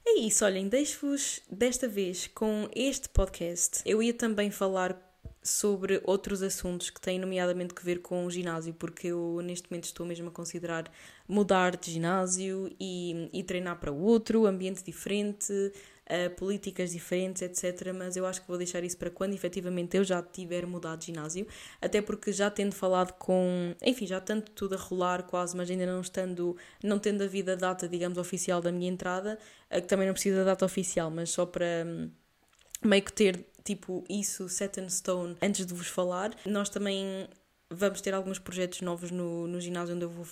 é 0.08 0.20
isso, 0.20 0.45
olhem, 0.45 0.68
deixo-vos 0.68 1.41
desta 1.49 1.88
vez 1.88 2.28
com 2.28 2.70
este 2.76 3.10
podcast. 3.10 3.82
Eu 3.86 4.01
ia 4.03 4.14
também 4.14 4.51
falar 4.51 4.95
sobre 5.41 6.01
outros 6.03 6.41
assuntos 6.41 6.89
que 6.89 6.99
têm 6.99 7.20
nomeadamente 7.20 7.74
que 7.74 7.86
ver 7.86 8.01
com 8.01 8.26
o 8.26 8.32
ginásio, 8.32 8.74
porque 8.74 9.08
eu 9.08 9.41
neste 9.43 9.70
momento 9.70 9.86
estou 9.86 10.06
mesmo 10.06 10.30
a 10.30 10.32
considerar 10.32 10.91
mudar 11.28 11.78
de 11.78 11.91
ginásio 11.91 12.72
e, 12.80 13.30
e 13.32 13.43
treinar 13.43 13.80
para 13.80 13.91
outro, 13.91 14.45
ambiente 14.45 14.84
diferente, 14.84 15.53
uh, 16.10 16.30
políticas 16.36 16.91
diferentes, 16.91 17.41
etc. 17.41 17.93
Mas 17.93 18.16
eu 18.16 18.26
acho 18.26 18.41
que 18.41 18.47
vou 18.47 18.58
deixar 18.58 18.84
isso 18.84 18.97
para 18.97 19.10
quando 19.10 19.34
efetivamente 19.34 19.97
eu 19.97 20.03
já 20.03 20.22
tiver 20.22 20.66
mudado 20.66 20.99
de 20.99 21.08
ginásio, 21.08 21.47
até 21.82 22.01
porque 22.01 22.32
já 22.32 22.49
tendo 22.49 22.74
falado 22.74 23.14
com, 23.14 23.76
enfim, 23.82 24.06
já 24.08 24.20
tanto 24.20 24.51
tudo 24.51 24.76
a 24.76 24.78
rolar 24.78 25.24
quase, 25.24 25.56
mas 25.56 25.70
ainda 25.70 25.86
não 25.86 26.01
estando, 26.01 26.56
não 26.84 26.99
tendo 26.99 27.24
a 27.24 27.28
vida 27.28 27.56
data, 27.56 27.88
digamos, 27.88 28.18
oficial 28.18 28.62
da 28.62 28.72
minha 28.72 28.89
entrada, 28.89 29.38
uh, 29.72 29.82
que 29.82 29.88
também 29.88 30.08
não 30.08 30.14
precisa 30.14 30.38
da 30.38 30.43
data 30.45 30.66
oficial, 30.66 31.10
mas 31.10 31.30
só 31.30 31.45
para 31.45 31.66
um, 31.86 32.10
meio 32.84 33.03
que 33.03 33.14
ter 33.14 33.45
tipo 33.64 34.03
isso 34.08 34.47
set 34.47 34.80
in 34.80 34.89
stone 34.89 35.36
antes 35.41 35.66
de 35.66 35.74
vos 35.74 35.88
falar. 35.88 36.36
Nós 36.45 36.70
também 36.70 37.28
vamos 37.70 38.01
ter 38.01 38.14
alguns 38.14 38.39
projetos 38.39 38.82
novos 38.82 39.12
no, 39.12 39.47
no 39.47 39.60
ginásio 39.60 39.95
onde 39.95 40.06
eu 40.06 40.10
vou 40.10 40.26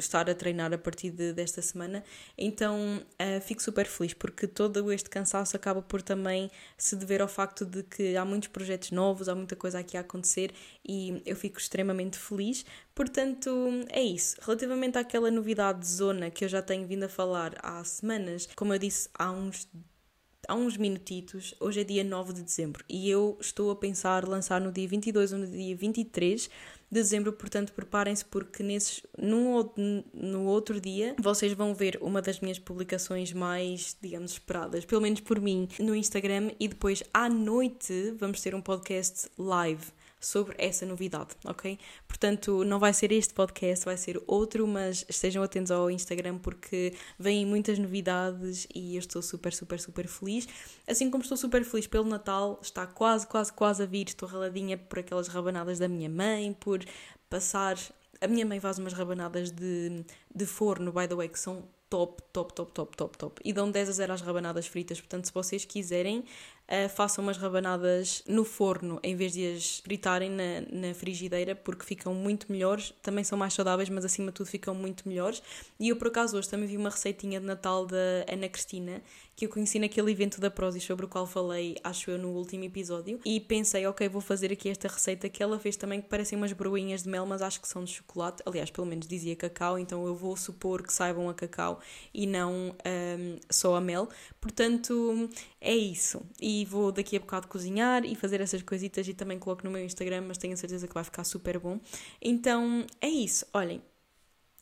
estar 0.00 0.28
a 0.28 0.34
treinar 0.34 0.72
a 0.72 0.78
partir 0.78 1.10
de, 1.10 1.32
desta 1.32 1.62
semana. 1.62 2.02
Então 2.36 2.78
uh, 2.98 3.40
fico 3.40 3.62
super 3.62 3.86
feliz 3.86 4.14
porque 4.14 4.46
todo 4.46 4.92
este 4.92 5.08
cansaço 5.08 5.56
acaba 5.56 5.80
por 5.82 6.02
também 6.02 6.50
se 6.76 6.96
dever 6.96 7.22
ao 7.22 7.28
facto 7.28 7.64
de 7.64 7.82
que 7.82 8.16
há 8.16 8.24
muitos 8.24 8.48
projetos 8.48 8.90
novos, 8.90 9.28
há 9.28 9.34
muita 9.34 9.56
coisa 9.56 9.78
aqui 9.78 9.96
a 9.96 10.00
acontecer 10.00 10.52
e 10.86 11.22
eu 11.24 11.36
fico 11.36 11.58
extremamente 11.58 12.18
feliz. 12.18 12.64
Portanto, 12.94 13.50
é 13.88 14.02
isso. 14.02 14.36
Relativamente 14.42 14.98
àquela 14.98 15.30
novidade 15.30 15.80
de 15.80 15.86
zona 15.86 16.30
que 16.30 16.44
eu 16.44 16.48
já 16.48 16.60
tenho 16.60 16.86
vindo 16.86 17.04
a 17.04 17.08
falar 17.08 17.54
há 17.62 17.82
semanas, 17.84 18.48
como 18.56 18.74
eu 18.74 18.78
disse 18.78 19.08
há 19.14 19.30
uns 19.30 19.68
há 20.50 20.54
uns 20.54 20.76
minutitos, 20.76 21.54
hoje 21.60 21.82
é 21.82 21.84
dia 21.84 22.02
9 22.02 22.32
de 22.32 22.42
dezembro 22.42 22.84
e 22.88 23.08
eu 23.08 23.38
estou 23.40 23.70
a 23.70 23.76
pensar 23.76 24.26
lançar 24.26 24.60
no 24.60 24.72
dia 24.72 24.88
22 24.88 25.32
ou 25.32 25.38
no 25.38 25.46
dia 25.46 25.76
23 25.76 26.42
de 26.42 26.50
dezembro, 26.90 27.32
portanto 27.32 27.72
preparem-se 27.72 28.24
porque 28.24 28.60
nesses, 28.60 29.00
num, 29.16 29.70
no 30.12 30.46
outro 30.46 30.80
dia 30.80 31.14
vocês 31.20 31.52
vão 31.52 31.72
ver 31.72 31.96
uma 32.02 32.20
das 32.20 32.40
minhas 32.40 32.58
publicações 32.58 33.32
mais, 33.32 33.96
digamos, 34.02 34.32
esperadas, 34.32 34.84
pelo 34.84 35.00
menos 35.00 35.20
por 35.20 35.40
mim, 35.40 35.68
no 35.78 35.94
Instagram 35.94 36.50
e 36.58 36.66
depois 36.66 37.00
à 37.14 37.28
noite 37.28 38.12
vamos 38.18 38.40
ter 38.40 38.52
um 38.52 38.60
podcast 38.60 39.30
live 39.38 39.86
sobre 40.20 40.54
essa 40.58 40.84
novidade, 40.84 41.30
ok? 41.44 41.78
Portanto, 42.06 42.62
não 42.64 42.78
vai 42.78 42.92
ser 42.92 43.10
este 43.10 43.32
podcast, 43.32 43.86
vai 43.86 43.96
ser 43.96 44.22
outro, 44.26 44.66
mas 44.66 45.04
estejam 45.08 45.42
atentos 45.42 45.70
ao 45.70 45.90
Instagram 45.90 46.38
porque 46.38 46.94
vêm 47.18 47.46
muitas 47.46 47.78
novidades 47.78 48.66
e 48.74 48.96
eu 48.96 48.98
estou 48.98 49.22
super, 49.22 49.52
super, 49.52 49.80
super 49.80 50.06
feliz. 50.06 50.46
Assim 50.86 51.10
como 51.10 51.22
estou 51.22 51.38
super 51.38 51.64
feliz 51.64 51.86
pelo 51.86 52.04
Natal, 52.04 52.58
está 52.62 52.86
quase, 52.86 53.26
quase, 53.26 53.52
quase 53.52 53.82
a 53.82 53.86
vir, 53.86 54.08
estou 54.08 54.28
raladinha 54.28 54.76
por 54.76 54.98
aquelas 54.98 55.28
rabanadas 55.28 55.78
da 55.78 55.88
minha 55.88 56.10
mãe, 56.10 56.52
por 56.52 56.84
passar. 57.30 57.78
A 58.20 58.26
minha 58.26 58.44
mãe 58.44 58.60
faz 58.60 58.78
umas 58.78 58.92
rabanadas 58.92 59.50
de, 59.50 60.04
de 60.34 60.44
forno, 60.44 60.92
by 60.92 61.08
the 61.08 61.14
way, 61.14 61.28
que 61.28 61.40
são 61.40 61.64
top, 61.90 62.22
top, 62.32 62.54
top, 62.54 62.72
top, 62.72 62.96
top, 62.96 63.18
top. 63.18 63.40
E 63.44 63.52
dão 63.52 63.70
10 63.70 63.88
a 63.88 63.92
0 63.92 64.12
às 64.12 64.20
rabanadas 64.20 64.66
fritas. 64.66 65.00
Portanto, 65.00 65.26
se 65.26 65.32
vocês 65.34 65.64
quiserem, 65.64 66.24
uh, 66.70 66.88
façam 66.88 67.22
umas 67.22 67.36
rabanadas 67.36 68.22
no 68.26 68.44
forno 68.44 69.00
em 69.02 69.16
vez 69.16 69.32
de 69.32 69.52
as 69.52 69.78
fritarem 69.80 70.30
na, 70.30 70.60
na 70.70 70.94
frigideira, 70.94 71.54
porque 71.54 71.84
ficam 71.84 72.14
muito 72.14 72.50
melhores. 72.50 72.94
Também 73.02 73.24
são 73.24 73.36
mais 73.36 73.54
saudáveis, 73.54 73.88
mas 73.88 74.04
acima 74.04 74.28
de 74.28 74.34
tudo 74.34 74.46
ficam 74.46 74.74
muito 74.74 75.08
melhores. 75.08 75.42
E 75.78 75.88
eu, 75.88 75.96
por 75.96 76.08
acaso, 76.08 76.38
hoje 76.38 76.48
também 76.48 76.66
vi 76.66 76.76
uma 76.76 76.90
receitinha 76.90 77.40
de 77.40 77.46
Natal 77.46 77.86
da 77.86 77.96
Ana 78.30 78.48
Cristina, 78.48 79.02
que 79.34 79.46
eu 79.46 79.48
conheci 79.48 79.78
naquele 79.78 80.10
evento 80.10 80.38
da 80.38 80.50
Prozis 80.50 80.84
sobre 80.84 81.06
o 81.06 81.08
qual 81.08 81.26
falei, 81.26 81.76
acho 81.82 82.10
eu, 82.10 82.18
no 82.18 82.28
último 82.28 82.64
episódio. 82.64 83.18
E 83.24 83.40
pensei, 83.40 83.86
ok, 83.86 84.06
vou 84.08 84.20
fazer 84.20 84.52
aqui 84.52 84.68
esta 84.68 84.86
receita 84.86 85.28
que 85.30 85.42
ela 85.42 85.58
fez 85.58 85.76
também, 85.76 86.00
que 86.00 86.08
parecem 86.08 86.36
umas 86.36 86.52
broinhas 86.52 87.02
de 87.02 87.08
mel, 87.08 87.24
mas 87.24 87.40
acho 87.40 87.58
que 87.58 87.66
são 87.66 87.82
de 87.82 87.90
chocolate. 87.90 88.42
Aliás, 88.44 88.70
pelo 88.70 88.86
menos 88.86 89.06
dizia 89.06 89.34
cacau, 89.34 89.78
então 89.78 90.06
eu 90.06 90.14
vou 90.14 90.36
supor 90.36 90.82
que 90.82 90.92
saibam 90.92 91.28
a 91.30 91.34
cacau 91.34 91.80
e 92.12 92.26
não 92.26 92.76
um, 92.84 93.38
só 93.48 93.76
a 93.76 93.80
mel. 93.80 94.10
Portanto, 94.40 95.30
é 95.60 95.74
isso. 95.74 96.22
E 96.40 96.64
vou 96.64 96.90
daqui 96.90 97.16
a 97.16 97.20
bocado 97.20 97.46
cozinhar 97.48 98.04
e 98.04 98.14
fazer 98.14 98.40
essas 98.40 98.62
coisitas 98.62 99.06
e 99.06 99.14
também 99.14 99.38
coloco 99.38 99.64
no 99.64 99.70
meu 99.70 99.84
Instagram, 99.84 100.22
mas 100.22 100.38
tenho 100.38 100.54
a 100.54 100.56
certeza 100.56 100.88
que 100.88 100.94
vai 100.94 101.04
ficar 101.04 101.24
super 101.24 101.58
bom. 101.58 101.78
Então, 102.20 102.86
é 103.00 103.08
isso. 103.08 103.44
Olhem, 103.52 103.82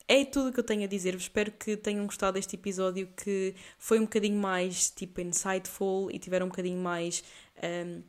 é 0.07 0.25
tudo 0.25 0.49
o 0.49 0.53
que 0.53 0.59
eu 0.59 0.63
tenho 0.63 0.83
a 0.83 0.87
dizer-vos. 0.87 1.23
Espero 1.23 1.51
que 1.51 1.77
tenham 1.77 2.05
gostado 2.05 2.33
deste 2.33 2.55
episódio 2.55 3.07
que 3.15 3.55
foi 3.77 3.99
um 3.99 4.03
bocadinho 4.03 4.37
mais 4.37 4.89
tipo 4.89 5.21
insightful 5.21 6.11
e 6.11 6.19
tiveram 6.19 6.47
um 6.47 6.49
bocadinho 6.49 6.81
mais. 6.81 7.23
Um, 7.63 8.01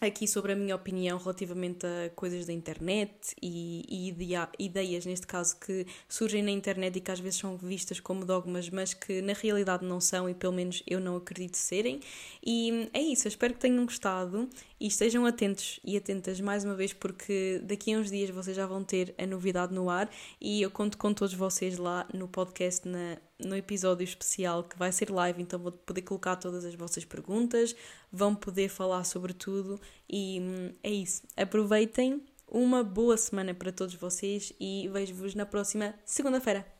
aqui 0.00 0.28
sobre 0.28 0.52
a 0.52 0.56
minha 0.56 0.74
opinião 0.74 1.18
relativamente 1.18 1.86
a 1.86 2.10
coisas 2.10 2.46
da 2.46 2.52
internet 2.52 3.34
e, 3.42 3.84
e 3.88 4.36
ideias, 4.58 5.06
neste 5.06 5.26
caso, 5.26 5.58
que 5.58 5.86
surgem 6.08 6.42
na 6.42 6.50
internet 6.50 6.96
e 6.96 7.00
que 7.00 7.10
às 7.10 7.20
vezes 7.20 7.38
são 7.38 7.56
vistas 7.56 7.98
como 8.00 8.24
dogmas, 8.24 8.68
mas 8.68 8.92
que 8.92 9.22
na 9.22 9.32
realidade 9.32 9.84
não 9.84 10.00
são 10.00 10.28
e 10.28 10.34
pelo 10.34 10.52
menos 10.52 10.82
eu 10.86 11.00
não 11.00 11.16
acredito 11.16 11.56
serem. 11.56 12.00
E 12.44 12.90
é 12.92 13.00
isso, 13.00 13.26
eu 13.26 13.30
espero 13.30 13.54
que 13.54 13.60
tenham 13.60 13.84
gostado 13.84 14.48
e 14.78 14.86
estejam 14.86 15.24
atentos 15.24 15.80
e 15.84 15.96
atentas 15.96 16.40
mais 16.40 16.64
uma 16.64 16.74
vez, 16.74 16.92
porque 16.92 17.60
daqui 17.64 17.92
a 17.92 17.98
uns 17.98 18.10
dias 18.10 18.30
vocês 18.30 18.56
já 18.56 18.66
vão 18.66 18.84
ter 18.84 19.14
a 19.18 19.26
novidade 19.26 19.74
no 19.74 19.88
ar 19.88 20.10
e 20.40 20.62
eu 20.62 20.70
conto 20.70 20.98
com 20.98 21.12
todos 21.12 21.34
vocês 21.34 21.78
lá 21.78 22.06
no 22.12 22.28
podcast, 22.28 22.86
na, 22.86 23.16
no 23.38 23.56
episódio 23.56 24.04
especial 24.04 24.64
que 24.64 24.78
vai 24.78 24.92
ser 24.92 25.10
live, 25.10 25.42
então 25.42 25.58
vou 25.58 25.72
poder 25.72 26.02
colocar 26.02 26.36
todas 26.36 26.64
as 26.64 26.74
vossas 26.74 27.04
perguntas, 27.04 27.74
vão 28.12 28.34
poder 28.34 28.68
falar 28.68 29.04
sobre 29.04 29.32
tudo 29.32 29.80
e 30.08 30.40
hum, 30.40 30.72
é 30.82 30.90
isso. 30.90 31.22
Aproveitem, 31.36 32.22
uma 32.48 32.84
boa 32.84 33.16
semana 33.16 33.52
para 33.54 33.72
todos 33.72 33.94
vocês 33.94 34.52
e 34.60 34.88
vejo-vos 34.92 35.34
na 35.34 35.44
próxima 35.44 35.94
segunda-feira. 36.04 36.75